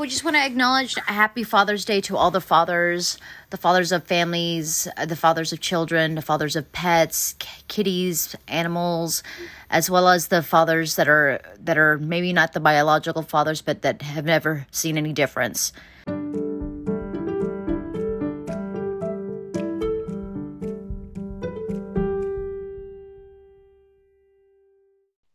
we 0.00 0.08
just 0.08 0.24
want 0.24 0.34
to 0.34 0.42
acknowledge 0.42 0.96
a 0.96 1.12
happy 1.12 1.44
Father's 1.44 1.84
Day 1.84 2.00
to 2.00 2.16
all 2.16 2.30
the 2.30 2.40
fathers, 2.40 3.18
the 3.50 3.58
fathers 3.58 3.92
of 3.92 4.02
families, 4.04 4.88
uh, 4.96 5.04
the 5.04 5.14
fathers 5.14 5.52
of 5.52 5.60
children, 5.60 6.14
the 6.14 6.22
fathers 6.22 6.56
of 6.56 6.72
pets, 6.72 7.34
kitties, 7.68 8.34
animals, 8.48 9.22
as 9.68 9.90
well 9.90 10.08
as 10.08 10.28
the 10.28 10.42
fathers 10.42 10.96
that 10.96 11.06
are 11.06 11.40
that 11.58 11.76
are 11.76 11.98
maybe 11.98 12.32
not 12.32 12.54
the 12.54 12.60
biological 12.60 13.22
fathers, 13.22 13.60
but 13.60 13.82
that 13.82 14.00
have 14.00 14.24
never 14.24 14.66
seen 14.70 14.96
any 14.96 15.12
difference. 15.12 15.72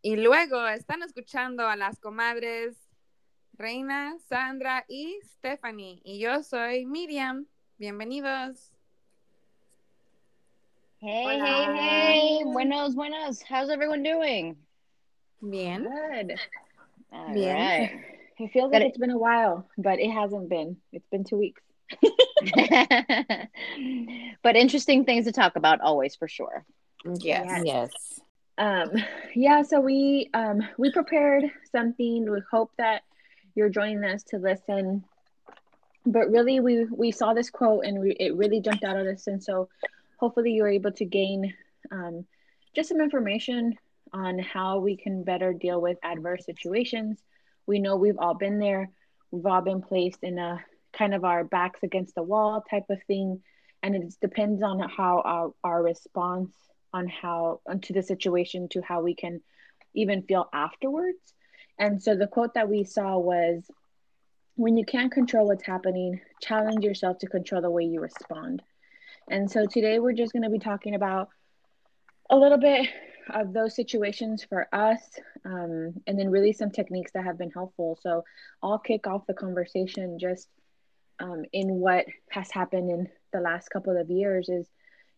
Y 0.04 0.16
luego 0.18 0.68
están 0.68 1.04
escuchando 1.04 1.68
a 1.72 1.76
las 1.76 2.00
comadres 2.00 2.85
Reina, 3.58 4.16
Sandra 4.28 4.84
y 4.90 5.20
Stephanie. 5.24 6.02
Y 6.04 6.20
yo 6.20 6.41
soy 6.44 6.86
Miriam. 6.86 7.45
Bienvenidos. 7.78 8.72
Hey, 11.00 11.23
Hola. 11.26 11.73
hey, 11.76 12.40
hey. 12.40 12.44
Buenos, 12.44 12.95
buenos. 12.95 13.41
How's 13.41 13.70
everyone 13.70 14.04
doing? 14.04 14.58
Bien. 15.41 15.84
Good. 15.84 16.36
All 17.12 17.34
Bien. 17.34 17.55
right. 17.55 17.91
It 18.38 18.52
feels 18.52 18.70
like 18.73 18.81
it's 18.81 18.98
been 18.98 19.12
a 19.12 19.18
while, 19.18 19.66
but 19.78 20.02
it 20.02 20.12
hasn't 20.12 20.50
been. 20.50 20.76
It's 20.92 21.08
been 21.08 21.23
two 21.23 21.38
weeks. 21.38 21.62
but 24.44 24.58
interesting 24.58 25.06
things 25.06 25.23
to 25.23 25.31
talk 25.31 25.56
about 25.56 25.80
always 25.80 26.17
for 26.17 26.28
sure. 26.28 26.66
Yes. 27.22 27.62
Yes. 27.64 27.92
Um, 28.58 28.92
yeah, 29.34 29.62
so 29.62 29.80
we 29.80 30.30
um 30.34 30.67
we 30.78 30.92
prepared 30.92 31.45
something. 31.72 32.30
We 32.30 32.42
hope 32.52 32.72
that 32.78 33.03
you're 33.55 33.70
joining 33.70 34.04
us 34.04 34.23
to 34.23 34.38
listen. 34.38 35.04
But 36.05 36.30
really, 36.30 36.59
we 36.59 36.86
we 36.86 37.12
saw 37.12 37.34
this 37.34 37.50
quote 37.50 37.86
and 37.86 38.14
it 38.20 38.36
really 38.36 38.61
jumped 38.61 38.84
out 38.84 38.98
at 38.98 39.08
us, 39.08 39.28
and 39.28 39.42
so 39.42 39.70
hopefully 40.17 40.52
you 40.52 40.64
were 40.64 40.70
able 40.70 40.92
to 40.92 41.06
gain 41.06 41.53
um, 41.92 42.26
just 42.76 42.89
some 42.89 43.02
information 43.02 43.73
on 44.14 44.38
how 44.39 44.80
we 44.80 44.95
can 44.95 45.23
better 45.23 45.53
deal 45.53 45.81
with 45.81 45.98
adverse 46.03 46.45
situations. 46.45 47.22
We 47.66 47.80
know 47.80 47.95
we've 47.95 48.20
all 48.20 48.36
been 48.36 48.59
there. 48.59 48.92
We've 49.31 49.45
all 49.45 49.61
been 49.61 49.81
placed 49.81 50.23
in 50.23 50.38
a 50.38 50.64
kind 50.94 51.14
of 51.14 51.26
our 51.26 51.44
backs 51.44 51.81
against 51.83 52.16
the 52.16 52.23
wall 52.23 52.64
type 52.70 52.86
of 52.89 53.02
thing, 53.03 53.42
and 53.81 53.95
it 53.95 54.14
depends 54.22 54.61
on 54.61 54.80
how 54.80 55.22
our, 55.26 55.53
our 55.64 55.83
response 55.83 56.53
on 56.94 57.08
how 57.08 57.61
to 57.81 57.94
the 57.94 58.03
situation 58.03 58.70
to 58.70 58.81
how 58.81 59.02
we 59.02 59.16
can 59.16 59.42
even 59.94 60.22
feel 60.22 60.48
afterwards 60.53 61.33
and 61.78 62.02
so 62.02 62.16
the 62.16 62.28
quote 62.28 62.54
that 62.54 62.70
we 62.70 62.84
saw 62.84 63.18
was 63.18 63.64
when 64.56 64.78
you 64.78 64.86
can't 64.86 65.12
control 65.12 65.48
what's 65.48 65.66
happening, 65.66 66.22
challenge 66.42 66.84
yourself 66.84 67.17
to 67.20 67.28
control 67.28 67.62
the 67.62 67.70
way 67.70 67.84
you 67.84 68.00
respond. 68.00 68.62
And 69.30 69.50
so 69.50 69.66
today 69.66 70.00
we're 70.00 70.14
just 70.14 70.32
going 70.32 70.44
to 70.44 70.50
be 70.50 70.59
talking 70.59 70.95
about 70.95 71.30
a 72.30 72.38
little 72.38 72.58
bit 72.58 72.90
of 73.34 73.54
those 73.54 73.76
situations 73.76 74.45
for 74.48 74.67
us 74.73 75.02
um, 75.45 75.94
and 76.08 76.17
then 76.17 76.30
really 76.30 76.54
some 76.54 76.72
techniques 76.72 77.12
that 77.14 77.26
have 77.26 77.38
been 77.38 77.52
helpful. 77.52 77.98
So 78.02 78.23
I'll 78.64 78.80
kick 78.80 79.08
off 79.08 79.28
the 79.28 79.34
conversation 79.34 80.20
just 80.20 80.48
um, 81.20 81.44
in 81.52 81.76
what 81.76 82.06
has 82.30 82.52
happened 82.52 82.89
in 82.89 83.10
the 83.34 83.39
last 83.39 83.70
couple 83.70 83.98
of 84.00 84.10
years 84.10 84.48
is, 84.48 84.67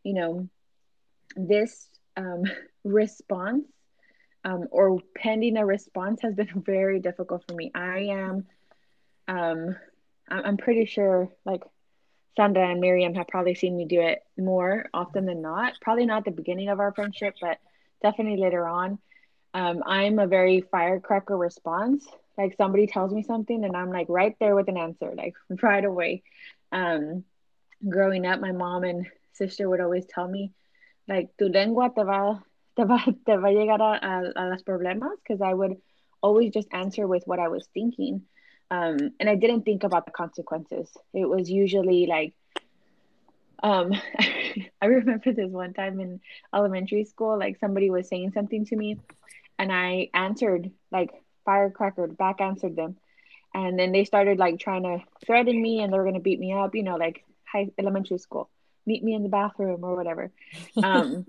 you 0.04 0.14
know, 0.14 0.50
this 1.36 1.90
um, 2.16 2.44
response 2.84 3.66
um, 4.48 4.68
or 4.72 5.02
pending 5.14 5.58
a 5.58 5.66
response 5.66 6.22
has 6.22 6.34
been 6.34 6.48
very 6.66 7.00
difficult 7.00 7.44
for 7.48 7.54
me. 7.54 7.70
I 7.76 8.00
am, 8.12 8.46
um, 9.28 9.76
I'm 10.30 10.58
pretty 10.58 10.86
sure 10.86 11.30
like 11.46 11.64
Sandra 12.38 12.70
and 12.70 12.80
Miriam 12.80 13.14
have 13.16 13.28
probably 13.28 13.56
seen 13.56 13.76
me 13.76 13.86
do 13.86 14.00
it 14.00 14.20
more 14.38 14.86
often 14.94 15.26
than 15.26 15.42
not. 15.42 15.74
Probably 15.82 16.06
not 16.06 16.24
the 16.24 16.32
beginning 16.32 16.70
of 16.70 16.80
our 16.80 16.94
friendship, 16.94 17.36
but 17.42 17.58
definitely 18.02 18.42
later 18.42 18.66
on. 18.66 19.00
Um, 19.54 19.84
I'm 19.86 20.18
a 20.18 20.28
very 20.28 20.62
firecracker 20.62 21.36
response. 21.36 22.08
Like 22.38 22.56
somebody 22.56 22.88
tells 22.88 23.12
me 23.12 23.24
something 23.24 23.66
and 23.66 23.76
I'm 23.76 23.92
like 23.92 24.08
right 24.08 24.36
there 24.40 24.56
with 24.56 24.70
an 24.70 24.78
answer, 24.78 25.14
like 25.14 25.34
right 25.62 25.84
away. 25.84 26.24
Um, 26.72 27.26
growing 27.88 28.26
up, 28.26 28.40
my 28.40 28.54
mom 28.54 28.86
and 28.86 29.08
sister 29.34 29.68
would 29.68 29.82
always 29.82 30.06
tell 30.06 30.28
me, 30.28 30.54
like, 31.08 31.30
tu 31.38 31.50
lengua 31.50 31.90
te 31.94 32.04
va 32.04 32.44
te 32.78 32.86
va, 32.86 33.04
te 33.26 33.38
va 33.38 33.50
a 33.50 33.52
llegar 33.52 33.82
a, 33.82 33.98
a, 33.98 34.32
a 34.36 34.44
los 34.50 34.64
problemas 34.64 35.18
because 35.24 35.42
I 35.42 35.54
would 35.54 35.78
always 36.22 36.54
just 36.54 36.68
answer 36.72 37.08
with 37.08 37.24
what 37.26 37.40
I 37.40 37.50
was 37.50 37.68
thinking. 37.74 38.22
Um, 38.70 39.12
and 39.20 39.30
I 39.30 39.36
didn't 39.36 39.64
think 39.64 39.84
about 39.84 40.06
the 40.06 40.12
consequences. 40.12 40.90
It 41.14 41.28
was 41.28 41.50
usually 41.50 42.06
like, 42.06 42.34
um, 43.64 43.94
I 44.82 44.86
remember 44.86 45.34
this 45.34 45.50
one 45.50 45.74
time 45.74 46.00
in 46.00 46.20
elementary 46.54 47.06
school, 47.06 47.38
like 47.38 47.58
somebody 47.60 47.90
was 47.90 48.08
saying 48.08 48.32
something 48.34 48.66
to 48.66 48.76
me, 48.76 49.00
and 49.58 49.72
I 49.72 50.10
answered 50.14 50.72
like 50.92 51.12
firecracker, 51.46 52.08
back 52.08 52.42
answered 52.42 52.76
them, 52.76 52.98
and 53.54 53.80
then 53.80 53.92
they 53.94 54.04
started 54.04 54.38
like 54.38 54.60
trying 54.60 54.84
to 54.84 55.00
threaten 55.26 55.60
me, 55.62 55.82
and 55.82 55.92
they 55.92 55.98
were 55.98 56.04
gonna 56.04 56.20
beat 56.20 56.40
me 56.40 56.54
up, 56.54 56.76
you 56.76 56.84
know, 56.84 56.98
like 56.98 57.24
high 57.46 57.70
elementary 57.80 58.18
school, 58.18 58.50
meet 58.86 59.04
me 59.04 59.14
in 59.16 59.24
the 59.24 59.30
bathroom 59.30 59.84
or 59.84 59.96
whatever. 59.96 60.32
Um, 60.84 61.26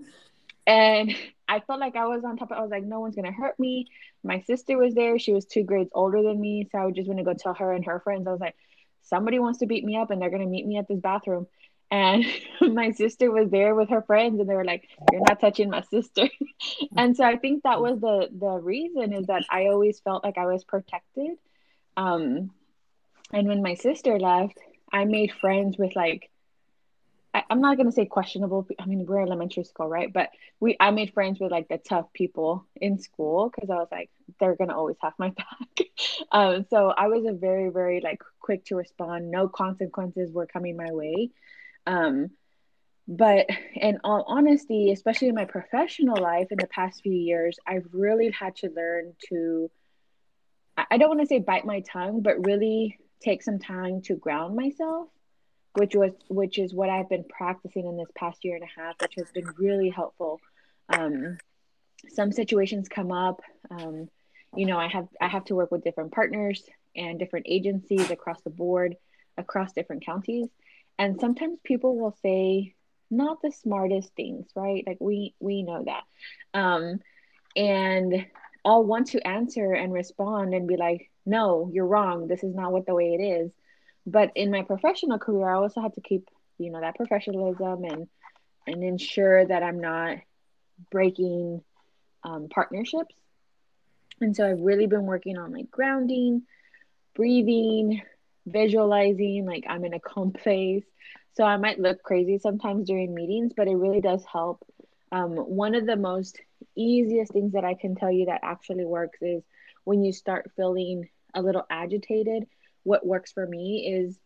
and 0.67 1.15
I 1.49 1.61
felt 1.61 1.79
like 1.79 1.95
I 1.95 2.05
was 2.05 2.23
on 2.23 2.37
top 2.37 2.51
of 2.51 2.57
I 2.57 2.61
was 2.61 2.69
like, 2.69 2.83
no 2.83 2.99
one's 2.99 3.15
gonna 3.15 3.31
hurt 3.31 3.59
me. 3.59 3.87
My 4.23 4.41
sister 4.41 4.77
was 4.77 4.93
there, 4.93 5.17
she 5.17 5.33
was 5.33 5.45
two 5.45 5.63
grades 5.63 5.89
older 5.95 6.21
than 6.21 6.39
me. 6.39 6.69
So 6.71 6.77
I 6.77 6.85
would 6.85 6.95
just 6.95 7.09
to 7.09 7.23
go 7.23 7.33
tell 7.33 7.55
her 7.55 7.73
and 7.73 7.83
her 7.85 7.99
friends. 7.99 8.27
I 8.27 8.31
was 8.31 8.39
like, 8.39 8.55
somebody 9.01 9.39
wants 9.39 9.59
to 9.59 9.65
beat 9.65 9.83
me 9.83 9.97
up 9.97 10.11
and 10.11 10.21
they're 10.21 10.29
gonna 10.29 10.45
meet 10.45 10.67
me 10.67 10.77
at 10.77 10.87
this 10.87 10.99
bathroom. 10.99 11.47
And 11.89 12.23
my 12.61 12.91
sister 12.91 13.31
was 13.31 13.49
there 13.49 13.73
with 13.73 13.89
her 13.89 14.03
friends 14.03 14.39
and 14.39 14.47
they 14.47 14.53
were 14.53 14.63
like, 14.63 14.87
You're 15.11 15.23
not 15.27 15.41
touching 15.41 15.71
my 15.71 15.81
sister. 15.81 16.29
and 16.95 17.17
so 17.17 17.23
I 17.23 17.37
think 17.37 17.63
that 17.63 17.81
was 17.81 17.99
the 17.99 18.29
the 18.31 18.59
reason 18.59 19.11
is 19.11 19.25
that 19.25 19.43
I 19.49 19.65
always 19.65 19.99
felt 20.01 20.23
like 20.23 20.37
I 20.37 20.45
was 20.45 20.63
protected. 20.63 21.31
Um 21.97 22.51
and 23.33 23.47
when 23.47 23.63
my 23.63 23.73
sister 23.73 24.19
left, 24.19 24.57
I 24.91 25.05
made 25.05 25.31
friends 25.31 25.77
with 25.77 25.95
like 25.95 26.29
I, 27.33 27.43
am 27.49 27.61
not 27.61 27.77
gonna 27.77 27.91
say 27.91 28.05
questionable. 28.05 28.67
I 28.79 28.85
mean, 28.85 29.05
we're 29.05 29.21
elementary 29.21 29.63
school, 29.63 29.87
right? 29.87 30.11
But 30.11 30.29
we, 30.59 30.75
I 30.79 30.91
made 30.91 31.13
friends 31.13 31.39
with 31.39 31.51
like 31.51 31.67
the 31.67 31.77
tough 31.77 32.11
people 32.13 32.65
in 32.75 32.99
school 32.99 33.49
because 33.49 33.69
I 33.69 33.75
was 33.75 33.87
like, 33.91 34.09
they're 34.39 34.55
gonna 34.55 34.75
always 34.75 34.97
have 35.01 35.13
my 35.17 35.29
back. 35.37 35.87
um, 36.31 36.65
so 36.69 36.89
I 36.89 37.07
was 37.07 37.25
a 37.25 37.33
very, 37.33 37.69
very 37.69 38.01
like 38.01 38.21
quick 38.39 38.65
to 38.65 38.75
respond. 38.75 39.29
No 39.29 39.47
consequences 39.47 40.31
were 40.31 40.47
coming 40.47 40.75
my 40.75 40.91
way. 40.91 41.29
Um, 41.85 42.31
but 43.07 43.47
in 43.75 43.99
all 44.03 44.23
honesty, 44.27 44.91
especially 44.91 45.29
in 45.29 45.35
my 45.35 45.45
professional 45.45 46.21
life 46.21 46.47
in 46.51 46.57
the 46.57 46.67
past 46.67 47.01
few 47.01 47.13
years, 47.13 47.57
I've 47.65 47.87
really 47.91 48.31
had 48.31 48.55
to 48.57 48.69
learn 48.69 49.13
to. 49.29 49.71
I 50.89 50.97
don't 50.97 51.09
want 51.09 51.19
to 51.19 51.27
say 51.27 51.39
bite 51.39 51.65
my 51.65 51.81
tongue, 51.81 52.21
but 52.21 52.45
really 52.45 52.99
take 53.19 53.43
some 53.43 53.59
time 53.59 54.01
to 54.03 54.15
ground 54.15 54.55
myself 54.55 55.09
which 55.73 55.95
was 55.95 56.11
which 56.27 56.57
is 56.57 56.73
what 56.73 56.89
I've 56.89 57.09
been 57.09 57.23
practicing 57.23 57.85
in 57.85 57.97
this 57.97 58.09
past 58.15 58.43
year 58.43 58.55
and 58.55 58.63
a 58.63 58.79
half, 58.81 58.95
which 59.01 59.15
has 59.15 59.31
been 59.31 59.47
really 59.57 59.89
helpful. 59.89 60.39
Um, 60.89 61.37
some 62.09 62.31
situations 62.31 62.87
come 62.87 63.11
up. 63.11 63.41
Um, 63.69 64.09
you 64.55 64.65
know, 64.65 64.77
I 64.77 64.87
have 64.87 65.07
I 65.21 65.27
have 65.27 65.45
to 65.45 65.55
work 65.55 65.71
with 65.71 65.83
different 65.83 66.11
partners 66.11 66.63
and 66.95 67.19
different 67.19 67.45
agencies 67.49 68.09
across 68.09 68.41
the 68.41 68.49
board, 68.49 68.95
across 69.37 69.73
different 69.73 70.05
counties, 70.05 70.47
and 70.97 71.19
sometimes 71.19 71.59
people 71.63 71.97
will 71.97 72.15
say 72.23 72.73
not 73.11 73.41
the 73.41 73.51
smartest 73.51 74.13
things, 74.15 74.47
right? 74.55 74.83
Like 74.87 74.97
we 74.99 75.35
we 75.39 75.61
know 75.63 75.83
that, 75.85 76.03
um, 76.59 76.99
and 77.55 78.25
I'll 78.65 78.83
want 78.83 79.07
to 79.07 79.27
answer 79.27 79.73
and 79.73 79.93
respond 79.93 80.53
and 80.53 80.67
be 80.67 80.77
like, 80.77 81.09
no, 81.25 81.69
you're 81.71 81.87
wrong. 81.87 82.27
This 82.27 82.43
is 82.43 82.53
not 82.55 82.71
what 82.71 82.85
the 82.85 82.95
way 82.95 83.13
it 83.13 83.23
is 83.23 83.51
but 84.05 84.31
in 84.35 84.51
my 84.51 84.63
professional 84.63 85.19
career 85.19 85.49
i 85.49 85.55
also 85.55 85.81
had 85.81 85.93
to 85.93 86.01
keep 86.01 86.27
you 86.57 86.71
know 86.71 86.81
that 86.81 86.95
professionalism 86.95 87.83
and 87.83 88.07
and 88.67 88.83
ensure 88.83 89.45
that 89.45 89.63
i'm 89.63 89.79
not 89.79 90.17
breaking 90.91 91.61
um, 92.23 92.47
partnerships. 92.49 93.15
And 94.21 94.35
so 94.35 94.49
i've 94.49 94.59
really 94.61 94.87
been 94.87 95.05
working 95.05 95.37
on 95.37 95.51
like 95.53 95.71
grounding 95.71 96.43
breathing 97.15 98.01
visualizing 98.45 99.45
like 99.45 99.65
i'm 99.67 99.85
in 99.85 99.93
a 99.93 99.99
calm 99.99 100.31
place. 100.43 100.85
So 101.33 101.43
i 101.43 101.57
might 101.57 101.79
look 101.79 102.01
crazy 102.03 102.37
sometimes 102.37 102.87
during 102.87 103.13
meetings 103.13 103.53
but 103.55 103.67
it 103.67 103.75
really 103.75 104.01
does 104.01 104.23
help. 104.31 104.63
Um, 105.11 105.31
one 105.35 105.75
of 105.75 105.85
the 105.85 105.95
most 105.95 106.39
easiest 106.75 107.31
things 107.33 107.53
that 107.53 107.63
i 107.65 107.73
can 107.73 107.95
tell 107.95 108.11
you 108.11 108.25
that 108.25 108.41
actually 108.43 108.85
works 108.85 109.19
is 109.21 109.43
when 109.83 110.03
you 110.03 110.11
start 110.13 110.51
feeling 110.55 111.07
a 111.33 111.41
little 111.41 111.65
agitated 111.69 112.45
what 112.83 113.05
works 113.05 113.31
for 113.31 113.45
me 113.45 113.87
is 113.87 114.17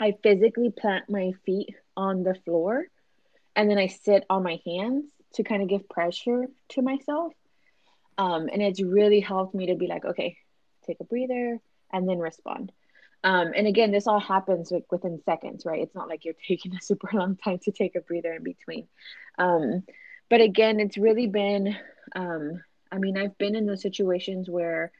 I 0.00 0.16
physically 0.22 0.70
plant 0.70 1.10
my 1.10 1.32
feet 1.44 1.74
on 1.96 2.22
the 2.22 2.34
floor 2.34 2.86
and 3.54 3.70
then 3.70 3.78
I 3.78 3.88
sit 3.88 4.24
on 4.30 4.42
my 4.42 4.60
hands 4.64 5.04
to 5.34 5.42
kind 5.42 5.62
of 5.62 5.68
give 5.68 5.88
pressure 5.88 6.46
to 6.70 6.82
myself. 6.82 7.32
Um, 8.18 8.48
and 8.52 8.62
it's 8.62 8.82
really 8.82 9.20
helped 9.20 9.54
me 9.54 9.66
to 9.66 9.74
be 9.74 9.86
like, 9.86 10.04
okay, 10.04 10.36
take 10.86 10.98
a 11.00 11.04
breather 11.04 11.58
and 11.92 12.08
then 12.08 12.18
respond. 12.18 12.72
Um, 13.22 13.52
and 13.54 13.66
again, 13.66 13.90
this 13.90 14.06
all 14.06 14.20
happens 14.20 14.72
within 14.90 15.20
seconds, 15.24 15.66
right? 15.66 15.82
It's 15.82 15.94
not 15.94 16.08
like 16.08 16.24
you're 16.24 16.34
taking 16.48 16.74
a 16.74 16.80
super 16.80 17.10
long 17.12 17.36
time 17.36 17.58
to 17.60 17.72
take 17.72 17.96
a 17.96 18.00
breather 18.00 18.32
in 18.32 18.42
between. 18.42 18.88
Um, 19.38 19.82
but 20.28 20.40
again, 20.40 20.80
it's 20.80 20.96
really 20.96 21.26
been, 21.26 21.76
um, 22.14 22.62
I 22.90 22.98
mean, 22.98 23.18
I've 23.18 23.36
been 23.36 23.56
in 23.56 23.66
those 23.66 23.82
situations 23.82 24.48
where 24.48 24.92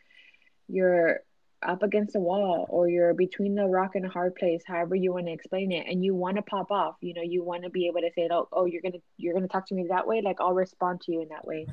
you're 0.69 1.21
up 1.63 1.83
against 1.83 2.17
a 2.17 2.21
wall 2.21 2.67
or 2.69 2.89
you're 2.89 3.15
between 3.15 3.55
the 3.55 3.65
rock 3.65 3.95
and 3.95 4.07
a 4.07 4.09
hard 4.09 4.35
place 4.35 4.63
however 4.67 4.95
you 4.95 5.13
want 5.13 5.27
to 5.27 5.33
explain 5.33 5.73
it 5.73 5.87
and 5.87 6.05
you 6.05 6.15
want 6.15 6.37
to 6.37 6.43
pop 6.43 6.71
off 6.71 6.97
you 7.01 7.15
know 7.15 7.23
you 7.23 7.43
want 7.43 7.63
to 7.63 7.71
be 7.71 7.87
able 7.87 8.01
to 8.01 8.11
say 8.15 8.29
oh, 8.31 8.49
oh 8.53 8.65
you're 8.65 8.83
gonna 8.83 8.99
you're 9.17 9.35
gonna 9.35 9.49
talk 9.49 9.67
to 9.67 9.75
me 9.75 9.87
that 9.89 10.07
way 10.07 10.23
like 10.23 10.41
i'll 10.41 10.55
respond 10.55 11.01
to 11.01 11.13
you 11.13 11.23
in 11.23 11.29
that 11.29 11.47
way. 11.47 11.67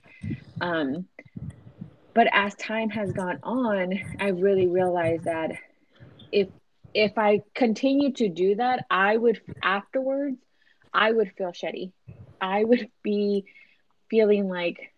Um 0.62 1.06
but 2.13 2.28
as 2.34 2.56
time 2.56 2.89
has 2.89 3.12
gone 3.13 3.39
on 3.44 4.00
i 4.19 4.30
really 4.30 4.68
realized 4.68 5.24
that 5.25 5.51
if 6.31 6.50
if 6.94 7.18
i 7.18 7.42
continue 7.54 8.12
to 8.13 8.28
do 8.28 8.56
that 8.56 8.86
i 8.89 9.16
would 9.16 9.39
afterwards 9.63 10.38
i 10.94 11.12
would 11.12 11.31
feel 11.38 11.51
shitty. 11.51 11.92
I 12.39 12.63
would 12.63 12.89
be 13.04 13.45
feeling 14.10 14.48
like 14.48 14.94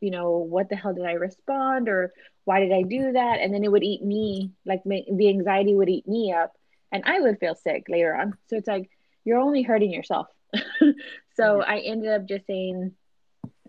you 0.00 0.10
know 0.10 0.38
what 0.38 0.68
the 0.68 0.76
hell 0.76 0.94
did 0.94 1.04
i 1.04 1.12
respond 1.12 1.88
or 1.88 2.12
why 2.44 2.60
did 2.60 2.72
I 2.72 2.82
do 2.82 3.12
that? 3.12 3.38
And 3.40 3.54
then 3.54 3.64
it 3.64 3.70
would 3.70 3.84
eat 3.84 4.02
me, 4.02 4.50
like 4.64 4.82
the 4.84 5.28
anxiety 5.28 5.74
would 5.74 5.88
eat 5.88 6.08
me 6.08 6.32
up, 6.32 6.52
and 6.90 7.04
I 7.06 7.20
would 7.20 7.38
feel 7.38 7.54
sick 7.54 7.84
later 7.88 8.14
on. 8.14 8.34
So 8.48 8.56
it's 8.56 8.66
like 8.66 8.90
you're 9.24 9.38
only 9.38 9.62
hurting 9.62 9.92
yourself. 9.92 10.26
so 11.36 11.62
I 11.62 11.78
ended 11.78 12.10
up 12.10 12.26
just 12.26 12.46
saying, 12.46 12.92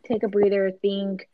take 0.03 0.23
a 0.23 0.29
breather, 0.29 0.71
think, 0.81 1.29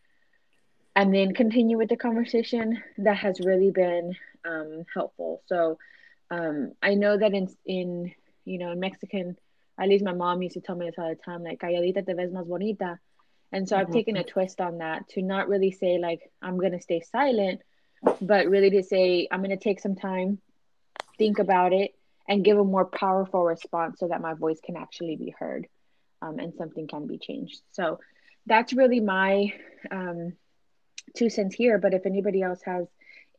and 0.96 1.14
then 1.14 1.34
continue 1.34 1.78
with 1.78 1.90
the 1.90 1.96
conversation. 1.96 2.82
That 2.98 3.18
has 3.18 3.40
really 3.40 3.72
been 3.72 4.16
um, 4.44 4.84
helpful. 4.94 5.42
So 5.46 5.78
um, 6.30 6.74
I 6.82 6.96
know 6.96 7.18
that 7.18 7.34
in 7.34 7.48
in 7.66 8.12
you 8.44 8.58
know 8.58 8.72
in 8.72 8.80
Mexican, 8.80 9.38
at 9.80 9.88
least 9.88 10.04
my 10.04 10.14
mom 10.14 10.42
used 10.42 10.56
to 10.56 10.62
tell 10.62 10.76
me 10.76 10.88
this 10.88 10.96
all 10.98 11.08
the 11.08 11.16
time, 11.16 11.44
like 11.44 11.60
calladita 11.60 12.06
te 12.06 12.14
ves 12.14 12.32
más 12.32 12.46
bonita. 12.46 13.00
And 13.52 13.68
so 13.68 13.76
mm-hmm. 13.76 13.88
I've 13.88 13.94
taken 13.94 14.18
a 14.18 14.24
twist 14.24 14.60
on 14.62 14.80
that 14.80 15.08
to 15.10 15.22
not 15.22 15.48
really 15.48 15.72
say 15.72 15.98
like 15.98 16.32
I'm 16.42 16.58
going 16.58 16.74
to 16.74 16.82
stay 16.82 17.02
silent, 17.02 17.62
but 18.22 18.48
really 18.48 18.70
to 18.72 18.84
say 18.84 19.28
I'm 19.32 19.40
going 19.40 19.58
to 19.58 19.64
take 19.64 19.80
some 19.80 19.96
time, 19.96 20.40
think 21.18 21.40
about 21.40 21.74
it, 21.74 21.96
and 22.28 22.44
give 22.44 22.58
a 22.58 22.64
more 22.64 22.86
powerful 22.86 23.44
response 23.44 24.00
so 24.00 24.10
that 24.10 24.22
my 24.22 24.34
voice 24.34 24.60
can 24.64 24.76
actually 24.76 25.16
be 25.16 25.34
heard 25.38 25.68
um, 26.22 26.40
and 26.40 26.54
something 26.56 26.88
can 26.88 27.08
be 27.08 27.18
changed. 27.18 27.62
So 27.72 28.00
that's 28.46 28.74
really 28.74 29.00
my 29.00 29.54
um, 29.92 30.34
two 31.16 31.30
cents 31.30 31.56
here. 31.56 31.78
But 31.78 31.94
if 31.94 32.06
anybody 32.06 32.42
else 32.42 32.62
has 32.64 32.88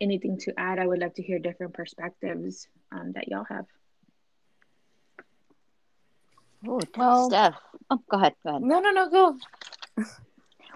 anything 0.01 0.39
to 0.39 0.55
add, 0.59 0.79
I 0.79 0.87
would 0.87 1.01
love 1.01 1.15
to 1.15 1.23
hear 1.23 1.39
different 1.39 1.75
perspectives 1.75 2.67
um, 2.93 3.13
that 3.13 3.29
y'all 3.29 3.45
have. 3.45 3.67
Oh, 6.67 6.81
well, 6.97 7.29
Steph. 7.29 7.55
Oh, 7.91 8.01
go 8.11 8.17
ahead. 8.17 8.35
Go 8.43 8.51
ahead. 8.51 8.63
No, 8.63 8.81
no, 8.81 8.91
no, 8.91 9.09
go. 9.09 9.37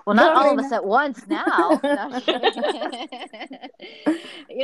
Well, 0.05 0.17
not 0.17 0.35
all 0.37 0.53
of 0.53 0.59
us 0.65 0.73
at 0.73 0.85
once 0.85 1.29
now. 1.29 1.71
you 1.81 1.85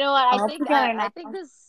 know 0.00 0.12
what? 0.12 0.34
I 0.34 0.46
think 0.48 0.68
I, 0.68 1.06
I, 1.06 1.08
think 1.10 1.30
this 1.32 1.68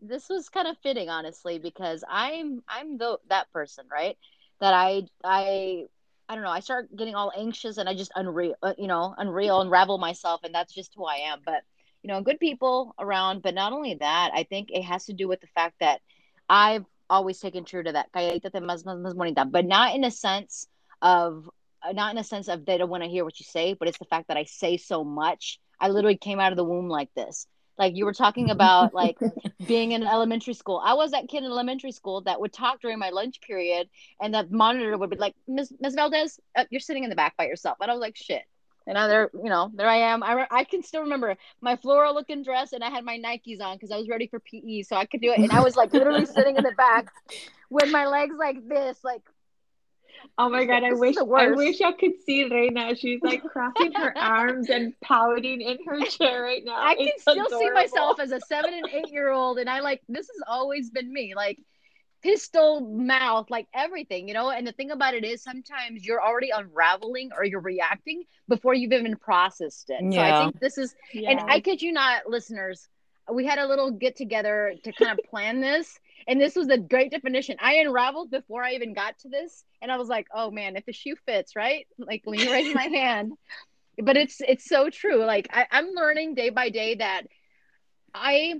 this 0.00 0.28
was 0.28 0.48
kind 0.48 0.68
of 0.68 0.78
fitting, 0.78 1.08
honestly, 1.08 1.58
because 1.58 2.04
I'm 2.08 2.62
I'm 2.68 2.98
the 2.98 3.18
that 3.28 3.52
person, 3.52 3.86
right? 3.90 4.16
That 4.60 4.74
I 4.74 5.08
I 5.24 5.86
I 6.28 6.34
don't 6.36 6.44
know. 6.44 6.50
I 6.50 6.60
start 6.60 6.94
getting 6.96 7.16
all 7.16 7.32
anxious 7.36 7.78
and 7.78 7.88
I 7.88 7.94
just 7.94 8.12
unreal, 8.14 8.54
uh, 8.62 8.74
you 8.78 8.86
know, 8.86 9.12
unreal, 9.18 9.60
unravel 9.60 9.98
myself, 9.98 10.42
and 10.44 10.54
that's 10.54 10.72
just 10.72 10.94
who 10.94 11.04
I 11.04 11.16
am. 11.32 11.40
But 11.44 11.64
you 12.04 12.08
know, 12.08 12.22
good 12.22 12.38
people 12.38 12.94
around. 12.98 13.42
But 13.42 13.54
not 13.54 13.72
only 13.72 13.94
that, 13.94 14.30
I 14.32 14.44
think 14.44 14.70
it 14.70 14.82
has 14.82 15.06
to 15.06 15.12
do 15.12 15.26
with 15.26 15.40
the 15.40 15.48
fact 15.48 15.74
that 15.80 16.00
I've 16.48 16.84
always 17.10 17.40
taken 17.40 17.64
true 17.64 17.82
to 17.82 17.92
that, 17.92 18.08
but 18.12 19.64
not 19.64 19.94
in 19.94 20.04
a 20.04 20.10
sense 20.10 20.68
of 21.02 21.48
uh, 21.48 21.50
not 21.92 22.12
in 22.12 22.18
a 22.18 22.24
sense 22.24 22.48
of 22.48 22.64
they 22.64 22.78
don't 22.78 22.90
want 22.90 23.02
to 23.02 23.08
hear 23.08 23.24
what 23.24 23.38
you 23.40 23.44
say, 23.44 23.74
but 23.74 23.88
it's 23.88 23.98
the 23.98 24.04
fact 24.04 24.28
that 24.28 24.36
I 24.36 24.44
say 24.44 24.76
so 24.76 25.04
much. 25.04 25.60
I 25.78 25.88
literally 25.88 26.16
came 26.16 26.40
out 26.40 26.52
of 26.52 26.56
the 26.56 26.64
womb 26.64 26.88
like 26.88 27.12
this. 27.14 27.46
Like 27.78 27.96
you 27.96 28.04
were 28.04 28.12
talking 28.12 28.50
about, 28.56 28.92
like 28.94 29.18
being 29.66 29.92
in 29.92 30.02
elementary 30.02 30.54
school. 30.54 30.80
I 30.84 30.94
was 30.94 31.12
that 31.12 31.28
kid 31.28 31.44
in 31.44 31.50
elementary 31.50 31.92
school 31.92 32.20
that 32.22 32.40
would 32.40 32.52
talk 32.52 32.80
during 32.80 32.98
my 32.98 33.10
lunch 33.10 33.40
period, 33.40 33.88
and 34.20 34.34
the 34.34 34.46
monitor 34.50 34.96
would 34.96 35.10
be 35.10 35.16
like, 35.16 35.34
"Miss 35.48 35.72
Miss 35.80 35.94
Valdez, 35.94 36.38
uh, 36.56 36.64
you're 36.70 36.80
sitting 36.80 37.04
in 37.04 37.10
the 37.10 37.16
back 37.16 37.36
by 37.36 37.46
yourself." 37.46 37.78
And 37.80 37.90
I 37.90 37.94
was 37.94 38.00
like, 38.00 38.16
"Shit." 38.16 38.42
And 38.86 38.94
now 38.94 39.06
there, 39.06 39.30
you 39.34 39.48
know, 39.50 39.70
there 39.74 39.88
I 39.88 39.96
am. 39.96 40.22
I, 40.22 40.46
I 40.50 40.64
can 40.64 40.82
still 40.82 41.02
remember 41.02 41.36
my 41.60 41.76
floral 41.76 42.14
looking 42.14 42.42
dress, 42.42 42.72
and 42.72 42.82
I 42.82 42.90
had 42.90 43.04
my 43.04 43.18
Nikes 43.18 43.60
on 43.60 43.76
because 43.76 43.90
I 43.90 43.96
was 43.96 44.08
ready 44.08 44.26
for 44.26 44.40
PE, 44.40 44.82
so 44.82 44.96
I 44.96 45.04
could 45.04 45.20
do 45.20 45.30
it. 45.30 45.38
And 45.38 45.52
I 45.52 45.60
was 45.60 45.76
like 45.76 45.92
literally 45.92 46.26
sitting 46.26 46.56
in 46.56 46.64
the 46.64 46.72
back 46.72 47.12
with 47.70 47.90
my 47.90 48.06
legs 48.06 48.34
like 48.38 48.66
this, 48.68 48.98
like 49.04 49.22
Oh 50.38 50.48
my 50.48 50.64
god, 50.64 50.84
I 50.84 50.92
wish 50.92 51.16
I 51.18 51.50
wish 51.50 51.80
I 51.80 51.92
could 51.92 52.22
see 52.24 52.44
Reina. 52.44 52.94
She's 52.94 53.20
like 53.22 53.42
crossing 53.42 53.92
her 53.92 54.12
arms 54.18 54.68
and 54.70 54.98
pouting 55.00 55.60
in 55.60 55.78
her 55.86 56.00
chair 56.06 56.42
right 56.42 56.62
now. 56.64 56.76
I 56.76 56.94
can 56.94 57.08
it's 57.08 57.22
still 57.22 57.34
adorable. 57.34 57.58
see 57.58 57.70
myself 57.70 58.20
as 58.20 58.32
a 58.32 58.40
seven 58.40 58.74
and 58.74 58.88
eight 58.92 59.10
year 59.10 59.30
old, 59.30 59.58
and 59.58 59.68
I 59.68 59.80
like 59.80 60.02
this 60.08 60.26
has 60.28 60.42
always 60.48 60.90
been 60.90 61.12
me. 61.12 61.34
Like 61.34 61.58
pistol 62.22 62.80
mouth, 62.80 63.50
like 63.50 63.66
everything, 63.74 64.28
you 64.28 64.34
know. 64.34 64.50
And 64.50 64.66
the 64.66 64.72
thing 64.72 64.90
about 64.90 65.14
it 65.14 65.24
is, 65.24 65.42
sometimes 65.42 66.04
you're 66.04 66.22
already 66.22 66.50
unraveling 66.50 67.30
or 67.36 67.44
you're 67.44 67.60
reacting 67.60 68.24
before 68.48 68.74
you've 68.74 68.92
even 68.92 69.16
processed 69.16 69.90
it. 69.90 70.00
Yeah. 70.02 70.10
So 70.10 70.20
I 70.20 70.44
think 70.44 70.60
this 70.60 70.78
is, 70.78 70.94
yeah. 71.12 71.30
and 71.30 71.40
I 71.40 71.60
kid 71.60 71.82
you 71.82 71.92
not, 71.92 72.28
listeners, 72.28 72.88
we 73.32 73.46
had 73.46 73.58
a 73.58 73.66
little 73.66 73.90
get 73.90 74.16
together 74.16 74.74
to 74.84 74.92
kind 74.92 75.18
of 75.18 75.24
plan 75.28 75.60
this, 75.60 75.98
and 76.26 76.40
this 76.40 76.56
was 76.56 76.68
a 76.68 76.78
great 76.78 77.10
definition. 77.10 77.56
I 77.60 77.74
unraveled 77.74 78.30
before 78.30 78.62
I 78.62 78.72
even 78.72 78.94
got 78.94 79.18
to 79.20 79.28
this, 79.28 79.64
and 79.82 79.90
I 79.90 79.96
was 79.96 80.08
like, 80.08 80.26
"Oh 80.34 80.50
man, 80.50 80.76
if 80.76 80.86
the 80.86 80.92
shoe 80.92 81.16
fits, 81.26 81.56
right?" 81.56 81.86
Like 81.98 82.22
when 82.24 82.38
you 82.38 82.50
raise 82.52 82.74
my 82.74 82.82
hand. 82.92 83.32
But 84.02 84.16
it's 84.16 84.40
it's 84.40 84.64
so 84.64 84.88
true. 84.90 85.24
Like 85.24 85.48
I, 85.52 85.66
I'm 85.70 85.90
learning 85.94 86.34
day 86.34 86.50
by 86.50 86.70
day 86.70 86.94
that 86.96 87.22
I 88.14 88.54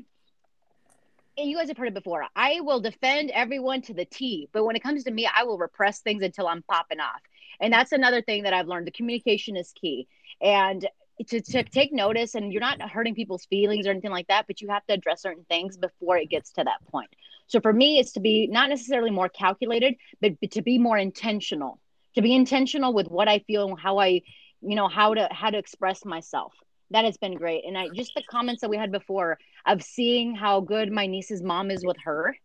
and 1.39 1.49
you 1.49 1.57
guys 1.57 1.69
have 1.69 1.79
heard 1.79 1.89
it 1.89 1.95
before. 1.95 2.25
I 2.37 2.61
will 2.61 2.81
defend 2.81 3.31
everyone 3.31 3.83
to 3.83 3.95
the 3.95 4.05
T, 4.05 4.49
but 4.53 4.65
when 4.65 4.77
it 4.77 4.83
comes 4.83 5.05
to 5.05 5.11
me, 5.11 5.29
I 5.33 5.45
will 5.45 5.59
repress 5.59 6.01
things 6.01 6.23
until 6.23 6.47
I'm 6.47 6.63
popping 6.63 7.01
off. 7.01 7.21
And 7.61 7.73
that's 7.73 7.93
another 7.93 8.23
thing 8.23 8.43
that 8.45 8.53
I've 8.53 8.69
learned. 8.69 8.87
The 8.87 8.93
communication 8.93 9.57
is 9.57 9.73
key. 9.73 10.07
And 10.41 10.87
to, 11.29 11.41
to 11.41 11.63
take 11.65 11.93
notice 11.93 12.35
and 12.35 12.53
you're 12.53 12.61
not 12.61 12.81
hurting 12.81 13.15
people's 13.15 13.45
feelings 13.47 13.87
or 13.87 13.91
anything 13.91 14.11
like 14.11 14.29
that, 14.29 14.47
but 14.47 14.61
you 14.61 14.69
have 14.69 14.85
to 14.87 14.95
address 14.95 15.23
certain 15.23 15.45
things 15.49 15.77
before 15.77 16.17
it 16.17 16.31
gets 16.31 16.53
to 16.53 16.65
that 16.65 16.85
point. 16.91 17.11
So 17.47 17.61
for 17.61 17.73
me, 17.73 17.99
it's 17.99 18.13
to 18.13 18.21
be 18.21 18.47
not 18.47 18.69
necessarily 18.69 19.11
more 19.11 19.29
calculated, 19.29 19.97
but, 20.21 20.41
but 20.41 20.53
to 20.53 20.63
be 20.63 20.79
more 20.79 20.97
intentional, 20.97 21.81
to 22.15 22.23
be 22.23 22.35
intentional 22.35 22.95
with 22.95 23.09
what 23.09 23.29
I 23.29 23.41
feel 23.41 23.69
and 23.69 23.79
how 23.79 23.99
I, 23.99 24.23
you 24.63 24.77
know, 24.77 24.89
how 24.89 25.15
to 25.15 25.29
how 25.31 25.51
to 25.51 25.59
express 25.59 26.05
myself. 26.05 26.53
That 26.91 27.05
has 27.05 27.17
been 27.17 27.35
great. 27.35 27.65
And 27.67 27.77
I 27.77 27.89
just 27.95 28.13
the 28.15 28.23
comments 28.29 28.61
that 28.63 28.71
we 28.71 28.77
had 28.77 28.93
before 28.93 29.39
of 29.67 29.83
seeing 29.83 30.35
how 30.35 30.61
good 30.61 30.93
my 30.93 31.07
niece's 31.07 31.43
mom 31.43 31.71
is 31.71 31.85
with 31.85 31.97
her, 32.05 32.37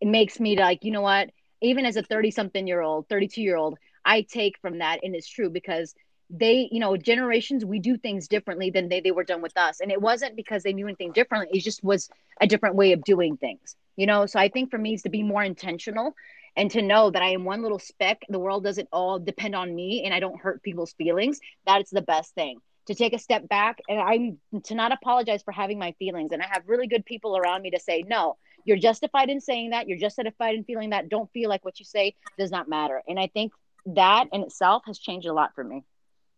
it 0.00 0.08
makes 0.08 0.40
me 0.40 0.56
like, 0.56 0.84
you 0.84 0.90
know 0.90 1.02
what, 1.02 1.30
even 1.60 1.86
as 1.86 1.96
a 1.96 2.02
30 2.02 2.30
something 2.30 2.66
year 2.66 2.80
old, 2.80 3.08
32 3.08 3.40
year 3.42 3.56
old, 3.56 3.78
I 4.04 4.22
take 4.22 4.58
from 4.58 4.78
that 4.78 5.00
and 5.02 5.14
it's 5.14 5.28
true 5.28 5.50
because 5.50 5.94
they 6.32 6.68
you 6.72 6.80
know 6.80 6.96
generations 6.96 7.64
we 7.64 7.78
do 7.78 7.96
things 7.96 8.26
differently 8.26 8.70
than 8.70 8.88
they, 8.88 9.00
they 9.00 9.12
were 9.12 9.24
done 9.24 9.42
with 9.42 9.56
us. 9.56 9.80
And 9.80 9.92
it 9.92 10.00
wasn't 10.00 10.34
because 10.34 10.62
they 10.62 10.72
knew 10.72 10.86
anything 10.86 11.12
differently. 11.12 11.58
It 11.58 11.62
just 11.62 11.84
was 11.84 12.08
a 12.40 12.46
different 12.46 12.74
way 12.74 12.92
of 12.92 13.04
doing 13.04 13.36
things 13.36 13.76
you 13.96 14.06
know? 14.06 14.26
So 14.26 14.38
i 14.38 14.48
think 14.48 14.70
for 14.70 14.78
me 14.78 14.94
is 14.94 15.02
to 15.02 15.10
be 15.10 15.22
more 15.22 15.42
intentional 15.42 16.14
and 16.56 16.70
to 16.72 16.82
know 16.82 17.10
that 17.10 17.22
i 17.22 17.30
am 17.30 17.44
one 17.44 17.62
little 17.62 17.78
speck. 17.78 18.22
The 18.28 18.38
world 18.38 18.64
doesn't 18.64 18.88
all 18.92 19.18
depend 19.18 19.54
on 19.54 19.74
me 19.74 20.04
and 20.04 20.14
i 20.14 20.20
don't 20.20 20.40
hurt 20.40 20.62
people's 20.62 20.92
feelings. 20.92 21.40
That's 21.66 21.90
the 21.90 22.02
best 22.02 22.34
thing. 22.34 22.58
To 22.88 22.94
take 22.94 23.12
a 23.12 23.18
step 23.18 23.48
back 23.48 23.80
and 23.88 24.00
i'm 24.00 24.62
to 24.64 24.74
not 24.74 24.92
apologize 24.92 25.42
for 25.42 25.52
having 25.52 25.78
my 25.78 25.92
feelings. 25.98 26.32
And 26.32 26.42
i 26.42 26.46
have 26.50 26.62
really 26.66 26.86
good 26.86 27.04
people 27.04 27.36
around 27.36 27.62
me 27.62 27.70
to 27.70 27.80
say 27.80 28.04
no 28.06 28.36
you're 28.64 28.76
justified 28.76 29.28
in 29.28 29.40
saying 29.40 29.70
that. 29.70 29.88
You're 29.88 29.98
justified 29.98 30.54
in 30.54 30.62
feeling 30.62 30.90
that. 30.90 31.08
Don't 31.08 31.28
feel 31.32 31.48
like 31.48 31.64
what 31.64 31.80
you 31.80 31.84
say 31.84 32.14
does 32.38 32.52
not 32.52 32.68
matter. 32.68 33.02
And 33.08 33.18
i 33.18 33.26
think 33.26 33.52
that 33.86 34.28
in 34.32 34.42
itself 34.42 34.84
has 34.86 34.98
changed 34.98 35.26
a 35.26 35.32
lot 35.32 35.54
for 35.56 35.64
me 35.64 35.82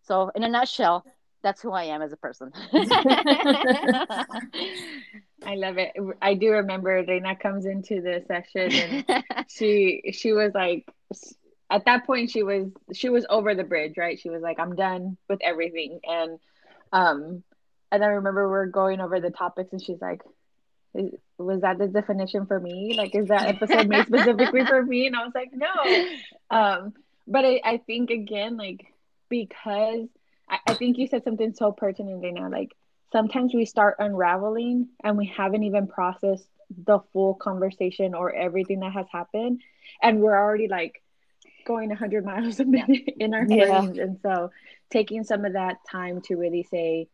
so, 0.07 0.31
in 0.35 0.43
a 0.43 0.49
nutshell, 0.49 1.05
that's 1.45 1.61
who 1.61 1.71
I 1.71 1.85
am 1.85 2.03
as 2.03 2.13
a 2.13 2.17
person. 2.17 2.53
I 5.47 5.57
love 5.57 5.77
it. 5.77 5.93
I 6.21 6.35
do 6.35 6.53
remember 6.53 7.05
Reina 7.07 7.37
comes 7.37 7.67
into 7.67 8.01
the 8.01 8.25
session 8.27 8.73
and 8.73 9.25
she 9.49 10.11
she 10.13 10.33
was 10.33 10.53
like 10.55 10.91
at 11.71 11.85
that 11.85 12.07
point 12.07 12.31
she 12.31 12.43
was 12.43 12.69
she 12.95 13.11
was 13.11 13.27
over 13.29 13.55
the 13.55 13.63
bridge, 13.63 13.99
right? 13.99 14.19
She 14.19 14.31
was 14.31 14.41
like 14.41 14.59
I'm 14.59 14.75
done 14.75 15.19
with 15.29 15.41
everything 15.43 16.01
and 16.05 16.39
um 16.93 17.43
and 17.93 18.03
I 18.03 18.07
remember 18.07 18.49
we're 18.49 18.67
going 18.67 19.01
over 19.01 19.21
the 19.21 19.31
topics 19.31 19.71
and 19.73 19.83
she's 19.83 20.01
like 20.01 20.23
was 21.37 21.61
that 21.61 21.77
the 21.77 21.89
definition 21.89 22.47
for 22.47 22.59
me? 22.59 22.95
Like 22.97 23.15
is 23.15 23.29
that 23.29 23.49
episode 23.49 23.87
made 23.87 24.07
specifically 24.07 24.65
for 24.65 24.83
me? 24.83 25.09
And 25.09 25.17
I 25.17 25.25
was 25.25 25.35
like, 25.35 25.51
no. 25.53 25.69
Um 26.51 26.95
but 27.27 27.45
I, 27.45 27.61
I 27.65 27.77
think 27.87 28.11
again 28.11 28.57
like 28.57 28.94
because 29.29 30.09
I, 30.49 30.59
I 30.67 30.75
think 30.75 30.99
you 30.99 31.07
said 31.07 31.25
something 31.25 31.55
so 31.55 31.73
pertinent 31.73 32.23
right 32.23 32.35
now. 32.35 32.51
Like 32.51 32.73
sometimes 33.13 33.55
we 33.55 33.65
start 33.65 33.97
unraveling 33.99 34.89
and 35.03 35.17
we 35.17 35.27
haven't 35.27 35.63
even 35.65 35.87
processed 35.87 36.49
the 36.87 36.99
full 37.13 37.35
conversation 37.35 38.15
or 38.15 38.35
everything 38.35 38.81
that 38.81 38.93
has 38.93 39.07
happened 39.13 39.61
and 40.03 40.21
we're 40.21 40.37
already 40.37 40.67
like 40.69 41.03
going 41.67 41.89
100 41.91 42.25
miles 42.31 42.59
a 42.61 42.65
minute 42.65 43.15
in 43.19 43.35
our 43.35 43.47
Yeah. 43.49 43.81
brains 43.81 43.99
and 43.99 44.19
so 44.23 44.51
taking 44.91 45.25
some 45.25 45.45
of 45.45 45.53
that 45.53 45.77
time 45.91 46.21
to 46.23 46.37
really 46.37 46.63
say 46.65 47.09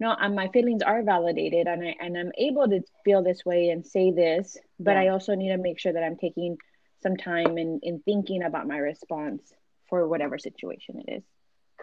no 0.00 0.10
um, 0.18 0.34
my 0.34 0.48
feelings 0.48 0.82
are 0.82 1.02
validated 1.02 1.66
and, 1.66 1.84
I, 1.86 1.94
and 2.00 2.16
i'm 2.16 2.32
able 2.38 2.68
to 2.68 2.80
feel 3.04 3.22
this 3.22 3.44
way 3.44 3.68
and 3.68 3.86
say 3.86 4.10
this 4.10 4.56
but 4.80 4.92
Yeah. 4.92 5.02
i 5.02 5.08
also 5.08 5.34
need 5.34 5.50
to 5.50 5.58
make 5.58 5.78
sure 5.78 5.92
that 5.92 6.02
i'm 6.02 6.16
taking 6.16 6.56
some 7.02 7.16
time 7.16 7.58
in, 7.58 7.80
in 7.82 8.00
thinking 8.00 8.42
about 8.42 8.66
my 8.66 8.78
response 8.78 9.52
for 9.88 10.08
whatever 10.08 10.38
situation 10.38 11.02
it 11.06 11.12
is 11.18 11.22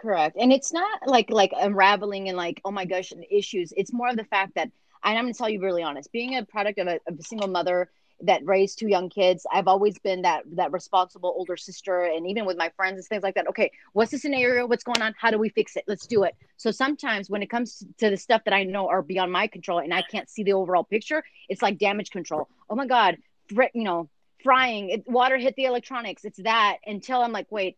Correct. 0.02 0.36
And 0.38 0.52
it's 0.52 0.72
not 0.72 1.06
like 1.06 1.30
like 1.30 1.52
unraveling 1.56 2.28
and 2.28 2.36
like, 2.36 2.60
oh 2.64 2.72
my 2.72 2.84
gosh, 2.84 3.12
issues. 3.30 3.72
It's 3.76 3.92
more 3.92 4.08
of 4.08 4.16
the 4.16 4.24
fact 4.24 4.56
that 4.56 4.68
and 5.04 5.18
I'm 5.18 5.24
gonna 5.24 5.34
tell 5.34 5.48
you 5.48 5.60
really 5.60 5.84
honest, 5.84 6.10
being 6.10 6.36
a 6.36 6.44
product 6.44 6.80
of 6.80 6.88
a, 6.88 6.98
of 7.06 7.18
a 7.20 7.22
single 7.22 7.48
mother 7.48 7.88
that 8.24 8.44
raised 8.44 8.78
two 8.78 8.88
young 8.88 9.08
kids, 9.08 9.46
I've 9.52 9.68
always 9.68 9.98
been 10.00 10.22
that 10.22 10.42
that 10.56 10.72
responsible 10.72 11.32
older 11.36 11.56
sister 11.56 12.02
and 12.02 12.26
even 12.26 12.46
with 12.46 12.56
my 12.56 12.70
friends 12.76 12.96
and 12.96 13.04
things 13.06 13.22
like 13.22 13.36
that. 13.36 13.46
Okay, 13.48 13.70
what's 13.92 14.10
the 14.10 14.18
scenario? 14.18 14.66
What's 14.66 14.82
going 14.82 15.02
on? 15.02 15.14
How 15.16 15.30
do 15.30 15.38
we 15.38 15.50
fix 15.50 15.76
it? 15.76 15.84
Let's 15.86 16.08
do 16.08 16.24
it. 16.24 16.34
So 16.56 16.72
sometimes 16.72 17.30
when 17.30 17.42
it 17.44 17.48
comes 17.48 17.84
to 17.98 18.10
the 18.10 18.16
stuff 18.16 18.42
that 18.44 18.54
I 18.54 18.64
know 18.64 18.88
are 18.88 19.02
beyond 19.02 19.30
my 19.30 19.46
control 19.46 19.78
and 19.78 19.94
I 19.94 20.02
can't 20.02 20.28
see 20.28 20.42
the 20.42 20.54
overall 20.54 20.82
picture, 20.84 21.22
it's 21.48 21.62
like 21.62 21.78
damage 21.78 22.10
control. 22.10 22.48
Oh 22.68 22.74
my 22.74 22.86
God, 22.88 23.18
you 23.50 23.84
know, 23.84 24.08
frying, 24.42 24.90
it, 24.90 25.08
water 25.08 25.38
hit 25.38 25.54
the 25.54 25.66
electronics. 25.66 26.24
It's 26.24 26.42
that 26.42 26.78
until 26.86 27.22
I'm 27.22 27.30
like, 27.30 27.46
wait, 27.50 27.76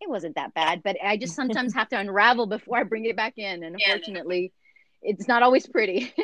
it 0.00 0.08
wasn't 0.08 0.36
that 0.36 0.54
bad, 0.54 0.82
but 0.82 0.96
I 1.02 1.16
just 1.16 1.34
sometimes 1.36 1.74
have 1.74 1.88
to 1.90 1.98
unravel 1.98 2.46
before 2.46 2.78
I 2.78 2.82
bring 2.84 3.04
it 3.04 3.16
back 3.16 3.38
in. 3.38 3.62
And 3.64 3.76
unfortunately, 3.76 4.52
it's 5.02 5.28
not 5.28 5.42
always 5.42 5.66
pretty. 5.66 6.12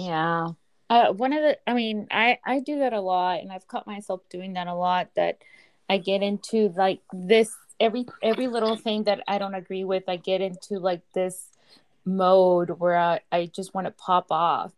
Yeah. 0.00 0.48
Uh, 0.88 1.12
one 1.12 1.34
of 1.34 1.42
the, 1.42 1.58
I 1.66 1.74
mean, 1.74 2.08
I, 2.10 2.38
I 2.44 2.60
do 2.60 2.78
that 2.78 2.94
a 2.94 3.00
lot 3.00 3.40
and 3.40 3.52
I've 3.52 3.68
caught 3.68 3.86
myself 3.86 4.22
doing 4.30 4.54
that 4.54 4.66
a 4.66 4.74
lot 4.74 5.10
that 5.14 5.38
I 5.90 5.98
get 5.98 6.22
into 6.22 6.72
like 6.74 7.00
this, 7.12 7.54
every, 7.78 8.06
every 8.22 8.48
little 8.48 8.76
thing 8.76 9.04
that 9.04 9.22
I 9.28 9.38
don't 9.38 9.54
agree 9.54 9.84
with, 9.84 10.04
I 10.08 10.16
get 10.16 10.40
into 10.40 10.78
like 10.78 11.02
this 11.12 11.48
mode 12.06 12.70
where 12.70 12.96
I, 12.96 13.20
I 13.30 13.46
just 13.46 13.74
want 13.74 13.86
to 13.86 13.90
pop 13.92 14.28
off. 14.30 14.72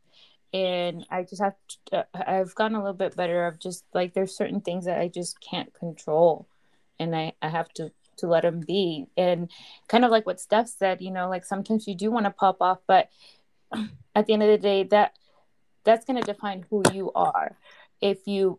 And 0.52 1.06
I 1.10 1.22
just 1.22 1.40
have 1.40 1.54
to, 1.86 2.06
uh, 2.14 2.24
I've 2.26 2.54
gotten 2.54 2.76
a 2.76 2.80
little 2.80 2.92
bit 2.92 3.16
better 3.16 3.46
of 3.46 3.58
just 3.58 3.84
like, 3.94 4.12
there's 4.12 4.36
certain 4.36 4.60
things 4.60 4.84
that 4.84 4.98
I 4.98 5.08
just 5.08 5.40
can't 5.40 5.72
control 5.72 6.46
and 6.98 7.16
I, 7.16 7.32
I 7.40 7.48
have 7.48 7.72
to, 7.74 7.90
to 8.18 8.26
let 8.26 8.42
them 8.42 8.60
be. 8.60 9.06
And 9.16 9.50
kind 9.88 10.04
of 10.04 10.10
like 10.10 10.26
what 10.26 10.40
Steph 10.40 10.68
said, 10.68 11.00
you 11.00 11.10
know, 11.10 11.28
like 11.28 11.44
sometimes 11.44 11.88
you 11.88 11.94
do 11.94 12.10
want 12.10 12.26
to 12.26 12.30
pop 12.30 12.58
off, 12.60 12.78
but 12.86 13.08
at 14.14 14.26
the 14.26 14.34
end 14.34 14.42
of 14.42 14.48
the 14.48 14.58
day 14.58 14.84
that 14.84 15.16
that's 15.84 16.04
going 16.04 16.20
to 16.20 16.32
define 16.32 16.64
who 16.70 16.82
you 16.92 17.12
are. 17.14 17.56
If 18.00 18.26
you 18.26 18.58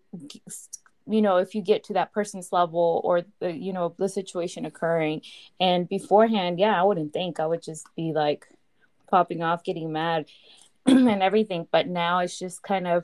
you 1.05 1.21
know 1.21 1.35
if 1.37 1.53
you 1.53 1.61
get 1.61 1.83
to 1.83 1.93
that 1.93 2.13
person's 2.13 2.53
level 2.53 3.01
or 3.03 3.23
the 3.39 3.51
you 3.51 3.73
know 3.73 3.93
the 3.97 4.09
situation 4.09 4.65
occurring. 4.65 5.21
And 5.59 5.87
beforehand 5.87 6.59
yeah 6.59 6.79
i 6.79 6.83
wouldn't 6.83 7.13
think. 7.13 7.39
I 7.39 7.45
would 7.45 7.61
just 7.61 7.87
be 7.95 8.13
like 8.13 8.47
popping 9.09 9.43
off 9.43 9.63
getting 9.63 9.91
mad 9.91 10.25
and 10.85 11.23
everything 11.23 11.67
but 11.71 11.87
now 11.87 12.19
it's 12.19 12.37
just 12.37 12.61
kind 12.63 12.87
of 12.87 13.03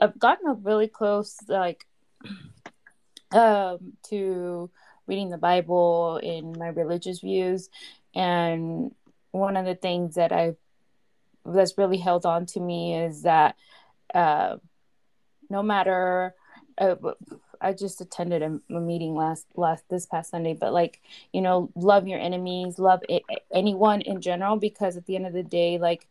i've 0.00 0.18
gotten 0.18 0.62
really 0.62 0.88
close 0.88 1.38
like 1.48 1.86
um 3.32 3.78
to 4.02 4.70
reading 5.06 5.30
the 5.30 5.38
bible 5.38 6.18
in 6.22 6.54
my 6.58 6.68
religious 6.68 7.20
views. 7.20 7.68
And 8.14 8.94
one 9.32 9.56
of 9.56 9.66
the 9.66 9.74
things 9.74 10.14
that 10.14 10.32
i've 10.32 10.56
that's 11.44 11.76
really 11.76 11.98
held 11.98 12.24
on 12.24 12.46
to 12.46 12.60
me 12.60 12.96
is 12.96 13.22
that 13.22 13.56
uh, 14.14 14.56
no 15.50 15.62
matter 15.62 16.34
uh, 16.78 16.94
I 17.60 17.74
just 17.74 18.00
attended 18.00 18.42
a, 18.42 18.60
a, 18.74 18.80
meeting 18.80 19.14
last 19.14 19.46
last 19.54 19.84
this 19.90 20.06
past 20.06 20.30
Sunday, 20.30 20.54
but 20.54 20.72
like 20.72 21.02
you 21.32 21.42
know, 21.42 21.70
love 21.74 22.08
your 22.08 22.18
enemies, 22.18 22.78
love 22.78 23.02
it, 23.10 23.24
anyone 23.52 24.00
in 24.00 24.22
general, 24.22 24.56
because 24.56 24.96
at 24.96 25.04
the 25.04 25.16
end 25.16 25.26
of 25.26 25.34
the 25.34 25.42
day, 25.42 25.76
like 25.76 26.08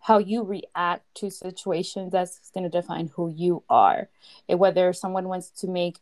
how 0.00 0.18
you 0.18 0.42
react 0.42 1.02
to 1.16 1.30
situations 1.30 2.12
that's 2.12 2.50
going 2.50 2.64
to 2.64 2.70
define 2.70 3.10
who 3.14 3.32
you 3.34 3.62
are. 3.68 4.08
And 4.48 4.58
whether 4.58 4.92
someone 4.92 5.28
wants 5.28 5.50
to 5.60 5.66
make 5.66 5.98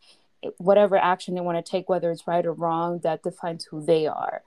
whatever 0.59 0.97
action 0.97 1.35
they 1.35 1.41
want 1.41 1.65
to 1.65 1.71
take, 1.71 1.89
whether 1.89 2.11
it's 2.11 2.27
right 2.27 2.45
or 2.45 2.53
wrong, 2.53 3.01
that 3.01 3.23
defines 3.23 3.65
who 3.65 3.85
they 3.85 4.07
are. 4.07 4.43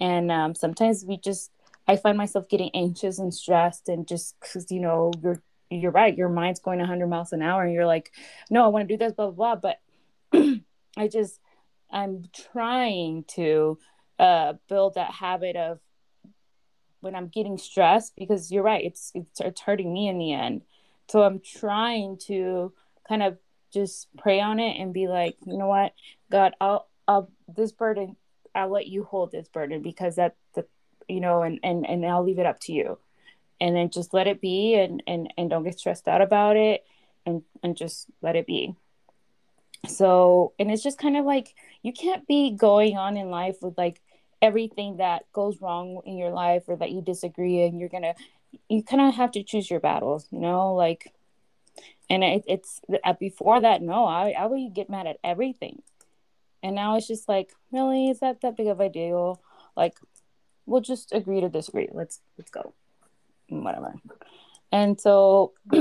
And 0.00 0.30
um, 0.30 0.54
sometimes 0.54 1.04
we 1.04 1.16
just 1.16 1.50
I 1.86 1.96
find 1.96 2.16
myself 2.16 2.48
getting 2.48 2.70
anxious 2.74 3.18
and 3.18 3.34
stressed, 3.34 3.88
and 3.88 4.06
just 4.06 4.36
because 4.40 4.70
you 4.70 4.80
know 4.80 5.12
you're 5.22 5.42
you're 5.70 5.90
right, 5.90 6.16
your 6.16 6.28
mind's 6.28 6.60
going 6.60 6.78
100 6.78 7.06
miles 7.06 7.32
an 7.32 7.42
hour, 7.42 7.62
and 7.62 7.72
you're 7.72 7.86
like, 7.86 8.12
no, 8.50 8.64
I 8.64 8.68
want 8.68 8.88
to 8.88 8.94
do 8.94 8.98
this, 8.98 9.12
blah 9.12 9.30
blah 9.30 9.56
blah. 9.56 9.74
But 10.32 10.60
I 10.96 11.08
just 11.08 11.40
I'm 11.90 12.24
trying 12.52 13.24
to 13.34 13.78
uh, 14.18 14.54
build 14.68 14.94
that 14.94 15.10
habit 15.10 15.56
of 15.56 15.80
when 17.02 17.14
I'm 17.16 17.28
getting 17.28 17.58
stressed 17.58 18.14
because 18.16 18.50
you're 18.50 18.62
right, 18.62 18.84
it's 18.84 19.10
it's 19.14 19.40
it's 19.40 19.60
hurting 19.60 19.92
me 19.92 20.08
in 20.08 20.18
the 20.18 20.32
end. 20.32 20.62
So 21.08 21.22
I'm 21.22 21.40
trying 21.40 22.16
to 22.28 22.72
kind 23.06 23.22
of 23.22 23.36
just 23.72 24.08
pray 24.16 24.40
on 24.40 24.60
it 24.60 24.80
and 24.80 24.94
be 24.94 25.08
like, 25.08 25.36
you 25.44 25.58
know 25.58 25.66
what, 25.66 25.92
God, 26.30 26.54
I'll 26.60 26.88
I'll 27.08 27.30
this 27.48 27.72
burden, 27.72 28.16
I'll 28.54 28.70
let 28.70 28.86
you 28.86 29.02
hold 29.02 29.32
this 29.32 29.48
burden 29.48 29.82
because 29.82 30.16
that 30.16 30.36
the 30.54 30.64
you 31.08 31.20
know 31.20 31.42
and 31.42 31.58
and 31.64 31.86
and 31.86 32.06
i'll 32.06 32.24
leave 32.24 32.38
it 32.38 32.46
up 32.46 32.60
to 32.60 32.72
you. 32.72 32.98
And 33.60 33.76
then 33.76 33.90
just 33.90 34.14
let 34.14 34.28
it 34.28 34.40
be 34.40 34.74
and 34.74 35.02
and 35.06 35.32
and 35.36 35.50
don't 35.50 35.64
get 35.64 35.78
stressed 35.78 36.06
out 36.06 36.22
about 36.22 36.56
it 36.56 36.84
and 37.26 37.42
and 37.64 37.76
just 37.76 38.06
let 38.22 38.36
it 38.36 38.46
be. 38.46 38.76
So 39.88 40.52
and 40.60 40.70
it's 40.70 40.84
just 40.84 40.98
kind 40.98 41.16
of 41.16 41.24
like 41.24 41.54
you 41.82 41.92
can't 41.92 42.28
be 42.28 42.52
going 42.52 42.96
on 42.96 43.16
in 43.16 43.28
life 43.28 43.56
with 43.60 43.76
like 43.76 44.00
everything 44.42 44.98
that 44.98 45.24
goes 45.32 45.60
wrong 45.60 46.02
in 46.04 46.18
your 46.18 46.30
life 46.30 46.64
or 46.68 46.76
that 46.76 46.90
you 46.90 47.00
disagree 47.00 47.62
and 47.62 47.78
you're 47.80 47.88
gonna 47.88 48.14
you 48.68 48.82
kind 48.82 49.00
of 49.00 49.14
have 49.14 49.30
to 49.30 49.42
choose 49.42 49.70
your 49.70 49.80
battles 49.80 50.26
you 50.30 50.40
know 50.40 50.74
like 50.74 51.12
and 52.10 52.22
it, 52.22 52.44
it's 52.46 52.80
uh, 53.04 53.14
before 53.14 53.60
that 53.60 53.80
no 53.80 54.04
I, 54.04 54.34
I 54.38 54.46
would 54.46 54.74
get 54.74 54.90
mad 54.90 55.06
at 55.06 55.18
everything 55.24 55.80
and 56.62 56.74
now 56.74 56.96
it's 56.96 57.06
just 57.06 57.28
like 57.28 57.54
really 57.70 58.10
is 58.10 58.20
that 58.20 58.40
that 58.42 58.56
big 58.56 58.66
of 58.66 58.80
a 58.80 58.88
deal 58.88 59.40
like 59.76 59.96
we'll 60.66 60.80
just 60.80 61.12
agree 61.12 61.40
to 61.40 61.48
disagree. 61.48 61.88
Let's 61.92 62.20
let's 62.38 62.50
go, 62.50 62.74
whatever. 63.48 63.94
And 64.70 65.00
so 65.00 65.52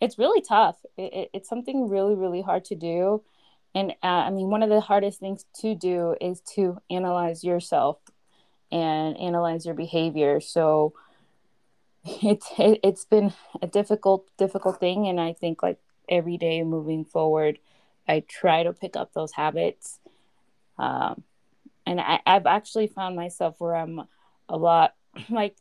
it's 0.00 0.18
really 0.18 0.42
tough. 0.42 0.76
It, 0.96 1.12
it, 1.12 1.30
it's 1.32 1.48
something 1.48 1.88
really 1.88 2.14
really 2.14 2.42
hard 2.42 2.64
to 2.66 2.74
do. 2.74 3.22
And 3.74 3.92
uh, 4.02 4.06
I 4.06 4.30
mean, 4.30 4.48
one 4.50 4.62
of 4.62 4.68
the 4.68 4.80
hardest 4.80 5.20
things 5.20 5.44
to 5.60 5.74
do 5.74 6.16
is 6.20 6.40
to 6.54 6.78
analyze 6.90 7.44
yourself 7.44 7.98
and 8.72 9.16
analyze 9.16 9.64
your 9.64 9.74
behavior. 9.74 10.40
So 10.40 10.94
it's 12.04 12.46
it, 12.58 12.80
it's 12.82 13.04
been 13.04 13.32
a 13.62 13.66
difficult 13.66 14.26
difficult 14.36 14.80
thing, 14.80 15.06
and 15.06 15.20
I 15.20 15.32
think 15.32 15.62
like 15.62 15.78
every 16.08 16.36
day 16.36 16.62
moving 16.62 17.04
forward, 17.04 17.58
I 18.08 18.20
try 18.26 18.62
to 18.64 18.72
pick 18.72 18.96
up 18.96 19.12
those 19.12 19.32
habits. 19.32 19.98
Um, 20.78 21.22
and 21.86 22.00
I, 22.00 22.20
I've 22.26 22.46
actually 22.46 22.86
found 22.86 23.16
myself 23.16 23.56
where 23.58 23.76
I'm 23.76 24.02
a 24.48 24.56
lot 24.56 24.94
like 25.30 25.56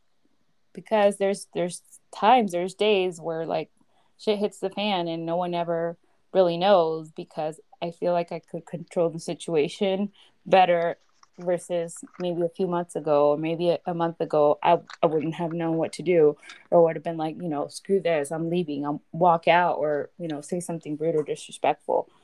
because 0.74 1.18
there's 1.18 1.48
there's 1.54 1.82
times 2.12 2.52
there's 2.52 2.74
days 2.74 3.20
where 3.20 3.46
like 3.46 3.70
shit 4.18 4.40
hits 4.40 4.60
the 4.60 4.70
fan 4.70 5.08
and 5.08 5.26
no 5.26 5.36
one 5.36 5.54
ever 5.54 5.98
really 6.34 6.58
knows 6.58 7.12
because 7.12 7.60
I 7.82 7.92
feel 7.92 8.14
like 8.14 8.32
I 8.32 8.40
could 8.40 8.66
control 8.66 9.10
the 9.10 9.20
situation 9.20 10.12
better 10.46 10.98
versus 11.38 12.04
maybe 12.20 12.42
a 12.42 12.50
few 12.50 12.68
months 12.68 12.98
ago 12.98 13.30
or 13.30 13.38
maybe 13.38 13.70
a, 13.70 13.80
a 13.86 13.94
month 13.94 14.20
ago 14.20 14.60
I, 14.62 14.80
I 15.02 15.06
wouldn't 15.06 15.36
have 15.36 15.54
known 15.54 15.78
what 15.78 15.94
to 15.94 16.04
do 16.04 16.36
or 16.70 16.84
would 16.84 16.98
have 16.98 17.04
been 17.04 17.16
like 17.16 17.38
you 17.42 17.48
know 17.48 17.70
screw 17.70 18.02
this 18.02 18.30
i'm 18.30 18.50
leaving 18.50 18.86
i'll 18.86 19.02
walk 19.14 19.48
out 19.48 19.78
or 19.78 20.10
you 20.18 20.28
know 20.28 20.42
say 20.42 20.60
something 20.60 20.98
rude 20.98 21.16
or 21.16 21.24
disrespectful. 21.24 22.10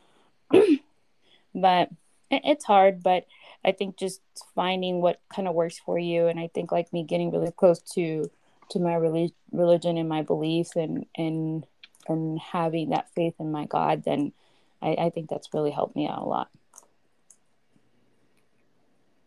But 1.58 1.90
it, 2.30 2.42
it's 2.44 2.66
hard 2.66 3.02
but 3.02 3.26
I 3.66 3.72
think 3.72 3.98
just 3.98 4.22
finding 4.54 5.02
what 5.02 5.20
kind 5.34 5.48
of 5.48 5.56
works 5.56 5.80
for 5.80 5.98
you, 5.98 6.28
and 6.28 6.40
I 6.40 6.50
think 6.54 6.72
like 6.72 6.94
me 6.94 7.04
getting 7.04 7.32
really 7.32 7.52
close 7.52 7.80
to 7.96 8.30
to 8.70 8.80
my 8.80 8.96
relig- 8.96 9.34
religion 9.52 9.98
and 9.98 10.08
my 10.08 10.22
beliefs, 10.22 10.76
and 10.76 11.08
and 11.18 11.66
and 12.08 12.40
having 12.40 12.92
that 12.92 13.10
faith 13.16 13.34
in 13.40 13.52
my 13.52 13.66
God, 13.66 14.04
then 14.06 14.34
I, 14.82 14.96
I 15.06 15.10
think 15.10 15.30
that's 15.30 15.54
really 15.54 15.72
helped 15.72 15.96
me 15.96 16.08
out 16.08 16.22
a 16.22 16.26
lot. 16.26 16.50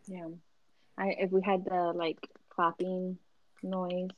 Yeah, 0.06 0.28
I 0.96 1.14
if 1.18 1.30
we 1.30 1.42
had 1.42 1.64
the 1.64 1.92
like 1.94 2.18
clapping 2.50 3.18
noise, 3.62 4.08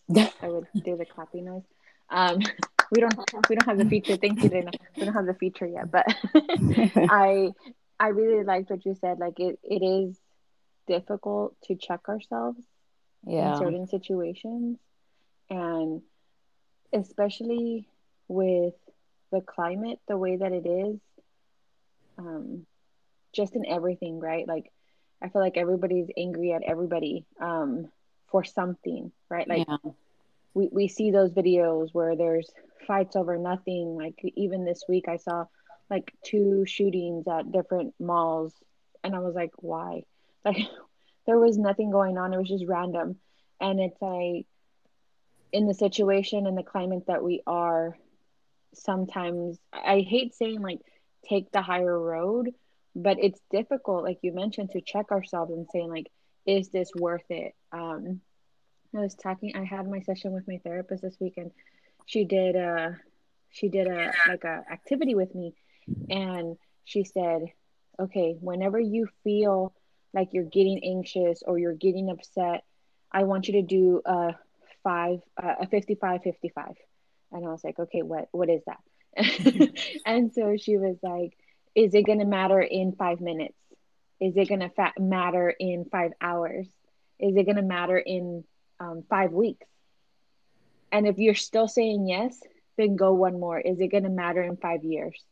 I 0.43 0.49
would 0.49 0.67
do 0.85 0.97
the 0.97 1.05
clapping 1.05 1.47
noise. 1.47 1.63
Um, 2.11 2.39
we 2.93 3.01
don't 3.01 3.17
we 3.49 3.57
don't 3.57 3.67
have 3.67 3.79
the 3.79 3.85
feature. 3.87 4.17
Thank 4.17 4.43
you, 4.43 4.49
Dana. 4.49 4.71
We 4.99 5.07
don't 5.07 5.15
have 5.15 5.27
the 5.27 5.35
feature 5.35 5.67
yet, 5.67 5.91
but 5.91 6.07
I 7.11 7.51
I 7.99 8.09
really 8.09 8.45
liked 8.45 8.71
what 8.71 8.85
you 8.85 8.97
said. 9.01 9.19
Like 9.19 9.39
it, 9.41 9.59
it 9.63 9.83
is 9.85 10.17
difficult 10.87 11.55
to 11.65 11.77
check 11.77 12.09
ourselves 12.09 12.61
Yeah. 13.27 13.53
in 13.53 13.59
certain 13.59 13.87
situations 13.87 14.79
and 15.49 16.03
especially 16.93 17.87
with 18.29 18.75
the 19.31 19.41
climate 19.41 20.01
the 20.09 20.17
way 20.17 20.37
that 20.37 20.53
it 20.53 20.67
is 20.67 20.99
um 22.21 22.67
just 23.33 23.55
in 23.55 23.67
everything 23.67 24.21
right? 24.21 24.47
Like 24.47 24.71
i 25.23 25.29
feel 25.29 25.43
like 25.43 25.57
everybody's 25.57 26.09
angry 26.17 26.53
at 26.53 26.63
everybody 26.63 27.27
um 27.41 27.89
for 28.31 28.45
something 28.45 29.13
right? 29.29 29.49
Like 29.49 29.67
yeah. 29.69 29.91
we, 30.55 30.69
we 30.71 30.89
see 30.89 31.11
those 31.11 31.33
videos 31.33 31.89
where 31.93 32.17
there's 32.17 32.51
fights 32.87 33.17
over 33.17 33.37
nothing. 33.37 33.97
Like 33.97 34.21
even 34.37 34.65
this 34.65 34.85
week 34.89 35.07
i 35.09 35.17
saw 35.17 35.47
like 35.89 36.13
two 36.25 36.65
shootings 36.67 37.27
at 37.27 37.51
different 37.51 37.95
malls 37.99 38.55
and 39.03 39.15
i 39.15 39.19
was 39.19 39.35
like 39.35 39.53
why? 39.57 40.03
Like 40.43 40.57
there 41.27 41.39
was 41.39 41.59
nothing 41.59 41.91
going 41.91 42.17
on. 42.17 42.33
It 42.33 42.39
was 42.39 42.49
just 42.49 42.65
random. 42.67 43.17
And 43.61 43.79
it's 43.79 44.01
like 44.01 44.47
in 45.53 45.67
the 45.67 45.75
situation 45.75 46.47
and 46.47 46.57
the 46.57 46.63
climate 46.63 47.05
that 47.07 47.23
we 47.23 47.43
are 47.47 47.97
sometimes 48.73 49.59
i 49.73 49.99
hate 50.01 50.35
saying 50.35 50.63
like 50.63 50.79
take 51.29 51.51
the 51.53 51.63
higher 51.63 51.99
road 51.99 52.51
but 52.95 53.19
it's 53.21 53.41
difficult 53.51 54.05
like 54.05 54.19
you 54.23 54.33
mentioned 54.33 54.71
to 54.71 54.81
check 54.81 55.11
ourselves 55.13 55.53
and 55.53 55.67
saying 55.73 55.89
like 55.89 56.11
is 56.47 56.71
this 56.71 56.91
worth 56.95 57.29
it? 57.31 57.55
Um 57.73 58.21
i 58.97 59.01
was 59.01 59.15
talking 59.15 59.55
i 59.55 59.65
had 59.65 59.89
my 59.89 60.01
session 60.01 60.33
with 60.33 60.49
my 60.49 60.59
therapist 60.65 61.03
this 61.03 61.17
week 61.21 61.35
and 61.37 61.53
she 62.07 62.25
did 62.25 62.57
a 62.57 62.99
she 63.51 63.69
did 63.69 63.87
a 63.87 64.13
like 64.27 64.45
a 64.45 64.65
activity 64.71 65.15
with 65.15 65.33
me 65.35 65.55
and 66.09 66.57
she 66.85 67.05
said 67.05 67.43
okay 68.01 68.37
whenever 68.41 68.81
you 68.81 69.09
feel 69.23 69.73
like 70.13 70.31
you're 70.33 70.43
getting 70.45 70.83
anxious 70.85 71.43
or 71.47 71.59
you're 71.59 71.73
getting 71.75 72.11
upset 72.11 72.65
i 73.13 73.23
want 73.23 73.47
you 73.47 73.55
to 73.55 73.63
do 73.63 74.03
a 74.05 74.35
five 74.83 75.21
uh, 75.41 75.55
a 75.61 75.67
55 75.69 76.23
55 76.23 76.75
and 77.33 77.45
i 77.45 77.49
was 77.49 77.63
like 77.63 77.79
okay 77.79 78.03
what 78.03 78.29
what 78.33 78.49
is 78.51 78.63
that 78.67 78.81
and 80.07 80.33
so 80.33 80.57
she 80.57 80.79
was 80.79 80.97
like 81.03 81.37
is 81.75 81.95
it 81.95 82.05
going 82.05 82.19
to 82.19 82.25
matter 82.25 82.61
in 82.61 82.93
five 82.93 83.21
minutes? 83.21 83.57
Is 84.21 84.37
it 84.37 84.49
going 84.49 84.61
to 84.61 84.71
fa- 84.71 84.93
matter 84.99 85.49
in 85.49 85.85
five 85.85 86.11
hours? 86.21 86.67
Is 87.19 87.37
it 87.37 87.45
going 87.45 87.57
to 87.57 87.63
matter 87.63 87.97
in 87.97 88.45
um, 88.81 89.05
five 89.09 89.33
weeks? 89.33 89.67
And 90.91 91.07
if 91.07 91.19
you're 91.19 91.35
still 91.35 91.69
saying 91.69 92.09
yes 92.09 92.39
then 92.77 92.97
go 92.97 93.13
one 93.13 93.39
more. 93.39 93.61
Is 93.61 93.79
it 93.79 93.89
going 93.89 94.05
to 94.05 94.11
matter 94.11 94.43
in 94.43 94.57
five 94.57 94.85
years? 94.85 95.23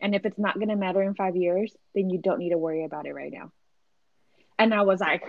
And 0.00 0.14
if 0.14 0.26
it's 0.26 0.38
not 0.38 0.56
going 0.56 0.68
to 0.68 0.76
matter 0.76 1.02
in 1.02 1.14
five 1.14 1.36
years 1.36 1.74
then 1.94 2.10
you 2.10 2.18
don't 2.18 2.38
need 2.38 2.50
to 2.50 2.58
worry 2.58 2.84
about 2.84 3.06
it 3.06 3.14
right 3.14 3.32
now. 3.32 3.52
And 4.58 4.74
i 4.74 4.82
was 4.82 5.00
like 5.00 5.24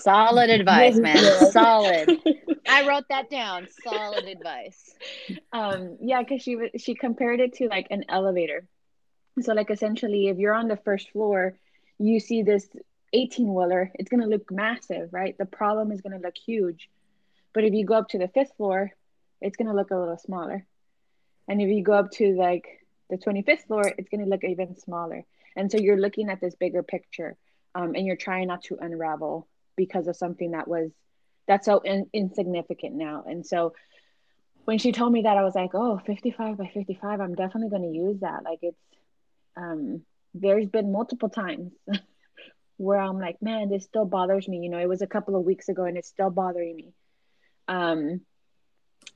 Solid 0.00 0.50
advice, 0.60 0.96
man. 0.96 1.18
Solid. 1.50 2.18
I 2.68 2.86
wrote 2.88 3.04
that 3.08 3.30
down. 3.30 3.68
Solid 3.84 4.24
advice. 4.24 4.94
um 5.52 5.96
yeah 6.00 6.22
because 6.22 6.42
she 6.42 6.56
was 6.56 6.70
she 6.78 6.94
compared 6.94 7.40
it 7.40 7.54
to 7.54 7.68
like 7.68 7.86
an 7.90 8.04
elevator 8.08 8.66
so 9.40 9.52
like 9.54 9.70
essentially 9.70 10.28
if 10.28 10.38
you're 10.38 10.54
on 10.54 10.68
the 10.68 10.76
first 10.76 11.10
floor 11.10 11.54
you 11.98 12.20
see 12.20 12.42
this 12.42 12.68
18 13.12 13.52
wheeler 13.54 13.90
it's 13.94 14.08
going 14.10 14.20
to 14.22 14.28
look 14.28 14.50
massive 14.50 15.12
right 15.12 15.36
the 15.38 15.46
problem 15.46 15.90
is 15.92 16.00
going 16.00 16.12
to 16.18 16.24
look 16.26 16.36
huge 16.36 16.90
but 17.54 17.64
if 17.64 17.72
you 17.74 17.84
go 17.84 17.94
up 17.94 18.08
to 18.10 18.18
the 18.18 18.28
fifth 18.28 18.52
floor 18.56 18.92
it's 19.40 19.56
going 19.56 19.68
to 19.68 19.74
look 19.74 19.90
a 19.90 19.96
little 19.96 20.18
smaller 20.18 20.64
and 21.48 21.60
if 21.60 21.68
you 21.68 21.82
go 21.82 21.92
up 21.94 22.10
to 22.12 22.34
like 22.36 22.66
the 23.10 23.16
25th 23.16 23.66
floor 23.66 23.92
it's 23.98 24.08
going 24.08 24.22
to 24.22 24.30
look 24.30 24.44
even 24.44 24.76
smaller 24.78 25.24
and 25.56 25.70
so 25.70 25.78
you're 25.78 26.00
looking 26.00 26.28
at 26.30 26.40
this 26.40 26.54
bigger 26.54 26.82
picture 26.82 27.36
um, 27.74 27.94
and 27.94 28.06
you're 28.06 28.16
trying 28.16 28.48
not 28.48 28.62
to 28.64 28.76
unravel 28.80 29.48
because 29.76 30.08
of 30.08 30.16
something 30.16 30.52
that 30.52 30.68
was 30.68 30.90
that's 31.46 31.66
so 31.66 31.80
in, 31.80 32.08
insignificant 32.12 32.94
now. 32.94 33.24
And 33.26 33.44
so 33.46 33.74
when 34.64 34.78
she 34.78 34.92
told 34.92 35.12
me 35.12 35.22
that 35.22 35.36
i 35.36 35.42
was 35.42 35.54
like 35.54 35.70
oh 35.74 35.98
55 36.06 36.58
by 36.58 36.70
55 36.72 37.20
i'm 37.20 37.34
definitely 37.34 37.70
going 37.70 37.90
to 37.90 37.98
use 37.98 38.20
that. 38.20 38.44
Like 38.44 38.60
it's 38.62 38.78
um 39.56 40.02
there's 40.34 40.68
been 40.68 40.92
multiple 40.92 41.28
times 41.28 41.72
where 42.76 43.00
i'm 43.00 43.18
like 43.18 43.42
man 43.42 43.68
this 43.68 43.84
still 43.84 44.04
bothers 44.04 44.46
me. 44.46 44.58
You 44.58 44.70
know 44.70 44.78
it 44.78 44.88
was 44.88 45.02
a 45.02 45.06
couple 45.06 45.36
of 45.36 45.44
weeks 45.44 45.68
ago 45.68 45.84
and 45.84 45.96
it's 45.96 46.08
still 46.08 46.30
bothering 46.30 46.76
me. 46.76 46.92
Um 47.68 48.20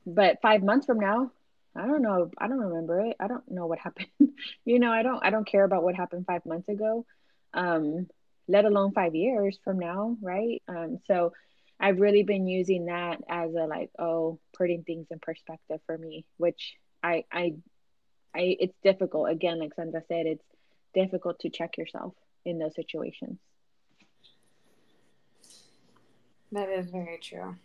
but 0.07 0.41
five 0.43 0.63
months 0.63 0.87
from 0.87 0.99
now 0.99 1.31
i 1.77 1.87
don't 1.87 2.03
know. 2.03 2.31
I 2.39 2.47
don't 2.49 2.59
remember 2.59 3.01
it. 3.01 3.17
I 3.19 3.27
don't 3.27 3.49
know 3.51 3.67
what 3.67 3.79
happened. 3.79 4.09
You 4.65 4.79
know 4.79 4.91
i 4.91 5.03
don't 5.03 5.25
i 5.25 5.31
don't 5.31 5.47
care 5.47 5.65
about 5.65 5.85
what 5.85 5.95
happened 5.95 6.25
five 6.27 6.45
months 6.47 6.69
ago. 6.69 7.07
Um 7.53 8.09
let 8.49 8.65
alone 8.65 8.93
five 8.93 9.15
years 9.15 9.59
from 9.65 9.79
now 9.79 10.17
right 10.21 10.63
um 10.69 10.99
so 11.07 11.33
I've 11.81 12.01
really 12.01 12.23
been 12.23 12.47
using 12.47 12.87
that 12.87 13.21
as 13.29 13.53
a 13.55 13.67
like, 13.67 13.91
oh, 13.99 14.39
putting 14.57 14.85
things 14.85 15.07
in 15.11 15.19
perspective 15.19 15.81
for 15.87 15.99
me, 15.99 16.25
which 16.37 16.77
I 17.03 17.25
I 17.31 17.55
I 18.35 18.57
it's 18.61 18.77
difficult. 18.83 19.31
Again, 19.31 19.59
like 19.59 19.75
Sandra 19.75 20.03
said, 20.09 20.27
it's 20.27 20.45
difficult 20.95 21.41
to 21.41 21.51
check 21.51 21.77
yourself 21.77 22.15
in 22.45 22.59
those 22.59 22.75
situations. 22.75 23.39
That 26.53 26.69
is 26.69 26.89
very 26.91 27.19
true. 27.19 27.57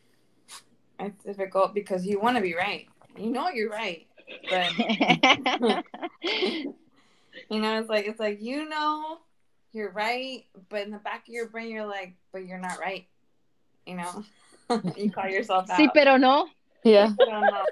It's 0.99 1.23
difficult 1.23 1.73
because 1.73 2.05
you 2.05 2.19
want 2.19 2.35
to 2.35 2.41
be 2.41 2.55
right. 2.55 2.87
You 3.17 3.29
know 3.29 3.49
you're 3.49 3.69
right, 3.69 4.07
but 4.49 4.77
you 6.23 6.73
know 7.49 7.79
it's 7.79 7.89
like 7.89 8.07
it's 8.07 8.19
like 8.19 8.41
you 8.41 8.67
know 8.67 9.19
you're 9.71 9.91
right, 9.91 10.45
but 10.69 10.81
in 10.85 10.91
the 10.91 10.97
back 10.99 11.27
of 11.27 11.33
your 11.33 11.47
brain 11.49 11.69
you're 11.69 11.85
like, 11.85 12.15
but 12.31 12.45
you're 12.45 12.59
not 12.59 12.79
right. 12.79 13.07
You 13.85 13.95
know, 13.97 14.23
you 14.95 15.11
call 15.11 15.27
yourself 15.29 15.69
out. 15.69 15.77
Sí, 15.79 15.87
pero 15.93 16.17
no. 16.17 16.47
Yeah. 16.83 17.09
Don't 17.17 17.41
know. 17.41 17.65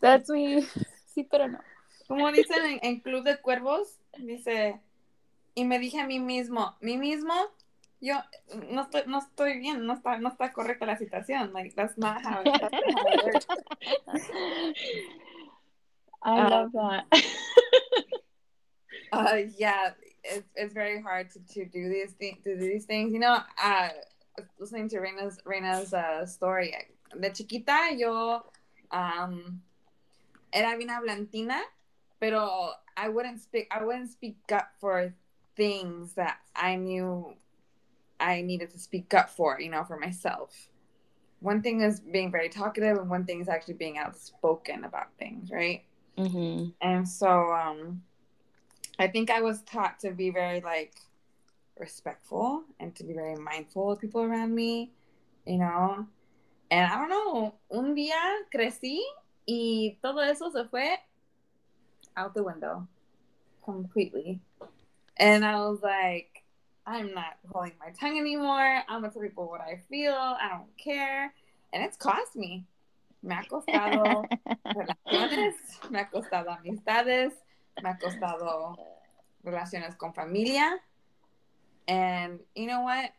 That's 0.00 0.28
me. 0.28 0.62
Sí, 1.14 1.26
pero 1.30 1.48
no. 1.48 1.58
Como 2.08 2.30
dicen 2.32 2.64
en, 2.64 2.78
en 2.82 3.00
Club 3.00 3.24
de 3.24 3.36
Cuervos, 3.40 3.98
dice, 4.18 4.80
y 5.54 5.64
me 5.64 5.78
dije 5.78 6.00
a 6.00 6.06
mí 6.06 6.18
mismo, 6.18 6.74
mí 6.80 6.96
mismo, 6.98 7.32
yo 8.00 8.14
no 8.70 8.82
estoy, 8.82 9.02
no 9.06 9.18
estoy 9.18 9.58
bien, 9.58 9.86
no 9.86 9.94
está, 9.94 10.18
no 10.18 10.28
está 10.28 10.52
correcta 10.52 10.86
la 10.86 10.96
situación. 10.96 11.52
Like, 11.52 11.74
that's 11.76 11.96
not 11.98 12.22
how, 12.24 12.42
that's 12.42 12.62
not 12.62 12.72
how 12.72 13.06
it 13.06 13.24
works. 13.24 13.46
I 16.22 16.40
Um, 16.40 16.50
love 16.50 16.72
that. 16.72 17.04
Uh, 19.12 19.38
yeah, 19.58 19.90
it's, 20.24 20.48
it's 20.54 20.74
very 20.74 21.00
hard 21.00 21.30
to, 21.30 21.38
to 21.54 21.64
do 21.66 21.88
these 21.88 22.12
things. 22.12 22.38
To 22.44 22.58
do 22.58 22.60
these 22.60 22.84
things, 22.84 23.12
you 23.12 23.18
know. 23.18 23.38
Uh, 23.62 23.88
listening 24.58 24.88
to 24.90 24.98
Reina's 24.98 25.38
Reina's 25.44 25.92
uh, 25.92 26.26
story. 26.26 26.74
De 27.18 27.30
chiquita 27.30 27.90
yo 27.96 28.42
um, 28.90 29.60
era 30.52 30.76
bien 30.76 30.88
hablantina, 30.88 31.60
pero 32.20 32.70
I 32.96 33.08
wouldn't 33.08 33.40
speak. 33.40 33.68
I 33.70 33.84
wouldn't 33.84 34.10
speak 34.10 34.38
up 34.52 34.70
for 34.80 35.12
things 35.56 36.14
that 36.14 36.38
I 36.54 36.76
knew 36.76 37.34
I 38.18 38.42
needed 38.42 38.70
to 38.70 38.78
speak 38.78 39.14
up 39.14 39.30
for. 39.30 39.60
You 39.60 39.70
know, 39.70 39.84
for 39.84 39.98
myself. 39.98 40.68
One 41.40 41.62
thing 41.62 41.80
is 41.80 42.00
being 42.00 42.30
very 42.30 42.50
talkative, 42.50 42.98
and 42.98 43.08
one 43.08 43.24
thing 43.24 43.40
is 43.40 43.48
actually 43.48 43.74
being 43.74 43.96
outspoken 43.96 44.84
about 44.84 45.08
things, 45.18 45.50
right? 45.50 45.84
Mm-hmm. 46.18 46.68
And 46.82 47.08
so 47.08 47.52
um 47.52 48.02
I 49.00 49.08
think 49.08 49.30
I 49.30 49.40
was 49.40 49.62
taught 49.62 49.98
to 50.00 50.10
be 50.10 50.28
very 50.28 50.60
like 50.60 50.92
respectful 51.78 52.64
and 52.78 52.94
to 52.96 53.04
be 53.04 53.14
very 53.14 53.34
mindful 53.34 53.92
of 53.92 53.98
people 53.98 54.20
around 54.20 54.54
me, 54.54 54.92
you 55.46 55.56
know. 55.56 56.06
And 56.70 56.92
I 56.92 56.96
don't 56.96 57.08
know, 57.08 57.54
un 57.72 57.96
día 57.96 58.20
crecí 58.54 59.00
y 59.48 59.96
todo 60.02 60.20
eso 60.20 60.50
se 60.50 60.64
fue 60.70 60.98
out 62.14 62.34
the 62.34 62.42
window 62.44 62.86
completely. 63.64 64.38
And 65.16 65.46
I 65.46 65.56
was 65.60 65.80
like, 65.82 66.42
I'm 66.86 67.14
not 67.14 67.38
holding 67.50 67.72
my 67.80 67.92
tongue 67.98 68.18
anymore. 68.18 68.82
I'm 68.86 69.00
gonna 69.00 69.10
tell 69.10 69.22
people 69.22 69.48
what 69.48 69.62
I 69.62 69.80
feel. 69.88 70.14
I 70.14 70.48
don't 70.50 70.76
care. 70.76 71.32
And 71.72 71.82
it's 71.82 71.96
cost 71.96 72.36
me. 72.36 72.66
Me 73.22 73.34
ha 73.34 73.44
costado 73.50 74.28
relaciones, 74.74 75.54
me 75.90 76.00
ha 76.00 76.10
costado 76.10 76.50
amistades, 76.50 77.32
me 77.82 77.90
ha 77.90 77.98
costado 77.98 78.76
relaciones 79.44 79.96
con 79.96 80.12
familia. 80.12 80.78
And 81.88 82.40
you 82.54 82.66
know 82.66 82.82
what? 82.82 83.10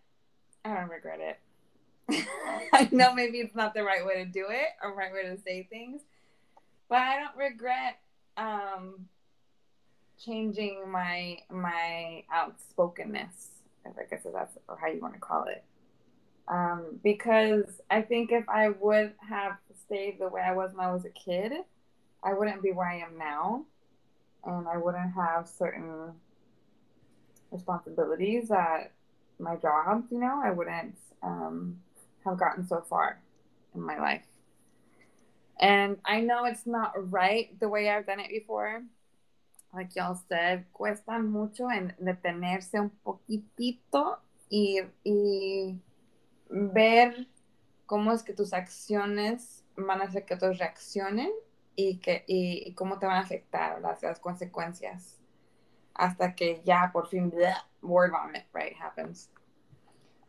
I 0.63 0.73
don't 0.75 0.89
regret 0.89 1.19
it. 1.19 1.39
I 2.73 2.89
know 2.91 3.13
maybe 3.13 3.39
it's 3.39 3.55
not 3.55 3.73
the 3.73 3.83
right 3.83 4.05
way 4.05 4.23
to 4.23 4.25
do 4.25 4.47
it 4.49 4.69
or 4.83 4.93
right 4.95 5.11
way 5.11 5.23
to 5.23 5.37
say 5.41 5.67
things, 5.69 6.01
but 6.89 6.99
I 6.99 7.19
don't 7.19 7.35
regret 7.37 7.99
um, 8.37 9.07
changing 10.23 10.89
my 10.89 11.39
my 11.49 12.23
outspokenness. 12.33 13.49
If 13.85 13.97
I 13.97 14.03
guess 14.09 14.25
that's 14.31 14.57
or 14.67 14.77
how 14.79 14.87
you 14.87 15.01
want 15.01 15.15
to 15.15 15.19
call 15.19 15.45
it. 15.45 15.63
Um, 16.47 16.99
because 17.03 17.81
I 17.89 18.01
think 18.01 18.31
if 18.31 18.47
I 18.49 18.69
would 18.69 19.13
have 19.27 19.53
stayed 19.85 20.19
the 20.19 20.27
way 20.27 20.41
I 20.41 20.53
was 20.53 20.71
when 20.73 20.85
I 20.85 20.93
was 20.93 21.05
a 21.05 21.09
kid, 21.09 21.53
I 22.23 22.33
wouldn't 22.33 22.61
be 22.61 22.71
where 22.71 22.87
I 22.87 22.97
am 22.97 23.17
now, 23.17 23.65
and 24.45 24.67
I 24.67 24.77
wouldn't 24.77 25.13
have 25.13 25.47
certain 25.47 26.13
responsibilities 27.51 28.49
that 28.49 28.91
my 29.39 29.55
job, 29.55 30.05
you 30.11 30.19
know, 30.19 30.41
I 30.43 30.51
wouldn't 30.51 30.95
um, 31.23 31.77
have 32.25 32.37
gotten 32.37 32.67
so 32.67 32.81
far 32.81 33.19
in 33.75 33.81
my 33.81 33.97
life. 33.97 34.25
And 35.59 35.97
I 36.05 36.21
know 36.21 36.45
it's 36.45 36.65
not 36.65 36.93
right 37.11 37.59
the 37.59 37.69
way 37.69 37.89
I've 37.89 38.05
done 38.05 38.19
it 38.19 38.29
before. 38.29 38.83
Like 39.73 39.95
y'all 39.95 40.19
said, 40.27 40.65
cuesta 40.73 41.19
mucho 41.19 41.69
en 41.69 41.93
detenerse 41.99 42.79
un 42.79 42.91
poquitito 43.05 44.17
y, 44.49 44.81
y 45.05 45.77
ver 46.49 47.27
cómo 47.85 48.11
es 48.11 48.23
que 48.23 48.33
tus 48.33 48.53
acciones 48.53 49.63
van 49.77 50.01
a 50.01 50.05
hacer 50.05 50.25
que 50.25 50.33
otros 50.33 50.57
reaccionen 50.57 51.31
y, 51.89 51.99
que, 52.01 52.23
y, 52.27 52.63
y 52.67 52.73
cómo 52.73 52.99
te 52.99 53.05
van 53.05 53.17
a 53.17 53.21
afectar 53.21 53.81
las, 53.81 54.01
las 54.03 54.19
consecuencias. 54.19 55.19
Hasta 55.93 56.35
que 56.35 56.61
ya 56.63 56.89
por 56.91 57.07
fin 57.07 57.29
bleh, 57.29 57.55
word 57.81 58.11
vomit 58.11 58.45
right 58.53 58.75
happens. 58.75 59.29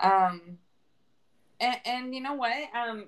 Um 0.00 0.58
and, 1.60 1.76
and 1.84 2.14
you 2.14 2.20
know 2.20 2.34
what? 2.34 2.68
Um 2.74 3.06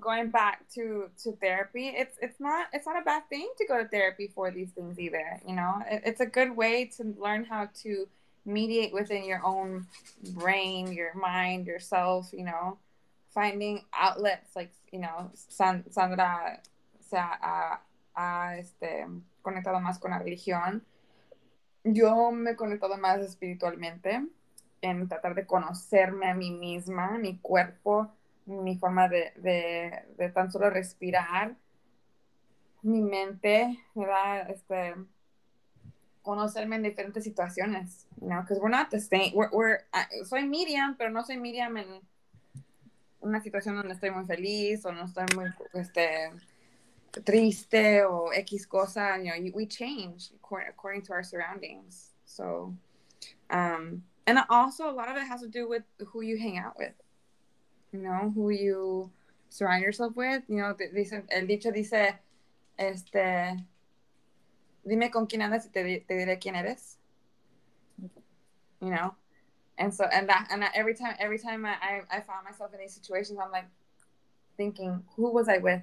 going 0.00 0.30
back 0.30 0.68
to 0.74 1.08
to 1.22 1.32
therapy 1.40 1.88
it's 1.88 2.18
it's 2.20 2.40
not 2.40 2.66
it's 2.72 2.86
not 2.86 3.00
a 3.00 3.04
bad 3.04 3.22
thing 3.28 3.48
to 3.56 3.66
go 3.66 3.82
to 3.82 3.88
therapy 3.88 4.26
for 4.34 4.50
these 4.50 4.70
things 4.72 4.98
either 4.98 5.40
you 5.46 5.54
know? 5.54 5.80
It, 5.88 6.02
it's 6.04 6.20
a 6.20 6.26
good 6.26 6.56
way 6.56 6.86
to 6.96 7.14
learn 7.18 7.44
how 7.44 7.68
to 7.82 8.08
mediate 8.44 8.92
within 8.92 9.24
your 9.24 9.44
own 9.44 9.86
brain 10.30 10.92
your 10.92 11.14
mind 11.14 11.66
yourself 11.66 12.30
you 12.32 12.44
know? 12.44 12.78
Finding 13.30 13.84
outlets 13.92 14.54
like 14.56 14.72
you 14.92 14.98
know 14.98 15.30
Sandra 15.34 16.58
se 17.08 17.16
ha, 17.18 17.82
ha 18.14 18.56
este, 18.56 19.06
conectado 19.42 19.80
más 19.80 19.98
con 19.98 20.10
la 20.10 20.18
religión. 20.18 20.84
Yo 21.84 22.30
me 22.32 22.52
he 22.52 22.56
conectado 22.56 22.96
más 22.98 23.20
espiritualmente 23.20 24.26
en 24.80 25.08
tratar 25.08 25.34
de 25.34 25.46
conocerme 25.46 26.28
a 26.28 26.34
mí 26.34 26.50
misma, 26.50 27.18
mi 27.18 27.38
cuerpo, 27.38 28.12
mi 28.46 28.76
forma 28.76 29.08
de, 29.08 29.32
de, 29.36 30.04
de 30.16 30.28
tan 30.30 30.50
solo 30.50 30.70
respirar, 30.70 31.56
mi 32.82 33.02
mente, 33.02 33.78
¿verdad? 33.94 34.50
Este, 34.50 34.94
conocerme 36.22 36.76
en 36.76 36.82
diferentes 36.82 37.24
situaciones, 37.24 38.06
you 38.20 38.26
know, 38.26 38.40
because 38.40 38.60
we're 38.60 38.68
not 38.68 38.90
the 38.90 39.00
same, 39.00 39.32
we're, 39.34 39.50
we're, 39.52 39.78
uh, 39.94 40.24
soy 40.24 40.46
medium, 40.46 40.96
pero 40.96 41.10
no 41.10 41.24
soy 41.24 41.36
medium 41.36 41.76
en 41.76 42.00
una 43.20 43.40
situación 43.40 43.76
donde 43.76 43.94
estoy 43.94 44.10
muy 44.10 44.24
feliz 44.24 44.84
o 44.84 44.92
no 44.92 45.04
estoy 45.04 45.24
muy, 45.36 45.50
este, 45.74 46.30
triste 47.24 48.02
o 48.02 48.28
X 48.28 48.66
cosa, 48.66 49.18
you 49.18 49.30
know, 49.30 49.52
we 49.54 49.66
change 49.66 50.30
according 50.42 51.02
to 51.02 51.12
our 51.12 51.22
surroundings. 51.22 52.10
So, 52.24 52.74
um, 53.50 54.02
and 54.26 54.38
also 54.50 54.90
a 54.90 54.92
lot 54.92 55.08
of 55.08 55.16
it 55.16 55.26
has 55.26 55.40
to 55.42 55.48
do 55.48 55.68
with 55.68 55.82
who 56.08 56.22
you 56.22 56.38
hang 56.38 56.58
out 56.58 56.76
with, 56.76 56.94
you 57.92 58.00
know, 58.00 58.32
who 58.34 58.50
you 58.50 59.10
surround 59.48 59.82
yourself 59.82 60.16
with. 60.16 60.42
You 60.48 60.56
know, 60.56 60.74
dice, 60.74 61.22
el 61.30 61.46
dicho 61.46 61.72
dice, 61.72 62.14
este, 62.78 63.56
dime 64.84 65.10
con 65.10 65.26
quién 65.26 65.42
andas 65.42 65.66
y 65.66 65.70
te, 65.72 66.04
te 66.06 66.14
diré 66.14 66.38
quién 66.40 66.56
eres. 66.56 66.96
You 68.80 68.90
know, 68.90 69.14
and 69.78 69.92
so 69.92 70.04
and 70.04 70.28
that 70.28 70.48
and 70.50 70.60
that 70.60 70.72
every 70.74 70.94
time 70.94 71.16
every 71.18 71.38
time 71.38 71.64
I, 71.64 71.76
I 71.80 72.00
I 72.10 72.20
found 72.20 72.44
myself 72.44 72.74
in 72.74 72.80
these 72.80 72.92
situations, 72.92 73.38
I'm 73.42 73.50
like 73.50 73.64
thinking, 74.58 75.02
who 75.16 75.32
was 75.32 75.48
I 75.48 75.58
with? 75.58 75.82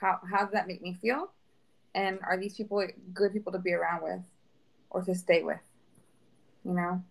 How 0.00 0.20
how 0.30 0.44
does 0.44 0.52
that 0.52 0.66
make 0.68 0.82
me 0.82 0.96
feel? 1.00 1.30
And 1.94 2.18
are 2.26 2.36
these 2.36 2.56
people 2.56 2.86
good 3.12 3.32
people 3.32 3.52
to 3.52 3.58
be 3.58 3.72
around 3.72 4.02
with 4.02 4.20
or 4.90 5.02
to 5.02 5.14
stay 5.14 5.42
with? 5.42 5.60
You 6.64 6.72
know? 6.72 7.02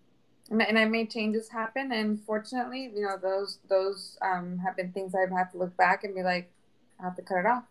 And, 0.51 0.61
and 0.61 0.77
i 0.77 0.83
made 0.83 1.09
changes 1.09 1.47
happen 1.47 1.93
and 1.93 2.21
fortunately 2.21 2.91
you 2.93 3.03
know 3.03 3.15
those 3.15 3.59
those 3.69 4.17
um, 4.21 4.57
have 4.57 4.75
been 4.75 4.91
things 4.91 5.15
i've 5.15 5.31
had 5.31 5.49
to 5.51 5.57
look 5.57 5.75
back 5.77 6.03
and 6.03 6.13
be 6.13 6.21
like 6.21 6.51
i 6.99 7.03
have 7.03 7.15
to 7.15 7.21
cut 7.21 7.37
it 7.37 7.45
off. 7.45 7.63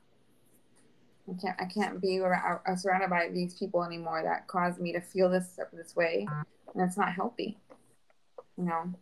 I 1.28 1.38
can't 1.38 1.60
i 1.60 1.66
can't 1.66 2.00
be 2.00 2.18
around, 2.18 2.60
uh, 2.66 2.74
surrounded 2.74 3.10
by 3.10 3.28
these 3.28 3.52
people 3.58 3.84
anymore 3.84 4.22
that 4.22 4.48
cause 4.48 4.78
me 4.78 4.90
to 4.94 5.02
feel 5.02 5.28
this 5.28 5.60
this 5.74 5.94
way. 5.94 6.26
And 6.74 6.82
it's 6.82 6.96
not 6.96 7.12
healthy 7.12 7.58
you 8.56 8.64
know? 8.64 8.94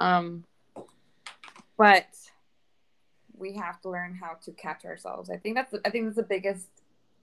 Um 0.00 0.44
but 1.76 2.06
we 3.38 3.54
have 3.54 3.80
to 3.82 3.90
learn 3.90 4.14
how 4.14 4.36
to 4.44 4.52
catch 4.52 4.84
ourselves. 4.84 5.30
I 5.30 5.36
think 5.36 5.56
that's 5.56 5.74
I 5.84 5.90
think 5.90 6.06
that's 6.06 6.16
the 6.16 6.22
biggest 6.22 6.68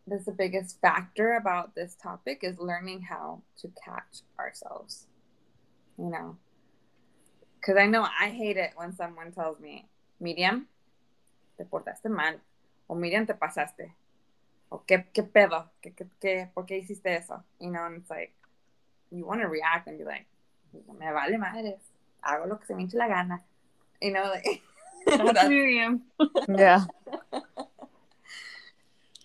that's 0.07 0.25
the 0.25 0.31
biggest 0.31 0.79
factor 0.81 1.35
about 1.35 1.75
this 1.75 1.95
topic 1.95 2.39
is 2.43 2.59
learning 2.59 3.01
how 3.01 3.41
to 3.61 3.71
catch 3.83 4.21
ourselves. 4.39 5.07
You 5.97 6.09
know, 6.09 6.37
because 7.65 7.79
I 7.79 7.87
know 7.87 8.03
I 8.03 8.29
hate 8.29 8.57
it 8.57 8.71
when 8.75 8.95
someone 8.95 9.31
tells 9.31 9.59
me, 9.59 9.87
Miriam, 10.19 10.67
te 11.57 11.63
portaste 11.63 12.09
mal, 12.09 12.35
o 12.87 12.95
Miriam, 12.95 13.25
te 13.25 13.33
pasaste, 13.33 13.91
o 14.71 14.81
qué, 14.85 15.05
qué 15.13 15.23
pedo, 15.23 15.65
¿Qué, 15.81 15.95
qué, 15.95 16.05
qué, 16.21 16.49
por 16.53 16.65
qué 16.65 16.83
hiciste 16.83 17.07
eso, 17.07 17.43
you 17.59 17.71
know, 17.71 17.85
and 17.85 17.97
it's 17.97 18.09
like, 18.09 18.33
you 19.09 19.25
want 19.25 19.41
to 19.41 19.47
react 19.47 19.87
and 19.87 19.97
be 19.97 20.03
like, 20.03 20.25
me 20.73 21.05
vale 21.11 21.37
madres, 21.37 21.79
hago 22.23 22.47
lo 22.47 22.57
que 22.57 22.67
se 22.67 22.75
me 22.75 22.83
hinche 22.83 22.95
la 22.95 23.07
gana, 23.07 23.41
you 24.01 24.11
know, 24.11 24.25
like. 24.25 24.61
That's, 25.05 25.49
Miriam. 25.49 26.01
yeah. 26.49 26.85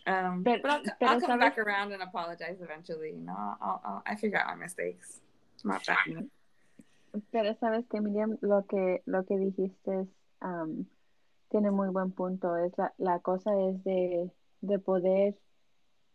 Um, 0.06 0.42
but, 0.42 0.62
but 0.62 0.70
I'll, 0.70 0.82
I'll 1.08 1.20
come 1.20 1.38
back 1.38 1.58
around 1.58 1.92
and 1.92 2.02
apologize 2.02 2.56
eventually. 2.60 3.10
You 3.10 3.24
know, 3.24 3.36
I'll, 3.60 3.80
I'll, 3.84 4.02
I 4.06 4.16
figure 4.16 4.38
out 4.38 4.48
my 4.48 4.56
mistakes. 4.56 5.20
Not 5.64 5.84
that. 5.86 6.06
Pero 7.32 7.54
sabes 7.60 7.86
que 7.88 8.00
Miriam, 8.00 8.38
lo 8.40 8.64
que 8.66 9.02
lo 9.06 9.24
que 9.24 9.36
dijiste 9.36 10.00
es, 10.00 10.08
um, 10.42 10.86
tiene 11.50 11.70
muy 11.70 11.88
buen 11.88 12.12
punto. 12.12 12.56
Es 12.56 12.76
la, 12.78 12.92
la 12.98 13.18
cosa 13.18 13.50
es 13.68 13.82
de, 13.84 14.30
de 14.60 14.78
poder. 14.78 15.34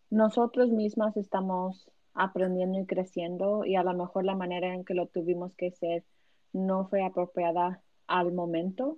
Nosotros 0.10 0.69
mismas 0.69 1.17
estamos 1.17 1.89
aprendiendo 2.13 2.80
y 2.80 2.86
creciendo 2.86 3.65
y 3.65 3.75
a 3.75 3.84
lo 3.84 3.93
mejor 3.93 4.23
la 4.23 4.36
manera 4.36 4.73
en 4.73 4.86
que 4.86 4.93
lo 4.93 5.08
tuvimos 5.08 5.54
que 5.56 5.67
hacer 5.67 6.04
no 6.54 6.88
fue 6.88 7.04
apropiada 7.04 7.82
al 8.08 8.32
momento, 8.32 8.97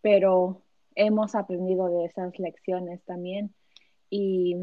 pero 0.00 0.62
hemos 0.96 1.34
aprendido 1.34 1.88
de 1.88 2.06
esas 2.06 2.38
lecciones 2.38 3.02
también. 3.04 3.54
Y 4.10 4.56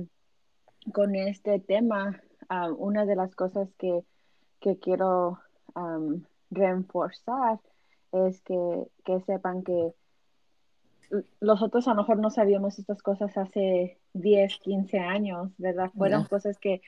con 0.92 1.16
este 1.16 1.60
tema, 1.60 2.22
ah, 2.50 2.70
una 2.72 3.06
de 3.06 3.16
las 3.16 3.36
cosas 3.36 3.70
que, 3.78 4.04
quiero 4.82 5.40
um, 5.76 6.24
reforzar 6.50 7.60
es 8.14 8.42
que, 8.42 8.86
sepan 9.26 9.64
que 9.64 9.94
nosotros 11.42 11.88
a 11.88 11.92
lo 11.92 11.98
mejor 11.98 12.18
no 12.18 12.30
sabíamos 12.30 12.80
estas 12.80 13.04
cosas 13.04 13.38
hace 13.38 14.00
10, 14.14 14.60
15 14.60 15.00
años, 15.00 15.52
¿verdad? 15.58 15.92
Fueron 15.96 16.24
cosas 16.26 16.58
que, 16.58 16.82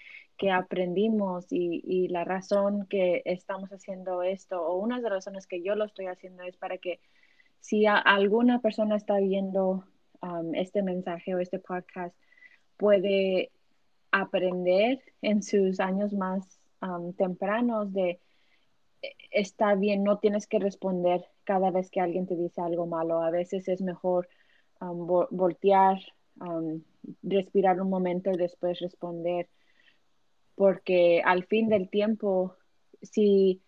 aprendimos 0.52 1.52
y, 1.52 1.82
y, 1.84 2.08
la 2.10 2.24
razón 2.24 2.88
que 2.88 3.22
estamos 3.26 3.72
haciendo 3.72 4.22
esto, 4.22 4.62
o 4.62 4.78
una 4.78 4.98
de 4.98 5.04
las 5.04 5.12
razones 5.12 5.48
que 5.48 5.62
yo 5.62 5.76
lo 5.76 5.86
estoy 5.86 6.06
haciendo 6.08 6.44
es 6.44 6.56
para 6.58 6.78
que 6.78 7.00
si 7.66 7.88
alguna 7.88 8.62
persona 8.62 8.96
está 8.96 9.18
viendo 9.18 9.86
um, 10.22 10.54
este 10.54 10.84
mensaje 10.84 11.34
o 11.34 11.40
este 11.40 11.58
podcast, 11.58 12.16
puede 12.78 13.52
aprender 14.12 15.02
en 15.24 15.42
sus 15.42 15.80
años 15.80 16.14
más 16.14 16.60
um, 16.84 17.12
tempranos 17.14 17.92
de 17.92 18.20
e, 19.02 19.16
está 19.32 19.74
bien, 19.74 20.04
no 20.04 20.20
tienes 20.20 20.46
que 20.46 20.60
responder 20.60 21.26
cada 21.44 21.72
vez 21.72 21.90
que 21.90 22.02
alguien 22.02 22.28
te 22.28 22.36
dice 22.36 22.62
algo 22.62 22.86
malo. 22.86 23.24
A 23.24 23.32
veces 23.32 23.68
es 23.68 23.82
mejor 23.82 24.30
um, 24.80 25.08
voltear, 25.32 25.98
respirar 27.24 27.82
un 27.82 27.90
momento 27.90 28.30
y 28.30 28.38
después 28.38 28.80
responder. 28.80 29.50
Porque 30.54 31.24
al 31.26 31.46
fin 31.46 31.68
del 31.70 31.90
tiempo, 31.90 32.56
si 33.02 33.64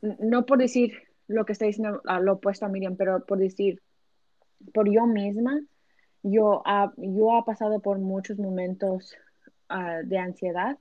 no 0.00 0.46
por 0.46 0.56
decir 0.56 1.07
lo 1.28 1.44
que 1.44 1.52
está 1.52 1.66
diciendo 1.66 2.02
lo 2.20 2.32
opuesto 2.34 2.66
a 2.66 2.68
Miriam, 2.68 2.96
pero 2.96 3.24
por 3.24 3.38
decir, 3.38 3.80
por 4.74 4.90
yo 4.90 5.06
misma, 5.06 5.60
yo, 6.22 6.62
ha, 6.64 6.92
yo 6.96 7.36
ha 7.36 7.44
pasado 7.44 7.80
por 7.80 7.98
muchos 7.98 8.38
momentos 8.38 9.14
ah, 9.68 10.00
de 10.04 10.18
ansiedad 10.18 10.78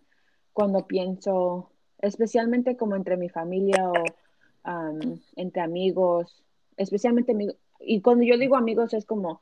cuando 0.53 0.87
pienso, 0.87 1.69
especialmente 1.99 2.75
como 2.75 2.95
entre 2.95 3.17
mi 3.17 3.29
familia 3.29 3.89
o 3.89 3.93
entre 5.35 5.61
amigos, 5.61 6.43
especialmente 6.75 7.33
y 7.79 8.01
cuando 8.01 8.25
yo 8.25 8.37
digo 8.37 8.57
amigos 8.57 8.93
es 8.93 9.05
como 9.05 9.41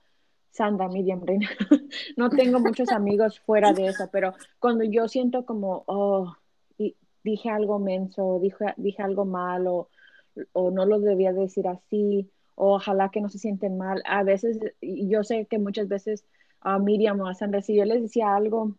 Sandra, 0.52 0.88
Miriam, 0.88 1.22
Reina, 1.26 1.50
no 2.18 2.30
tengo 2.30 2.60
muchos 2.60 2.92
amigos 2.92 3.40
fuera 3.40 3.74
de 3.74 3.88
eso, 3.88 4.10
pero 4.12 4.34
cuando 4.60 4.84
yo 4.84 5.08
siento 5.08 5.46
como, 5.46 5.84
oh, 5.88 6.36
dije 7.26 7.50
algo 7.50 7.80
menso, 7.80 8.40
dije, 8.40 8.74
dije 8.78 9.02
algo 9.02 9.26
malo, 9.26 9.90
o 10.54 10.72
no 10.72 10.86
lo 10.86 11.00
debía 11.00 11.34
decir 11.34 11.68
así, 11.68 12.30
o 12.56 12.76
ojalá 12.76 13.10
que 13.10 13.22
no 13.22 13.30
se 13.30 13.40
sienten 13.40 13.78
mal. 13.78 14.02
A 14.06 14.24
veces, 14.24 14.60
yo 14.82 15.24
sé 15.24 15.46
que 15.46 15.60
muchas 15.60 15.88
veces 15.88 16.26
a 16.62 16.80
Miriam 16.80 17.20
o 17.22 17.28
a 17.28 17.36
Sandra, 17.36 17.62
si 17.62 17.76
yo 17.76 17.86
les 17.86 18.02
decía 18.02 18.36
algo, 18.36 18.76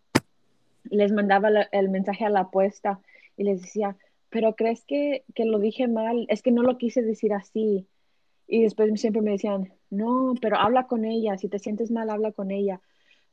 les 0.84 1.12
mandaba 1.12 1.48
el 1.72 1.88
mensaje 1.88 2.24
a 2.24 2.30
la 2.30 2.40
apuesta 2.40 3.00
y 3.36 3.44
les 3.44 3.62
decía, 3.62 3.96
pero 4.30 4.54
crees 4.54 4.84
que, 4.84 5.24
que 5.34 5.44
lo 5.44 5.58
dije 5.58 5.88
mal, 5.88 6.26
es 6.28 6.42
que 6.42 6.52
no 6.52 6.62
lo 6.62 6.78
quise 6.78 7.02
decir 7.02 7.32
así. 7.32 7.86
Y 8.48 8.62
después 8.62 9.00
siempre 9.00 9.22
me 9.22 9.32
decían, 9.32 9.72
no, 9.90 10.34
pero 10.40 10.56
habla 10.56 10.86
con 10.86 11.04
ella, 11.04 11.36
si 11.38 11.48
te 11.48 11.58
sientes 11.58 11.90
mal, 11.90 12.10
habla 12.10 12.32
con 12.32 12.50
ella. 12.50 12.80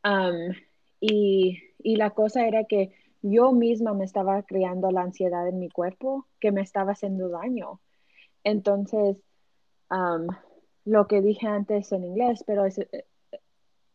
Um, 0.03 0.53
y, 0.99 1.59
y 1.79 1.95
la 1.95 2.11
cosa 2.11 2.47
era 2.47 2.65
que 2.65 2.93
yo 3.21 3.53
misma 3.53 3.93
me 3.93 4.05
estaba 4.05 4.43
creando 4.43 4.91
la 4.91 5.01
ansiedad 5.01 5.47
en 5.47 5.59
mi 5.59 5.69
cuerpo 5.69 6.27
que 6.39 6.51
me 6.51 6.61
estaba 6.61 6.91
haciendo 6.91 7.29
daño. 7.29 7.79
Entonces, 8.43 9.17
lo 10.85 11.07
que 11.07 11.21
dije 11.21 11.47
antes 11.47 11.91
en 11.91 12.03
inglés, 12.03 12.43
pero 12.45 12.65
es, 12.65 12.77
eh, 12.79 12.87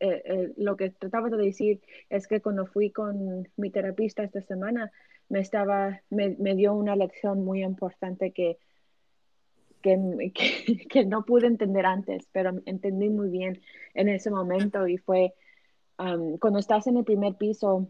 eh, 0.00 0.22
eh, 0.24 0.52
lo 0.56 0.76
que 0.76 0.90
trataba 0.90 1.28
de 1.28 1.36
decir 1.36 1.80
es 2.08 2.26
que 2.26 2.40
cuando 2.40 2.66
fui 2.66 2.90
con 2.90 3.48
mi 3.56 3.70
terapista 3.70 4.22
esta 4.22 4.40
semana, 4.42 4.90
me, 5.28 5.40
estaba, 5.40 6.00
me, 6.10 6.36
me 6.38 6.54
dio 6.54 6.72
una 6.74 6.96
lección 6.96 7.44
muy 7.44 7.62
importante 7.62 8.32
que, 8.32 8.58
que, 9.82 10.32
que, 10.90 11.04
no 11.04 11.24
pude 11.24 11.46
entender 11.46 11.84
antes, 11.84 12.28
pero 12.32 12.52
entendí 12.64 13.10
muy 13.10 13.28
bien 13.28 13.60
en 13.94 14.08
ese 14.08 14.30
momento 14.30 14.86
y 14.86 14.98
fue 14.98 15.34
cuando 16.38 16.60
estás 16.60 16.86
en 16.86 16.96
el 16.96 17.02
primer 17.02 17.34
piso 17.34 17.88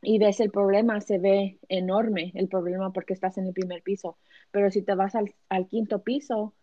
y 0.00 0.20
ves 0.20 0.38
el 0.38 0.52
problema, 0.52 1.00
se 1.00 1.18
ve 1.18 1.58
enorme 1.68 2.30
el 2.36 2.46
problema 2.46 2.92
porque 2.92 3.14
estás 3.14 3.36
en 3.36 3.46
el 3.48 3.52
primer 3.52 3.82
piso, 3.82 4.16
pero 4.56 4.70
si 4.70 4.80
te 4.80 4.94
vas 4.94 5.14
al, 5.14 5.34
al 5.50 5.66
quinto 5.66 6.02
piso 6.02 6.54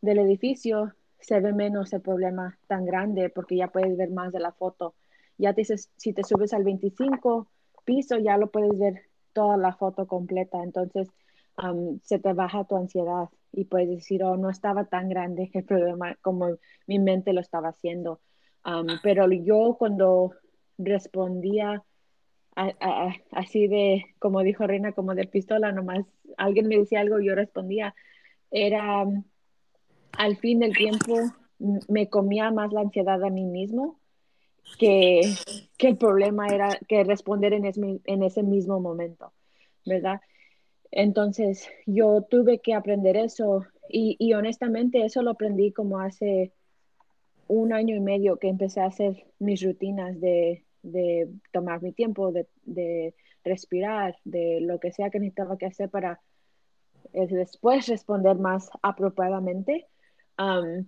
del 0.00 0.20
edificio, 0.20 0.94
se 1.20 1.38
ve 1.38 1.52
menos 1.52 1.92
el 1.92 2.00
problema 2.00 2.58
tan 2.66 2.86
grande 2.86 3.28
porque 3.28 3.56
ya 3.56 3.68
puedes 3.68 3.94
ver 3.94 4.08
más 4.08 4.32
de 4.32 4.40
la 4.40 4.52
foto. 4.52 4.94
Ya 5.36 5.52
te 5.52 5.60
dices, 5.60 5.90
si 5.98 6.14
te 6.14 6.24
subes 6.24 6.54
al 6.54 6.64
25 6.64 7.46
piso, 7.84 8.16
ya 8.16 8.38
lo 8.38 8.50
puedes 8.50 8.78
ver 8.78 9.02
toda 9.34 9.58
la 9.58 9.74
foto 9.74 10.06
completa. 10.06 10.62
Entonces, 10.62 11.10
se 12.02 12.18
te 12.18 12.32
baja 12.32 12.64
tu 12.64 12.74
ansiedad 12.74 13.28
y 13.52 13.66
puedes 13.66 13.90
decir, 13.90 14.24
oh, 14.24 14.38
no 14.38 14.48
estaba 14.48 14.86
tan 14.86 15.10
grande 15.10 15.50
el 15.52 15.64
problema 15.64 16.16
como 16.22 16.56
mi 16.86 16.98
mente 17.00 17.34
lo 17.34 17.42
estaba 17.42 17.68
haciendo. 17.68 18.22
pero 19.02 19.30
yo 19.30 19.76
cuando 19.78 20.32
respondía 20.78 21.84
así 22.54 23.66
de, 23.66 24.04
como 24.18 24.42
dijo 24.42 24.66
Reina, 24.66 24.92
como 24.92 25.14
de 25.14 25.26
pistola, 25.26 25.72
nomás 25.72 26.04
alguien 26.36 26.68
me 26.68 26.78
decía 26.78 27.00
algo, 27.00 27.20
yo 27.20 27.34
respondía, 27.34 27.94
era 28.50 29.04
al 30.12 30.36
fin 30.36 30.60
del 30.60 30.76
tiempo 30.76 31.16
me 31.88 32.08
comía 32.08 32.50
más 32.50 32.72
la 32.72 32.80
ansiedad 32.80 33.22
a 33.22 33.30
mí 33.30 33.44
mismo 33.44 33.98
que, 34.78 35.22
que 35.78 35.88
el 35.88 35.96
problema 35.96 36.48
era 36.48 36.78
que 36.88 37.04
responder 37.04 37.52
en 37.52 37.64
ese, 37.64 38.00
en 38.04 38.22
ese 38.22 38.42
mismo 38.42 38.80
momento, 38.80 39.32
¿verdad? 39.86 40.20
Entonces 40.90 41.68
yo 41.86 42.22
tuve 42.22 42.58
que 42.58 42.74
aprender 42.74 43.16
eso 43.16 43.64
y, 43.88 44.16
y, 44.18 44.34
honestamente 44.34 45.04
eso 45.04 45.22
lo 45.22 45.30
aprendí 45.30 45.72
como 45.72 46.00
hace 46.00 46.52
un 47.48 47.72
año 47.72 47.96
y 47.96 48.00
medio 48.00 48.38
que 48.38 48.48
empecé 48.48 48.80
a 48.80 48.86
hacer 48.86 49.26
mis 49.38 49.62
rutinas 49.62 50.20
de, 50.20 50.64
de 50.82 51.28
tomar 51.52 51.82
mi 51.82 51.92
tiempo, 51.92 52.32
de, 52.32 52.46
de, 52.64 53.14
respirar, 53.44 54.16
de 54.24 54.60
lo 54.60 54.78
que 54.78 54.92
sea 54.92 55.10
que 55.10 55.18
necesitaba 55.18 55.58
que 55.58 55.66
hacer 55.66 55.90
para 55.90 56.20
eh, 57.12 57.26
después 57.26 57.88
responder 57.88 58.36
más 58.36 58.70
apropiadamente 58.82 59.88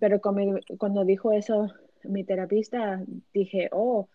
pero 0.00 0.20
cuando, 0.20 1.04
dijo 1.04 1.32
eso 1.32 1.68
mi 2.04 2.24
terapista, 2.24 3.02
dije, 3.32 3.68
oh, 3.72 4.08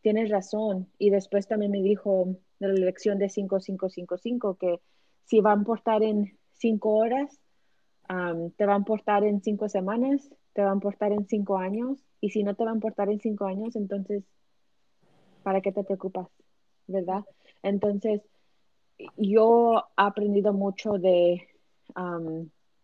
tienes 0.00 0.30
razón. 0.30 0.88
Y 0.98 1.10
después 1.10 1.46
también 1.46 1.70
me 1.70 1.82
dijo 1.82 2.36
de 2.58 2.68
la 2.68 2.74
lección 2.74 3.18
de 3.18 3.28
5555 3.28 4.56
que 4.56 4.80
si 5.24 5.40
va 5.40 5.52
a 5.52 5.56
importar 5.56 6.02
en 6.02 6.36
cinco 6.52 6.96
horas, 6.96 7.40
te 8.56 8.66
va 8.66 8.74
a 8.74 8.78
importar 8.78 9.24
en 9.24 9.42
cinco 9.42 9.68
semanas, 9.68 10.30
te 10.54 10.62
va 10.62 10.70
a 10.70 10.74
importar 10.74 11.12
en 11.12 11.26
cinco 11.26 11.58
años. 11.58 12.04
Y 12.20 12.30
si 12.30 12.42
no 12.42 12.54
te 12.56 12.64
va 12.64 12.70
a 12.72 12.74
importar 12.74 13.10
en 13.10 13.20
cinco 13.20 13.44
años, 13.44 13.76
entonces, 13.76 14.24
¿para 15.42 15.60
qué 15.60 15.72
te 15.72 15.84
preocupas? 15.84 16.28
¿Verdad? 16.86 17.24
Entonces, 17.62 18.22
yo 19.16 19.78
he 19.78 19.82
aprendido 19.96 20.52
mucho 20.52 20.92
de, 20.92 21.48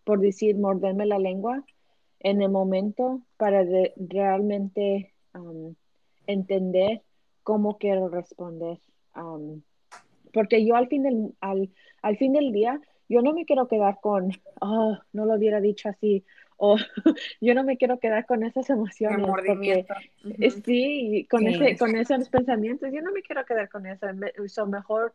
por 0.05 0.21
decir, 0.21 0.57
morderme 0.57 1.07
la 1.07 1.19
lengua 1.19 1.65
en 2.21 2.41
el 2.43 2.51
momento 2.51 3.21
para 3.37 3.65
realmente 3.97 5.13
um, 5.35 5.75
entender 6.27 7.03
cómo 7.43 7.79
quiero 7.79 8.09
responder. 8.09 8.79
Um, 9.15 9.63
porque 10.33 10.65
yo 10.65 10.75
al 10.75 10.89
fin, 10.89 11.03
del, 11.03 11.35
al, 11.41 11.71
al 12.03 12.17
fin 12.17 12.33
del 12.33 12.53
día, 12.53 12.81
yo 13.09 13.23
no 13.23 13.33
me 13.33 13.45
quiero 13.45 13.69
quedar 13.69 14.01
con, 14.01 14.31
oh, 14.61 14.97
no 15.13 15.27
lo 15.27 15.35
hubiera 15.35 15.61
dicho 15.61 15.89
así, 15.89 16.25
o 16.57 16.77
yo 17.41 17.55
no 17.55 17.65
me 17.65 17.77
quiero 17.77 17.99
quedar 17.99 18.27
con 18.27 18.45
esas 18.45 18.71
emociones. 18.71 19.27
Porque, 19.27 19.87
Sí, 20.65 21.27
con, 21.31 21.47
Ese, 21.47 21.77
con 21.77 21.97
esos 21.97 22.29
pensamientos, 22.29 22.91
yo 22.93 23.01
no 23.03 23.13
me 23.13 23.23
quiero 23.23 23.45
quedar 23.45 23.69
con 23.69 23.87
eso. 23.87 24.07
Eso 24.43 24.67
mejor, 24.67 25.15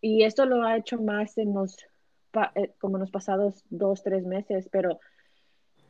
y 0.00 0.24
esto 0.24 0.46
lo 0.46 0.62
ha 0.62 0.76
hecho 0.76 1.00
más 1.00 1.36
en 1.38 1.54
los, 1.54 1.76
eh, 2.54 2.72
como 2.78 2.96
en 2.96 3.02
los 3.02 3.10
pasados 3.10 3.64
dos, 3.70 4.02
tres 4.02 4.24
meses, 4.24 4.68
pero 4.70 5.00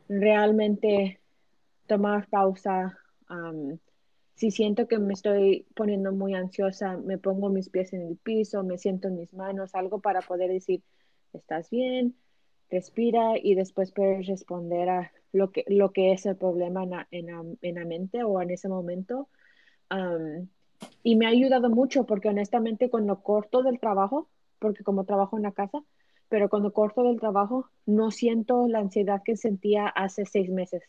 realmente 0.09 1.19
tomar 1.85 2.27
pausa. 2.27 2.97
si 4.35 4.51
siento 4.51 4.87
que 4.87 4.99
me 4.99 5.13
estoy 5.13 5.65
poniendo 5.75 6.11
muy 6.11 6.33
ansiosa, 6.35 6.97
me 6.97 7.17
pongo 7.17 7.49
mis 7.49 7.69
pies 7.69 7.93
en 7.93 8.01
el 8.01 8.17
piso, 8.17 8.63
me 8.63 8.77
siento 8.77 9.07
en 9.07 9.17
mis 9.17 9.33
manos, 9.33 9.73
algo 9.73 9.99
para 9.99 10.21
poder 10.21 10.51
decir, 10.51 10.83
estás 11.33 11.69
bien, 11.69 12.15
respira 12.69 13.33
y 13.41 13.55
después 13.55 13.91
puedes 13.91 14.27
responder 14.27 14.89
a 14.89 15.11
lo 15.31 15.51
que, 15.51 15.63
lo 15.67 15.91
que 15.91 16.11
es 16.11 16.25
el 16.25 16.35
problema 16.35 17.07
en 17.11 17.27
la, 17.27 17.85
mente 17.85 18.23
o 18.23 18.41
en 18.41 18.51
ese 18.51 18.67
momento. 18.67 19.29
y 21.03 21.15
me 21.15 21.25
ha 21.25 21.29
ayudado 21.29 21.69
mucho 21.69 22.05
porque 22.05 22.29
honestamente 22.29 22.89
cuando 22.89 23.21
corto 23.21 23.63
del 23.63 23.79
trabajo, 23.79 24.27
porque 24.59 24.83
como 24.83 25.05
trabajo 25.05 25.37
en 25.37 25.43
la 25.43 25.51
casa, 25.51 25.83
pero 26.29 26.49
cuando 26.49 26.73
corto 26.73 27.03
del 27.03 27.19
trabajo 27.19 27.69
no 27.85 28.11
siento 28.11 28.67
la 28.67 28.79
ansiedad 28.79 29.21
que 29.23 29.37
sentía 29.37 29.87
hace 29.87 30.25
seis 30.25 30.49
meses. 30.49 30.83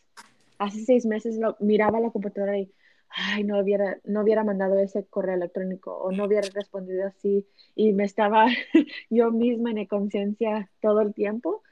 Hace 0.57 0.83
seis 0.83 1.05
meses 1.05 1.39
miraba 1.59 1.99
la 2.01 2.11
computadora 2.11 2.57
y, 2.59 2.71
ay, 3.09 3.43
no 3.45 3.59
hubiera, 3.59 3.97
no 4.03 4.21
hubiera 4.21 4.43
mandado 4.43 4.77
ese 4.79 5.05
correo 5.05 5.35
electrónico 5.35 5.95
o 5.95 6.11
no 6.11 6.25
hubiera 6.25 6.47
respondido 6.53 7.07
así 7.07 7.47
y 7.75 7.93
me 7.93 8.03
estaba 8.03 8.47
yo 9.09 9.31
misma 9.31 9.71
en 9.71 9.85
conciencia 9.85 10.69
todo 10.81 11.01
el 11.01 11.13
tiempo. 11.13 11.63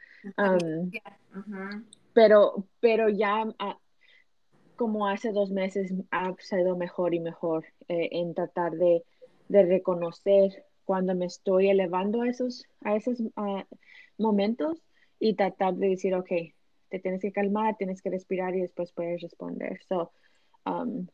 Pero, 2.13 2.65
pero 2.79 3.09
ya 3.09 3.45
ah, 3.59 3.77
como 4.75 5.07
hace 5.07 5.31
dos 5.31 5.51
meses 5.51 5.93
ha 6.11 6.33
sido 6.39 6.77
mejor 6.77 7.13
y 7.13 7.19
mejor 7.19 7.65
eh, 7.87 8.09
en 8.11 8.33
tratar 8.33 8.73
de, 8.73 9.03
de 9.49 9.63
reconocer 9.63 10.63
cuando 10.85 11.15
me 11.15 11.25
estoy 11.25 11.69
elevando 11.69 12.21
a 12.21 12.29
esos, 12.29 12.65
a 12.81 12.95
esos 12.95 13.21
momentos 14.17 14.81
y 15.19 15.33
tratar 15.33 15.73
de 15.75 15.89
decir, 15.89 16.15
ok, 16.15 16.29
te 16.89 16.99
tienes 16.99 17.21
que 17.21 17.33
calmar, 17.33 17.75
tienes 17.77 18.01
que 18.01 18.09
respirar 18.09 18.55
y 18.55 18.61
después 18.61 18.93
puedes 18.93 19.21
responder. 19.21 19.81
So, 19.89 20.11
um, 20.65 21.07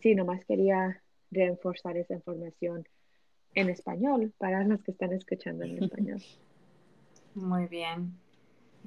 sí, 0.00 0.14
nomás 0.14 0.44
quería 0.46 1.02
reforzar 1.30 1.96
esa 1.96 2.14
información 2.14 2.88
en 3.54 3.68
español 3.68 4.32
para 4.38 4.64
los 4.64 4.82
que 4.82 4.92
están 4.92 5.12
escuchando 5.12 5.64
en 5.64 5.84
español. 5.84 6.22
Muy 7.34 7.66
bien. 7.66 8.14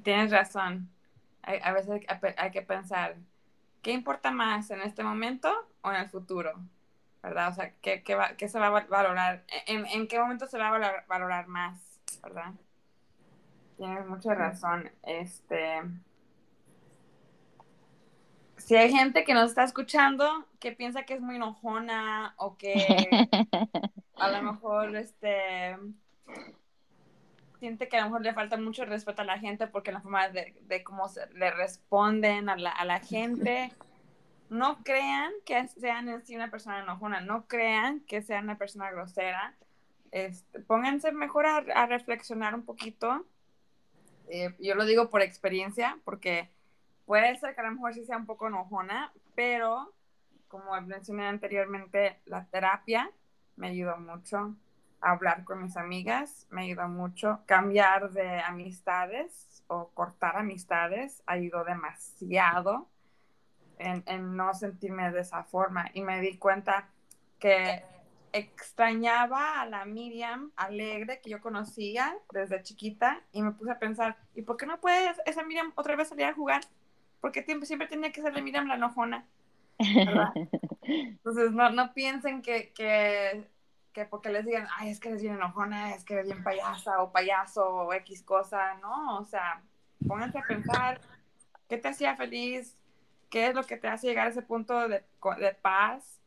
Tienes 0.04 0.30
razón. 0.30 0.88
a 1.42 1.72
veces 1.72 2.02
hay 2.36 2.50
que 2.52 2.62
pensar, 2.62 3.16
¿qué 3.82 3.90
importa 3.90 4.30
más 4.30 4.70
en 4.70 4.80
este 4.82 5.02
momento 5.02 5.50
o 5.82 5.90
en 5.90 5.96
el 5.96 6.08
futuro? 6.08 6.52
¿verdad? 7.24 7.48
O 7.48 7.54
sea, 7.54 7.72
¿qué, 7.80 8.02
qué, 8.02 8.48
se 8.48 8.58
va 8.58 8.66
a 8.66 8.70
valorar? 8.70 9.44
¿En, 9.66 9.86
¿En, 9.86 10.06
qué 10.06 10.18
momento 10.20 10.46
se 10.46 10.58
va 10.58 10.68
a 10.68 11.04
valorar, 11.08 11.48
más? 11.48 11.80
¿Verdad? 12.22 12.52
Tienes 13.78 14.06
mucha 14.06 14.34
razón. 14.34 14.90
Este. 15.02 15.80
Si 18.58 18.76
hay 18.76 18.92
gente 18.92 19.24
que 19.24 19.32
nos 19.32 19.48
está 19.48 19.64
escuchando 19.64 20.46
que 20.60 20.72
piensa 20.72 21.04
que 21.04 21.14
es 21.14 21.22
muy 21.22 21.36
enojona 21.36 22.34
o 22.36 22.58
que 22.58 22.74
a 24.16 24.28
lo 24.28 24.42
mejor 24.42 24.94
este 24.94 25.78
siente 27.64 27.88
que 27.88 27.96
a 27.96 28.00
lo 28.00 28.06
mejor 28.08 28.20
le 28.20 28.34
falta 28.34 28.58
mucho 28.58 28.84
respeto 28.84 29.22
a 29.22 29.24
la 29.24 29.38
gente 29.38 29.66
porque 29.66 29.90
la 29.90 30.02
forma 30.02 30.28
de, 30.28 30.54
de 30.60 30.84
cómo 30.84 31.08
se, 31.08 31.26
le 31.32 31.50
responden 31.50 32.50
a 32.50 32.56
la, 32.56 32.68
a 32.68 32.84
la 32.84 33.00
gente 33.00 33.72
no 34.50 34.84
crean 34.84 35.32
que 35.46 35.66
sean 35.68 36.10
así 36.10 36.36
una 36.36 36.50
persona 36.50 36.80
enojona, 36.80 37.22
no 37.22 37.46
crean 37.46 38.00
que 38.00 38.20
sean 38.20 38.44
una 38.44 38.58
persona 38.58 38.90
grosera. 38.90 39.54
Este, 40.10 40.60
pónganse 40.60 41.10
mejor 41.12 41.46
a, 41.46 41.86
reflexionar 41.86 42.54
un 42.54 42.66
poquito. 42.66 43.24
Eh, 44.28 44.54
yo 44.58 44.74
lo 44.74 44.84
digo 44.84 45.08
por 45.08 45.22
experiencia, 45.22 45.98
porque 46.04 46.50
puede 47.06 47.34
ser 47.38 47.54
que 47.54 47.62
a 47.62 47.64
lo 47.64 47.72
mejor 47.72 47.94
sí 47.94 48.04
sea 48.04 48.18
un 48.18 48.26
poco 48.26 48.46
enojona, 48.46 49.10
pero 49.34 49.94
como 50.48 50.78
mencioné 50.82 51.26
anteriormente, 51.26 52.20
la 52.26 52.44
terapia 52.44 53.10
me 53.56 53.68
ayudó 53.68 53.96
mucho. 53.96 54.54
Hablar 55.00 55.44
con 55.44 55.62
mis 55.62 55.76
amigas 55.76 56.46
me 56.50 56.62
ayudó 56.62 56.88
mucho. 56.88 57.40
Cambiar 57.46 58.10
de 58.12 58.40
amistades 58.40 59.62
o 59.66 59.88
cortar 59.94 60.36
amistades 60.36 61.22
ayudó 61.26 61.64
demasiado 61.64 62.88
en, 63.78 64.02
en, 64.06 64.36
no 64.36 64.54
sentirme 64.54 65.10
de 65.12 65.20
esa 65.20 65.44
forma. 65.44 65.90
Y 65.94 66.02
me 66.02 66.20
di 66.20 66.36
cuenta 66.36 66.88
que 67.38 67.84
extrañaba 68.34 69.60
a 69.60 69.66
la 69.66 69.84
Miriam 69.84 70.50
alegre 70.56 71.20
que 71.20 71.30
yo 71.30 71.40
conocía 71.40 72.16
desde 72.32 72.62
chiquita 72.62 73.22
y 73.30 73.42
me 73.42 73.52
puse 73.52 73.70
a 73.70 73.78
pensar, 73.78 74.16
¿y 74.34 74.42
por 74.42 74.56
qué 74.56 74.66
no 74.66 74.80
puede 74.80 75.12
esa 75.24 75.44
Miriam 75.44 75.72
otra 75.76 75.94
vez 75.94 76.08
salir 76.08 76.26
a 76.26 76.34
jugar? 76.34 76.62
Porque 77.20 77.44
siempre, 77.44 77.66
siempre 77.66 77.86
tenía 77.86 78.10
que 78.10 78.20
ser 78.20 78.34
la 78.34 78.42
Miriam 78.42 78.66
la 78.66 78.74
enojona. 78.74 79.24
Entonces, 80.82 81.52
no, 81.52 81.70
no 81.70 81.94
piensen 81.94 82.42
que, 82.42 82.72
que, 82.72 83.48
que, 83.94 84.04
porque 84.04 84.28
les 84.28 84.44
digan, 84.44 84.66
ay, 84.76 84.90
es 84.90 85.00
que 85.00 85.08
eres 85.08 85.22
bien 85.22 85.34
enojona, 85.34 85.94
es 85.94 86.04
que 86.04 86.14
eres 86.14 86.26
bien 86.26 86.42
payasa 86.42 87.00
o 87.00 87.12
payaso 87.12 87.64
o 87.66 87.92
X 87.94 88.22
cosa, 88.22 88.74
no, 88.74 89.18
o 89.18 89.24
sea, 89.24 89.62
pónganse 90.06 90.38
a 90.38 90.42
pensar 90.42 91.00
qué 91.68 91.78
te 91.78 91.88
hacía 91.88 92.16
feliz, 92.16 92.76
qué 93.30 93.46
es 93.46 93.54
lo 93.54 93.62
que 93.62 93.76
te 93.76 93.88
hace 93.88 94.08
llegar 94.08 94.26
a 94.26 94.30
ese 94.30 94.42
punto 94.42 94.88
de, 94.88 95.04
de 95.38 95.54
paz 95.62 96.20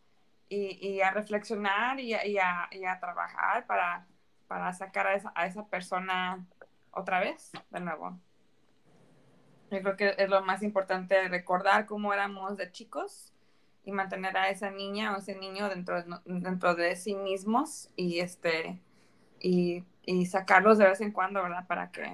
y, 0.49 0.80
y, 0.88 1.01
a 1.01 1.12
reflexionar 1.12 1.99
y, 1.99 2.13
y, 2.13 2.38
a, 2.39 2.69
y, 2.71 2.86
a, 2.86 2.99
trabajar 2.99 3.67
para, 3.67 4.08
para 4.47 4.71
sacar 4.71 5.08
a 5.08 5.13
esa, 5.13 5.32
a 5.36 5.45
esa 5.45 5.65
persona 5.67 6.45
otra 6.91 7.19
vez, 7.19 7.51
de 7.69 7.80
nuevo. 7.82 8.17
Yo 9.69 9.82
creo 9.82 9.97
que 9.97 10.15
es 10.17 10.30
lo 10.30 10.41
más 10.43 10.63
importante 10.63 11.27
recordar 11.27 11.86
cómo 11.86 12.13
éramos 12.13 12.56
de 12.56 12.71
chicos 12.71 13.34
y 13.88 13.91
mantener 13.93 14.36
a 14.36 14.50
esa 14.50 14.69
niña 14.69 15.15
o 15.15 15.19
ese 15.19 15.34
niño 15.34 15.69
dentro 15.69 16.04
de, 16.04 16.17
dentro 16.26 16.76
de 16.76 16.97
sí 16.97 17.15
mismos 17.15 17.89
y 17.95 18.19
este 18.19 18.82
y, 19.39 19.86
y 20.06 20.26
sacarlos 20.26 20.78
de 20.78 20.88
vez 20.89 21.00
en 21.00 21.13
cuando, 21.13 21.41
¿verdad? 21.41 21.65
Para 21.67 21.89
que 21.89 22.13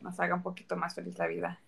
nos 0.00 0.18
haga 0.18 0.34
un 0.34 0.42
poquito 0.42 0.74
más 0.74 0.96
feliz 0.96 1.16
la 1.16 1.28
vida. 1.28 1.60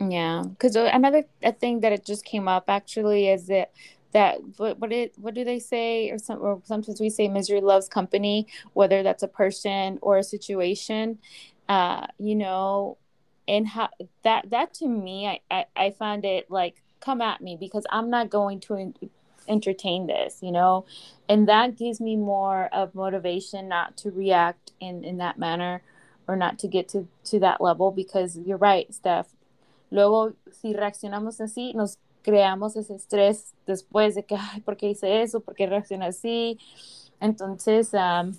Yeah, 0.00 0.42
because 0.42 0.74
another 0.74 1.24
thing 1.60 1.78
that 1.80 1.92
it 1.92 2.04
just 2.04 2.24
came 2.24 2.48
up 2.48 2.64
actually 2.68 3.28
is 3.28 3.46
that 3.46 3.70
that 4.12 4.38
what 4.56 4.80
what 4.80 4.92
it 4.92 5.12
what 5.16 5.34
do 5.34 5.44
they 5.44 5.60
say 5.60 6.10
or 6.10 6.18
some 6.18 6.40
or 6.40 6.60
sometimes 6.64 7.00
we 7.00 7.10
say 7.10 7.28
misery 7.28 7.60
loves 7.60 7.88
company, 7.88 8.48
whether 8.72 9.04
that's 9.04 9.22
a 9.22 9.28
person 9.28 10.00
or 10.02 10.18
a 10.18 10.24
situation, 10.24 11.18
uh, 11.68 12.08
you 12.18 12.34
know, 12.34 12.98
and 13.46 13.68
how 13.68 13.88
that 14.24 14.50
that 14.50 14.74
to 14.74 14.88
me 14.88 15.28
I 15.28 15.40
I, 15.48 15.64
I 15.76 15.90
find 15.90 16.24
it 16.24 16.50
like 16.50 16.82
come 17.00 17.20
at 17.20 17.40
me 17.40 17.56
because 17.58 17.84
I'm 17.90 18.10
not 18.10 18.30
going 18.30 18.60
to 18.60 18.92
entertain 19.48 20.06
this, 20.06 20.38
you 20.42 20.52
know? 20.52 20.84
And 21.28 21.48
that 21.48 21.76
gives 21.76 22.00
me 22.00 22.16
more 22.16 22.68
of 22.72 22.94
motivation 22.94 23.68
not 23.68 23.96
to 23.98 24.10
react 24.10 24.72
in, 24.80 25.04
in 25.04 25.18
that 25.18 25.38
manner 25.38 25.82
or 26.26 26.36
not 26.36 26.58
to 26.60 26.68
get 26.68 26.88
to, 26.90 27.08
to 27.24 27.38
that 27.40 27.60
level 27.60 27.90
because 27.90 28.38
you're 28.38 28.58
right, 28.58 28.92
Steph. 28.92 29.28
Luego, 29.90 30.34
si 30.50 30.74
reaccionamos 30.74 31.40
así, 31.40 31.74
nos 31.74 31.96
creamos 32.22 32.76
ese 32.76 32.94
estrés 32.94 33.54
después 33.66 34.14
de 34.14 34.22
que, 34.22 34.36
ay, 34.38 34.60
¿por 34.60 34.76
qué 34.76 34.90
hice 34.90 35.22
eso? 35.22 35.40
¿Por 35.40 35.54
qué 35.54 35.66
reaccioné 35.66 36.06
así? 36.06 36.58
Entonces, 37.20 37.92
um, 37.94 38.34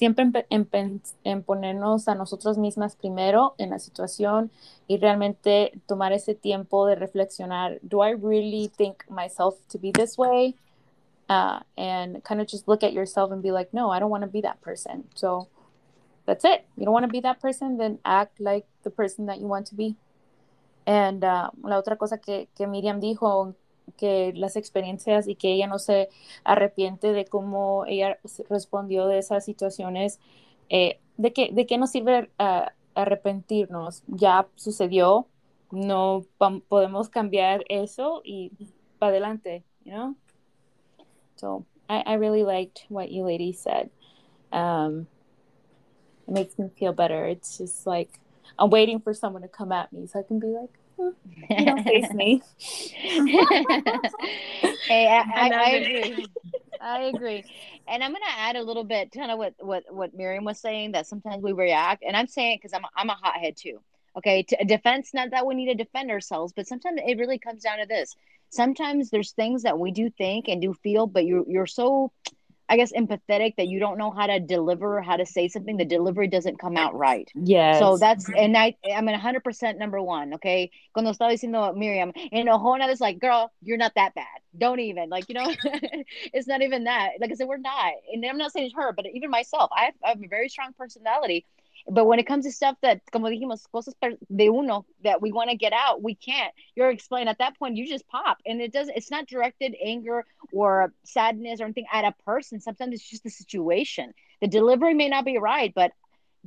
siempre 0.00 0.46
en, 0.48 1.42
ponernos 1.42 2.08
a 2.08 2.14
nosotros 2.14 2.56
mismas 2.56 2.96
primero 2.96 3.54
en 3.58 3.68
la 3.68 3.78
situación 3.78 4.50
y 4.88 4.96
realmente 4.96 5.78
tomar 5.84 6.14
ese 6.14 6.34
tiempo 6.34 6.86
de 6.86 6.94
reflexionar, 6.94 7.78
do 7.82 8.02
I 8.02 8.14
really 8.14 8.72
think 8.78 9.04
myself 9.10 9.56
to 9.68 9.78
be 9.78 9.92
this 9.92 10.16
way? 10.16 10.54
Uh, 11.28 11.60
and 11.76 12.24
kind 12.24 12.40
of 12.40 12.46
just 12.46 12.66
look 12.66 12.82
at 12.82 12.94
yourself 12.94 13.30
and 13.30 13.42
be 13.42 13.52
like, 13.52 13.74
no, 13.74 13.90
I 13.90 14.00
don't 14.00 14.08
want 14.08 14.24
to 14.24 14.30
be 14.30 14.40
that 14.40 14.62
person. 14.62 15.04
So 15.14 15.48
that's 16.24 16.46
it. 16.46 16.64
You 16.78 16.86
don't 16.86 16.94
want 16.94 17.04
to 17.04 17.12
be 17.12 17.20
that 17.20 17.38
person, 17.38 17.76
then 17.76 17.98
act 18.02 18.40
like 18.40 18.64
the 18.84 18.90
person 18.90 19.26
that 19.26 19.38
you 19.38 19.48
want 19.48 19.66
to 19.66 19.74
be. 19.74 19.96
And 20.86 21.22
uh, 21.22 21.50
la 21.62 21.76
otra 21.76 21.98
cosa 21.98 22.16
que, 22.16 22.48
que 22.56 22.66
Miriam 22.66 23.02
dijo 23.02 23.54
que 23.92 24.32
las 24.34 24.56
experiencias 24.56 25.28
y 25.28 25.34
que 25.34 25.52
ella 25.52 25.66
no 25.66 25.78
se 25.78 26.08
arrepiente 26.44 27.12
de 27.12 27.24
cómo 27.24 27.84
ella 27.86 28.18
respondió 28.48 29.06
de 29.06 29.18
esas 29.18 29.44
situaciones, 29.44 30.18
eh, 30.68 31.00
de, 31.16 31.32
qué, 31.32 31.50
de 31.52 31.66
qué 31.66 31.78
nos 31.78 31.90
sirve 31.90 32.30
uh, 32.38 32.70
arrepentirnos, 32.94 34.02
ya 34.06 34.48
sucedió, 34.56 35.26
no 35.70 36.24
podemos 36.68 37.08
cambiar 37.08 37.64
eso 37.68 38.22
y 38.24 38.52
para 38.98 39.10
adelante, 39.10 39.64
you 39.84 39.92
know? 39.92 40.16
So 41.36 41.64
I, 41.88 42.02
I 42.06 42.14
really 42.14 42.42
liked 42.42 42.84
what 42.88 43.10
you 43.10 43.24
ladies 43.24 43.60
said. 43.60 43.90
Um, 44.52 45.06
it 46.26 46.34
makes 46.34 46.58
me 46.58 46.70
feel 46.78 46.92
better. 46.92 47.24
It's 47.26 47.58
just 47.58 47.86
like 47.86 48.20
I'm 48.58 48.70
waiting 48.70 49.00
for 49.00 49.14
someone 49.14 49.42
to 49.42 49.48
come 49.48 49.72
at 49.72 49.92
me 49.92 50.06
so 50.06 50.18
I 50.20 50.22
can 50.22 50.38
be 50.38 50.48
like, 50.48 50.79
you 51.50 51.64
don't 51.64 51.84
face 51.84 52.12
me. 52.12 52.42
hey, 54.88 55.06
I, 55.08 55.24
I, 55.34 55.50
I, 55.52 55.70
agree. 55.70 56.26
I 56.80 57.02
agree. 57.02 57.44
And 57.88 58.02
I'm 58.02 58.12
gonna 58.12 58.24
add 58.36 58.56
a 58.56 58.62
little 58.62 58.84
bit, 58.84 59.12
kind 59.12 59.30
of 59.30 59.38
what 59.38 59.54
what 59.58 59.84
what 59.90 60.14
Miriam 60.14 60.44
was 60.44 60.58
saying 60.58 60.92
that 60.92 61.06
sometimes 61.06 61.42
we 61.42 61.52
react, 61.52 62.02
and 62.06 62.16
I'm 62.16 62.26
saying 62.26 62.58
because 62.58 62.72
I'm 62.72 62.84
I'm 62.96 63.10
a 63.10 63.14
hothead 63.20 63.56
too. 63.56 63.80
Okay, 64.16 64.42
to, 64.42 64.64
defense, 64.64 65.14
not 65.14 65.30
that 65.30 65.46
we 65.46 65.54
need 65.54 65.66
to 65.66 65.74
defend 65.74 66.10
ourselves, 66.10 66.52
but 66.54 66.66
sometimes 66.66 67.00
it 67.06 67.18
really 67.18 67.38
comes 67.38 67.62
down 67.62 67.78
to 67.78 67.86
this. 67.86 68.16
Sometimes 68.50 69.10
there's 69.10 69.32
things 69.32 69.62
that 69.62 69.78
we 69.78 69.92
do 69.92 70.10
think 70.10 70.48
and 70.48 70.60
do 70.60 70.74
feel, 70.74 71.06
but 71.06 71.24
you're 71.24 71.44
you're 71.48 71.66
so 71.66 72.12
I 72.70 72.76
guess 72.76 72.92
empathetic 72.92 73.56
that 73.56 73.66
you 73.66 73.80
don't 73.80 73.98
know 73.98 74.12
how 74.12 74.28
to 74.28 74.38
deliver, 74.38 75.02
how 75.02 75.16
to 75.16 75.26
say 75.26 75.48
something. 75.48 75.76
The 75.76 75.84
delivery 75.84 76.28
doesn't 76.28 76.60
come 76.60 76.76
out 76.76 76.94
right. 76.96 77.28
Yeah. 77.34 77.80
So 77.80 77.96
that's 77.96 78.30
and 78.30 78.56
I 78.56 78.76
I'm 78.84 79.08
in 79.08 79.12
100 79.12 79.42
percent 79.42 79.76
number 79.76 80.00
one. 80.00 80.34
Okay. 80.34 80.70
Cuando 80.94 81.10
estaba 81.10 81.32
diciendo 81.32 81.76
Miriam, 81.76 82.12
and 82.30 82.48
Ohona 82.48 82.88
is 82.88 83.00
like, 83.00 83.18
girl, 83.18 83.50
you're 83.60 83.76
not 83.76 83.92
that 83.96 84.14
bad. 84.14 84.24
Don't 84.56 84.78
even 84.78 85.10
like 85.10 85.28
you 85.28 85.34
know, 85.34 85.52
it's 86.32 86.46
not 86.46 86.62
even 86.62 86.84
that. 86.84 87.10
Like 87.20 87.32
I 87.32 87.34
said, 87.34 87.48
we're 87.48 87.58
not, 87.58 87.92
and 88.12 88.24
I'm 88.24 88.38
not 88.38 88.52
saying 88.52 88.66
it's 88.66 88.74
her, 88.76 88.92
but 88.92 89.04
even 89.12 89.30
myself, 89.30 89.70
I 89.76 89.86
have, 89.86 89.94
I 90.04 90.08
have 90.10 90.22
a 90.22 90.28
very 90.28 90.48
strong 90.48 90.72
personality. 90.78 91.46
But 91.88 92.06
when 92.06 92.18
it 92.18 92.26
comes 92.26 92.44
to 92.44 92.52
stuff 92.52 92.76
that, 92.82 93.00
como 93.10 93.28
dijimos, 93.28 93.64
cosas 93.72 93.94
de 94.34 94.48
uno 94.48 94.86
that 95.02 95.22
we 95.22 95.32
want 95.32 95.50
to 95.50 95.56
get 95.56 95.72
out, 95.72 96.02
we 96.02 96.14
can't. 96.14 96.52
You're 96.74 96.90
explaining 96.90 97.28
at 97.28 97.38
that 97.38 97.58
point, 97.58 97.76
you 97.76 97.86
just 97.86 98.06
pop, 98.08 98.38
and 98.44 98.60
it 98.60 98.72
doesn't. 98.72 98.96
It's 98.96 99.10
not 99.10 99.26
directed 99.26 99.74
anger 99.82 100.24
or 100.52 100.92
sadness 101.04 101.60
or 101.60 101.64
anything 101.64 101.86
at 101.92 102.04
a 102.04 102.14
person. 102.24 102.60
Sometimes 102.60 102.94
it's 102.94 103.08
just 103.08 103.24
the 103.24 103.30
situation. 103.30 104.12
The 104.40 104.48
delivery 104.48 104.94
may 104.94 105.08
not 105.08 105.24
be 105.24 105.38
right, 105.38 105.72
but 105.74 105.92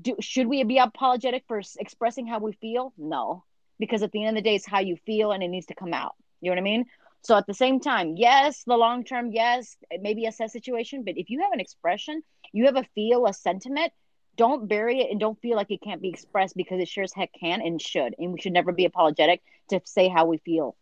do, 0.02 0.16
should 0.20 0.48
we 0.48 0.64
be 0.64 0.78
apologetic 0.78 1.44
for 1.48 1.62
expressing 1.80 2.28
how 2.28 2.40
we 2.40 2.54
feel? 2.54 2.94
No, 2.98 3.44
because 3.80 4.04
at 4.04 4.12
the 4.12 4.26
end 4.26 4.38
of 4.38 4.44
the 4.44 4.50
day, 4.50 4.56
it's 4.56 4.68
how 4.68 4.80
you 4.80 4.98
feel, 5.06 5.32
and 5.32 5.44
it 5.44 5.50
needs 5.50 5.68
to 5.68 5.76
come 5.76 5.94
out. 5.94 6.16
You 6.42 6.50
know 6.50 6.56
what 6.56 6.62
I 6.62 6.64
mean? 6.64 6.86
So 7.24 7.38
at 7.38 7.48
the 7.48 7.54
same 7.54 7.80
time, 7.80 8.16
yes, 8.18 8.64
the 8.66 8.76
long 8.76 9.06
term, 9.06 9.32
yes, 9.32 9.78
it 9.90 10.02
may 10.02 10.14
be 10.14 10.26
a 10.26 10.32
sad 10.32 10.52
situation, 10.52 11.04
but 11.06 11.18
if 11.18 11.30
you 11.30 11.42
have 11.42 11.54
an 11.54 11.62
expression, 11.62 12.22
you 12.52 12.66
have 12.66 12.76
a 12.76 12.84
feel, 12.96 13.26
a 13.26 13.34
sentiment, 13.34 13.94
don't 14.36 14.68
bury 14.68 15.00
it 15.00 15.12
and 15.12 15.20
don't 15.20 15.40
feel 15.42 15.56
like 15.56 15.72
it 15.72 15.82
can't 15.82 16.02
be 16.02 16.10
expressed 16.10 16.56
because 16.56 16.80
it 16.80 16.88
sure 16.88 17.04
as 17.04 17.14
heck 17.14 17.32
can 17.40 17.62
and 17.62 17.82
should. 17.82 18.16
And 18.18 18.34
we 18.34 18.42
should 18.42 18.54
never 18.54 18.72
be 18.72 18.86
apologetic 18.86 19.42
to 19.70 19.82
say 19.86 20.08
how 20.08 20.26
we 20.26 20.38
feel. 20.38 20.76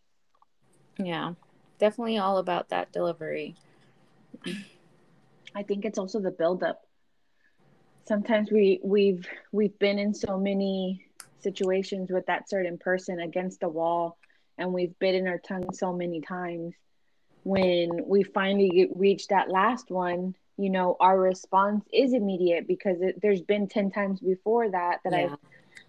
Yeah, 0.97 1.33
definitely 1.79 2.17
all 2.17 2.37
about 2.37 2.69
that 2.69 2.91
delivery. 2.91 3.55
I 5.53 5.63
think 5.63 5.85
it's 5.85 5.97
also 5.97 6.19
the 6.19 6.31
buildup. 6.31 6.85
Sometimes 8.07 8.51
we 8.51 8.79
we've 8.83 9.27
we've 9.51 9.77
been 9.79 9.99
in 9.99 10.13
so 10.13 10.37
many 10.37 11.05
situations 11.39 12.09
with 12.11 12.25
that 12.27 12.49
certain 12.49 12.77
person 12.77 13.19
against 13.19 13.59
the 13.59 13.69
wall, 13.69 14.17
and 14.57 14.73
we've 14.73 14.97
bitten 14.99 15.27
our 15.27 15.39
tongue 15.39 15.73
so 15.73 15.93
many 15.93 16.21
times. 16.21 16.73
When 17.43 18.05
we 18.05 18.23
finally 18.23 18.89
reach 18.95 19.27
that 19.27 19.49
last 19.49 19.89
one, 19.89 20.35
you 20.61 20.69
know 20.69 20.95
our 20.99 21.19
response 21.19 21.83
is 21.91 22.13
immediate 22.13 22.67
because 22.67 23.01
it, 23.01 23.19
there's 23.21 23.41
been 23.41 23.67
10 23.67 23.91
times 23.91 24.19
before 24.19 24.69
that 24.69 24.99
that 25.03 25.13
yeah. 25.13 25.33
i 25.33 25.35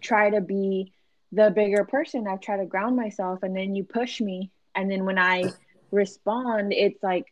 try 0.01 0.29
to 0.29 0.41
be 0.41 0.91
the 1.31 1.51
bigger 1.51 1.83
person 1.83 2.27
i've 2.27 2.41
tried 2.41 2.57
to 2.57 2.65
ground 2.65 2.95
myself 2.95 3.43
and 3.43 3.55
then 3.55 3.75
you 3.75 3.83
push 3.83 4.19
me 4.19 4.51
and 4.75 4.89
then 4.89 5.05
when 5.05 5.19
i 5.19 5.43
respond 5.91 6.73
it's 6.73 7.01
like 7.03 7.27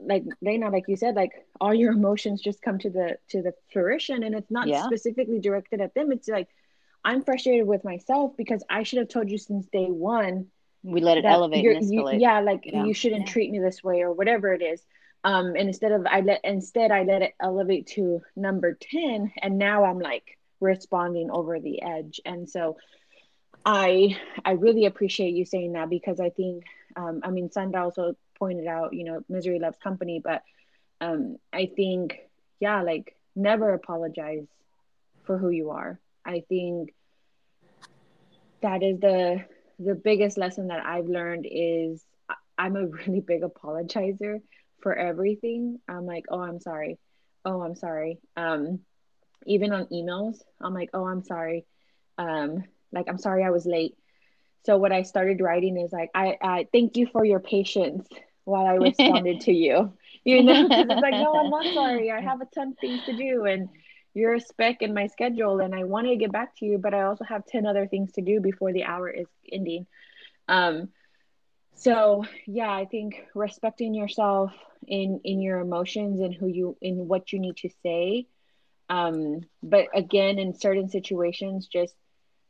like 0.00 0.24
Lena, 0.40 0.70
like 0.70 0.84
you 0.88 0.96
said, 0.96 1.14
like 1.16 1.32
all 1.60 1.74
your 1.74 1.92
emotions 1.92 2.40
just 2.40 2.62
come 2.62 2.78
to 2.78 2.88
the 2.88 3.18
to 3.28 3.42
the 3.42 3.52
fruition, 3.72 4.22
and 4.22 4.34
it's 4.34 4.50
not 4.50 4.68
yeah. 4.68 4.84
specifically 4.86 5.38
directed 5.38 5.82
at 5.82 5.94
them. 5.94 6.10
It's 6.10 6.28
like 6.28 6.48
I'm 7.04 7.22
frustrated 7.22 7.66
with 7.66 7.84
myself 7.84 8.32
because 8.36 8.62
I 8.70 8.84
should 8.84 9.00
have 9.00 9.08
told 9.08 9.30
you 9.30 9.38
since 9.38 9.66
day 9.66 9.88
one. 9.88 10.46
We 10.82 11.00
let 11.00 11.18
it 11.18 11.24
elevate 11.24 11.64
and 11.66 11.84
escalate. 11.84 12.14
You, 12.14 12.20
yeah, 12.20 12.40
like 12.40 12.62
yeah. 12.64 12.84
you 12.84 12.94
shouldn't 12.94 13.26
yeah. 13.26 13.32
treat 13.32 13.50
me 13.50 13.58
this 13.58 13.84
way 13.84 14.00
or 14.00 14.12
whatever 14.12 14.54
it 14.54 14.62
is 14.62 14.82
um 15.24 15.48
and 15.48 15.68
instead 15.68 15.92
of 15.92 16.06
i 16.06 16.20
let 16.20 16.40
instead 16.44 16.90
i 16.90 17.02
let 17.02 17.22
it 17.22 17.34
elevate 17.40 17.86
to 17.86 18.22
number 18.34 18.74
10 18.74 19.32
and 19.40 19.58
now 19.58 19.84
i'm 19.84 19.98
like 19.98 20.38
responding 20.60 21.30
over 21.30 21.60
the 21.60 21.82
edge 21.82 22.20
and 22.24 22.48
so 22.48 22.76
i 23.64 24.16
i 24.44 24.52
really 24.52 24.86
appreciate 24.86 25.34
you 25.34 25.44
saying 25.44 25.72
that 25.72 25.90
because 25.90 26.20
i 26.20 26.30
think 26.30 26.64
um 26.96 27.20
i 27.22 27.30
mean 27.30 27.50
sandra 27.50 27.82
also 27.82 28.16
pointed 28.38 28.66
out 28.66 28.92
you 28.92 29.04
know 29.04 29.22
misery 29.28 29.58
loves 29.58 29.78
company 29.82 30.20
but 30.22 30.42
um, 31.00 31.36
I 31.52 31.66
think, 31.74 32.18
yeah, 32.60 32.82
like 32.82 33.14
never 33.34 33.72
apologize 33.72 34.46
for 35.24 35.38
who 35.38 35.50
you 35.50 35.70
are. 35.70 36.00
I 36.24 36.42
think 36.48 36.94
that 38.62 38.82
is 38.82 39.00
the 39.00 39.44
the 39.78 39.94
biggest 39.94 40.38
lesson 40.38 40.68
that 40.68 40.84
I've 40.84 41.06
learned 41.06 41.46
is 41.50 42.02
I'm 42.56 42.76
a 42.76 42.86
really 43.06 43.20
big 43.20 43.42
apologizer 43.42 44.40
for 44.80 44.94
everything. 44.94 45.78
I'm 45.88 46.06
like, 46.06 46.24
oh, 46.30 46.40
I'm 46.40 46.60
sorry. 46.60 46.98
Oh, 47.44 47.62
I'm 47.62 47.76
sorry. 47.76 48.18
Um, 48.36 48.80
even 49.46 49.72
on 49.72 49.86
emails, 49.86 50.38
I'm 50.60 50.74
like, 50.74 50.90
oh, 50.94 51.06
I'm 51.06 51.22
sorry. 51.22 51.64
Um, 52.18 52.64
like, 52.92 53.06
I'm 53.08 53.18
sorry 53.18 53.44
I 53.44 53.50
was 53.50 53.66
late. 53.66 53.94
So 54.64 54.78
what 54.78 54.92
I 54.92 55.02
started 55.02 55.40
writing 55.40 55.78
is 55.78 55.92
like, 55.92 56.10
I, 56.14 56.36
I 56.42 56.66
thank 56.72 56.96
you 56.96 57.06
for 57.06 57.24
your 57.24 57.38
patience 57.40 58.08
while 58.44 58.66
I 58.66 58.74
responded 58.74 59.40
to 59.42 59.52
you. 59.52 59.92
You 60.24 60.42
know, 60.42 60.54
it's 60.72 61.00
like, 61.00 61.14
no, 61.14 61.38
I'm 61.38 61.50
not 61.50 61.72
sorry. 61.72 62.10
I 62.10 62.20
have 62.20 62.40
a 62.40 62.46
ton 62.46 62.72
of 62.72 62.78
things 62.80 63.04
to 63.04 63.12
do, 63.12 63.44
and 63.44 63.68
you're 64.12 64.34
a 64.34 64.40
speck 64.40 64.82
in 64.82 64.92
my 64.92 65.06
schedule, 65.06 65.60
and 65.60 65.72
I 65.72 65.84
want 65.84 66.08
to 66.08 66.16
get 66.16 66.32
back 66.32 66.56
to 66.56 66.66
you, 66.66 66.78
but 66.78 66.94
I 66.94 67.02
also 67.02 67.22
have 67.22 67.46
ten 67.46 67.64
other 67.64 67.86
things 67.86 68.10
to 68.14 68.22
do 68.22 68.40
before 68.40 68.72
the 68.72 68.82
hour 68.82 69.08
is 69.08 69.28
ending. 69.52 69.86
Um, 70.48 70.88
so 71.76 72.24
yeah, 72.46 72.70
I 72.70 72.86
think 72.86 73.14
respecting 73.34 73.94
yourself 73.94 74.52
in 74.86 75.20
in 75.24 75.40
your 75.40 75.60
emotions 75.60 76.20
and 76.20 76.34
who 76.34 76.48
you 76.48 76.76
in 76.80 77.08
what 77.08 77.32
you 77.32 77.38
need 77.38 77.56
to 77.58 77.70
say. 77.82 78.26
Um, 78.88 79.40
but 79.62 79.86
again, 79.94 80.38
in 80.38 80.54
certain 80.54 80.88
situations, 80.88 81.68
just 81.72 81.94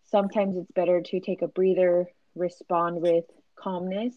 sometimes 0.07 0.57
it's 0.57 0.71
better 0.73 1.01
to 1.01 1.21
take 1.21 1.43
a 1.43 1.49
breather, 1.49 2.09
respond 2.35 3.01
with 3.03 3.25
calmness. 3.57 4.15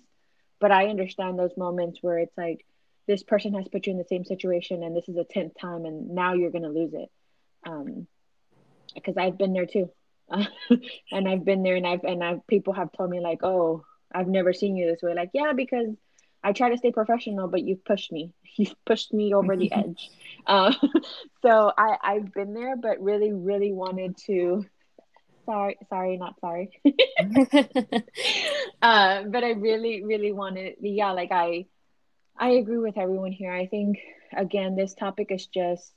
But 0.59 0.71
I 0.71 0.87
understand 0.87 1.39
those 1.39 1.55
moments 1.57 1.99
where 2.01 2.19
it's 2.19 2.37
like 2.37 2.65
this 3.07 3.23
person 3.23 3.53
has 3.55 3.67
put 3.67 3.87
you 3.87 3.93
in 3.93 3.97
the 3.97 4.03
same 4.03 4.25
situation 4.25 4.83
and 4.83 4.95
this 4.95 5.07
is 5.09 5.17
a 5.17 5.23
10th 5.23 5.53
time 5.59 5.85
and 5.85 6.09
now 6.09 6.33
you're 6.33 6.51
going 6.51 6.63
to 6.63 6.69
lose 6.69 6.93
it. 6.93 7.09
Um, 7.65 8.07
because 8.93 9.17
I've 9.17 9.37
been 9.37 9.53
there 9.53 9.65
too. 9.65 9.89
and 11.11 11.27
I've 11.27 11.45
been 11.45 11.63
there 11.63 11.75
and 11.75 11.87
I've, 11.87 12.03
and 12.03 12.23
I've, 12.23 12.45
people 12.45 12.73
have 12.73 12.91
told 12.91 13.09
me 13.09 13.19
like, 13.19 13.39
oh, 13.43 13.83
I've 14.13 14.27
never 14.27 14.53
seen 14.53 14.75
you 14.75 14.87
this 14.87 15.01
way. 15.01 15.13
Like, 15.13 15.31
yeah, 15.33 15.53
because 15.53 15.95
I 16.43 16.53
try 16.53 16.69
to 16.69 16.77
stay 16.77 16.91
professional, 16.91 17.47
but 17.47 17.61
you've 17.61 17.83
pushed 17.83 18.11
me. 18.11 18.33
You've 18.57 18.75
pushed 18.85 19.13
me 19.13 19.33
over 19.33 19.55
the 19.55 19.71
edge. 19.73 20.09
Uh, 20.45 20.73
so 21.41 21.71
I, 21.77 21.97
I've 22.01 22.33
been 22.33 22.53
there, 22.53 22.75
but 22.75 23.01
really, 23.01 23.31
really 23.31 23.71
wanted 23.71 24.17
to 24.25 24.65
sorry 25.49 25.77
sorry 25.89 26.17
not 26.17 26.39
sorry 26.39 26.69
uh, 28.83 29.23
but 29.23 29.43
i 29.43 29.51
really 29.51 30.03
really 30.03 30.31
wanted 30.31 30.75
yeah 30.79 31.11
like 31.11 31.31
i 31.31 31.65
i 32.37 32.49
agree 32.49 32.77
with 32.77 32.99
everyone 32.99 33.31
here 33.31 33.51
i 33.51 33.65
think 33.65 33.97
again 34.37 34.75
this 34.75 34.93
topic 34.93 35.31
is 35.31 35.47
just 35.47 35.91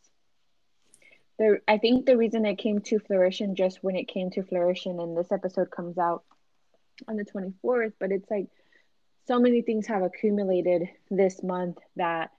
the 1.39 1.59
i 1.69 1.77
think 1.77 2.07
the 2.07 2.17
reason 2.17 2.47
it 2.47 2.57
came 2.57 2.81
to 2.81 2.99
fruition 3.01 3.55
just 3.55 3.83
when 3.83 3.95
it 3.95 4.09
came 4.09 4.31
to 4.31 4.43
fruition 4.43 4.99
and 4.99 5.19
this 5.19 5.31
episode 5.31 5.71
comes 5.71 5.99
out 5.99 6.25
on 7.09 7.17
the 7.17 7.25
24th 7.25 7.93
but 7.99 8.13
it's 8.13 8.31
like 8.31 8.49
so 9.27 9.39
many 9.39 9.63
things 9.63 9.87
have 9.87 10.03
accumulated 10.03 10.89
this 11.11 11.43
month 11.43 11.79
that 11.97 12.31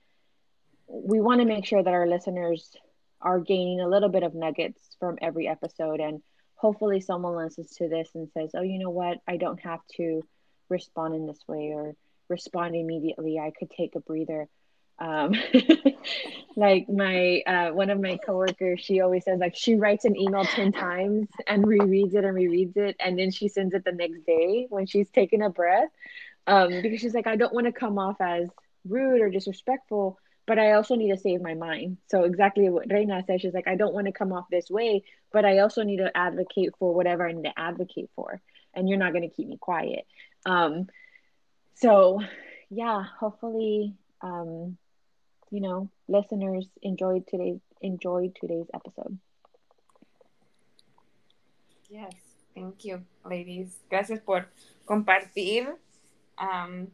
we 0.88 1.20
want 1.20 1.40
to 1.40 1.46
make 1.46 1.66
sure 1.66 1.82
that 1.82 1.94
our 1.94 2.08
listeners 2.08 2.76
are 3.22 3.40
gaining 3.40 3.80
a 3.80 3.88
little 3.88 4.10
bit 4.10 4.24
of 4.24 4.36
nuggets 4.36 4.96
from 5.00 5.18
every 5.22 5.48
episode 5.48 6.00
and 6.00 6.22
hopefully 6.56 7.02
someone 7.02 7.36
listens 7.36 7.72
to 7.72 7.90
this 7.90 8.10
and 8.16 8.30
says, 8.34 8.52
oh, 8.54 8.62
you 8.62 8.80
know 8.80 8.90
what? 8.90 9.18
I 9.28 9.38
don't 9.38 9.60
have 9.62 9.82
to 9.98 10.24
respond 10.70 11.16
in 11.16 11.28
this 11.28 11.40
way 11.48 11.72
or 11.74 11.94
respond 12.30 12.76
immediately. 12.76 13.40
I 13.40 13.52
could 13.58 13.70
take 13.70 13.96
a 13.96 14.00
breather. 14.00 14.48
Um, 15.00 15.34
like 16.56 16.88
my 16.90 17.42
uh, 17.46 17.70
one 17.72 17.90
of 17.90 18.00
my 18.00 18.18
coworkers, 18.26 18.80
she 18.80 19.02
always 19.02 19.26
says 19.26 19.40
like 19.40 19.56
she 19.56 19.76
writes 19.76 20.06
an 20.06 20.16
email 20.16 20.46
ten 20.46 20.72
times 20.72 21.28
and 21.48 21.66
rereads 21.66 22.14
it 22.14 22.24
and 22.24 22.36
rereads 22.36 22.78
it, 22.78 22.96
and 23.00 23.18
then 23.18 23.32
she 23.32 23.48
sends 23.48 23.74
it 23.74 23.84
the 23.84 23.92
next 23.92 24.26
day 24.26 24.68
when 24.70 24.86
she's 24.86 25.10
taking 25.10 25.42
a 25.42 25.50
breath, 25.50 25.90
um, 26.48 26.82
because 26.82 27.02
she's 27.02 27.14
like, 27.14 27.28
I 27.28 27.36
don't 27.36 27.54
want 27.54 27.66
to 27.66 27.72
come 27.72 27.98
off 27.98 28.18
as 28.22 28.50
rude 28.88 29.22
or 29.22 29.30
disrespectful, 29.30 30.20
but 30.46 30.60
I 30.60 30.74
also 30.74 30.96
need 30.96 31.12
to 31.12 31.18
save 31.18 31.42
my 31.42 31.54
mind. 31.54 31.98
So 32.10 32.24
exactly 32.24 32.70
what 32.70 32.92
Reina 32.92 33.24
says 33.26 33.42
she's 33.42 33.54
like, 33.54 33.68
I 33.68 33.76
don't 33.76 33.94
want 33.94 34.08
to 34.08 34.14
come 34.14 34.34
off 34.34 34.46
this 34.52 34.70
way, 34.70 35.04
but 35.32 35.46
I 35.46 35.60
also 35.60 35.84
need 35.84 35.98
to 35.98 36.16
advocate 36.16 36.74
for 36.80 36.94
whatever 36.94 37.28
I 37.28 37.32
need 37.32 37.46
to 37.46 37.60
advocate 37.60 38.10
for, 38.16 38.42
and 38.74 38.88
you're 38.88 38.98
not 39.00 39.14
going 39.14 39.28
to 39.28 39.36
keep 39.36 39.48
me 39.48 39.58
quiet. 39.58 40.06
Um, 40.46 40.88
so 41.76 42.22
yeah, 42.70 43.04
hopefully, 43.20 43.96
um, 44.22 44.78
you 45.54 45.62
know, 45.62 45.88
listeners 46.08 46.66
enjoyed 46.82 47.28
today's 47.28 47.62
enjoyed 47.80 48.36
today's 48.42 48.66
episode. 48.74 49.20
Yes, 51.92 52.16
thank 52.56 52.84
you, 52.86 53.04
ladies. 53.24 53.78
Gracias 53.88 54.20
por 54.22 54.48
compartir. 54.88 55.78
Um, 56.40 56.88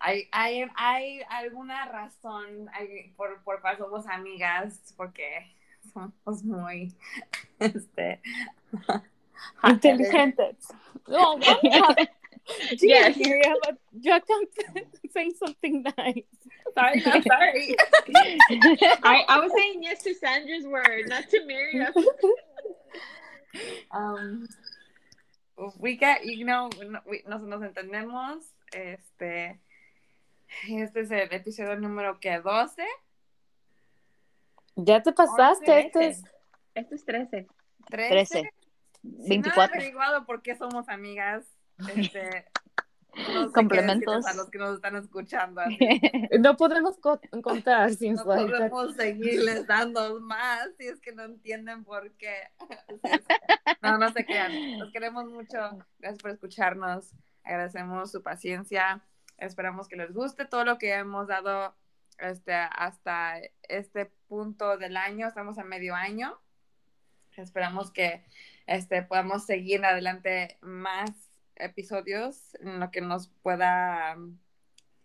hay, 0.00 0.28
hay, 0.32 0.64
hay 0.76 1.20
alguna 1.28 1.84
razón 1.92 2.70
hay, 2.72 3.12
por, 3.18 3.42
por 3.44 3.60
cual 3.60 3.76
somos 3.76 4.06
amigas, 4.06 4.94
porque 4.96 5.46
somos 5.92 6.42
muy 6.42 6.94
este, 7.58 8.22
inteligentes. 9.62 10.56
No, 11.06 11.36
yes. 12.80 13.16
Miriam, 13.16 13.56
you 13.92 14.20
say 15.12 15.30
something 15.38 15.82
nice. 15.96 16.24
Sorry, 16.74 17.00
not 17.00 17.24
sorry. 17.24 17.76
I, 19.02 19.24
I 19.28 19.40
was 19.40 19.52
saying 19.56 19.82
yes 19.82 20.02
to 20.04 20.14
Sandra's 20.14 20.64
word, 20.64 21.08
not 21.08 21.28
to 21.30 21.44
Miriam. 21.46 21.92
Um, 23.90 24.46
we 25.80 25.96
get, 25.96 26.24
you 26.24 26.44
know, 26.44 26.70
we, 27.04 27.24
nos, 27.26 27.42
nos 27.42 27.60
entendemos, 27.62 28.44
este, 28.72 29.58
Este 30.68 31.00
es 31.00 31.10
el 31.10 31.32
episodio 31.32 31.76
número 31.76 32.18
que 32.20 32.38
12. 32.38 32.84
Ya 34.76 35.02
te 35.02 35.12
pasaste, 35.12 35.80
este 35.80 36.08
es, 36.08 36.24
este 36.74 36.94
es 36.94 37.04
13. 37.04 37.46
13. 37.88 38.50
24. 39.02 39.32
Si 39.32 39.38
no 39.38 39.62
averiguado 39.62 40.26
por 40.26 40.42
qué 40.42 40.54
somos 40.56 40.88
amigas, 40.88 41.44
este, 41.88 42.46
no 43.34 43.52
complementos 43.52 44.26
a 44.26 44.34
los 44.34 44.50
que 44.50 44.58
nos 44.58 44.76
están 44.76 44.96
escuchando. 44.96 45.62
no 46.40 46.56
podemos 46.56 46.98
contar 47.42 47.94
sin 47.94 48.14
No 48.14 48.24
podemos 48.24 48.94
seguirles 48.94 49.66
dando 49.66 50.20
más 50.20 50.68
si 50.78 50.86
es 50.86 51.00
que 51.00 51.12
no 51.12 51.24
entienden 51.24 51.84
por 51.84 52.12
qué. 52.12 52.34
No, 53.82 53.96
no 53.96 54.12
se 54.12 54.26
crean. 54.26 54.78
Los 54.78 54.92
queremos 54.92 55.24
mucho. 55.24 55.58
Gracias 55.98 56.20
por 56.20 56.32
escucharnos. 56.32 57.14
Agradecemos 57.44 58.10
su 58.10 58.22
paciencia. 58.22 59.02
Esperamos 59.38 59.88
que 59.88 59.96
les 59.96 60.12
guste 60.12 60.44
todo 60.44 60.66
lo 60.66 60.76
que 60.76 60.92
hemos 60.92 61.28
dado 61.28 61.74
este, 62.18 62.52
hasta 62.52 63.40
este 63.62 64.12
punto 64.28 64.76
del 64.76 64.98
año. 64.98 65.26
Estamos 65.26 65.56
a 65.56 65.64
medio 65.64 65.94
año. 65.94 66.38
Esperamos 67.36 67.90
que 67.90 68.22
este, 68.66 69.02
podamos 69.02 69.46
seguir 69.46 69.82
adelante 69.82 70.58
más 70.60 71.29
episodios 71.60 72.54
en 72.60 72.80
lo 72.80 72.90
que 72.90 73.00
nos 73.00 73.28
pueda 73.42 74.16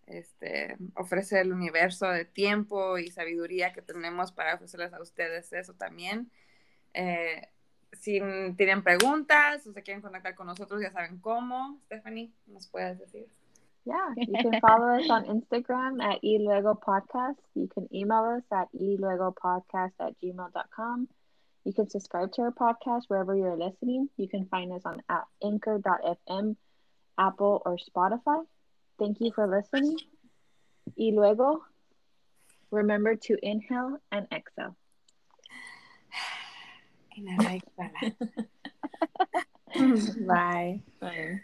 este, 0.07 0.77
ofrecer 0.95 1.45
el 1.45 1.53
universo 1.53 2.07
de 2.07 2.25
tiempo 2.25 2.97
y 2.97 3.07
sabiduría 3.07 3.73
que 3.73 3.81
tenemos 3.81 4.31
para 4.31 4.55
ofrecerles 4.55 4.93
a 4.93 5.01
ustedes 5.01 5.51
eso 5.53 5.73
también. 5.73 6.31
Eh, 6.93 7.49
si 7.93 8.19
tienen 8.57 8.83
preguntas 8.83 9.65
o 9.67 9.73
se 9.73 9.83
quieren 9.83 10.01
contactar 10.01 10.35
con 10.35 10.47
nosotros, 10.47 10.81
ya 10.81 10.91
saben 10.91 11.19
cómo. 11.19 11.79
Stephanie, 11.85 12.31
¿nos 12.47 12.67
puedes 12.67 12.99
decir? 12.99 13.27
Yeah, 13.85 14.13
you 14.17 14.33
can 14.33 14.59
follow 14.61 14.97
us 14.97 15.09
on 15.09 15.25
Instagram 15.25 16.01
at 16.01 16.19
eluego 16.23 16.73
podcast. 16.75 17.37
You 17.53 17.67
can 17.67 17.87
email 17.93 18.37
us 18.37 18.43
at 18.51 18.67
eluegopodcast 18.73 19.93
at 19.99 20.15
gmail.com. 20.21 21.07
You 21.65 21.73
can 21.73 21.89
subscribe 21.89 22.31
to 22.33 22.43
our 22.43 22.51
podcast 22.51 23.03
wherever 23.07 23.35
you're 23.35 23.57
listening. 23.57 24.07
You 24.17 24.29
can 24.29 24.45
find 24.45 24.71
us 24.71 24.83
on 24.85 25.01
anchor.fm, 25.43 26.55
Apple, 27.17 27.61
or 27.65 27.77
Spotify. 27.77 28.45
Thank 28.99 29.19
you 29.19 29.31
for 29.33 29.47
listening. 29.47 29.97
Y 30.95 31.11
luego, 31.11 31.63
remember 32.69 33.15
to 33.15 33.37
inhale 33.41 33.97
and 34.11 34.27
exhale. 34.31 34.75
Bye. 37.37 37.61
Bye. 40.27 40.81
Bye. 41.01 41.41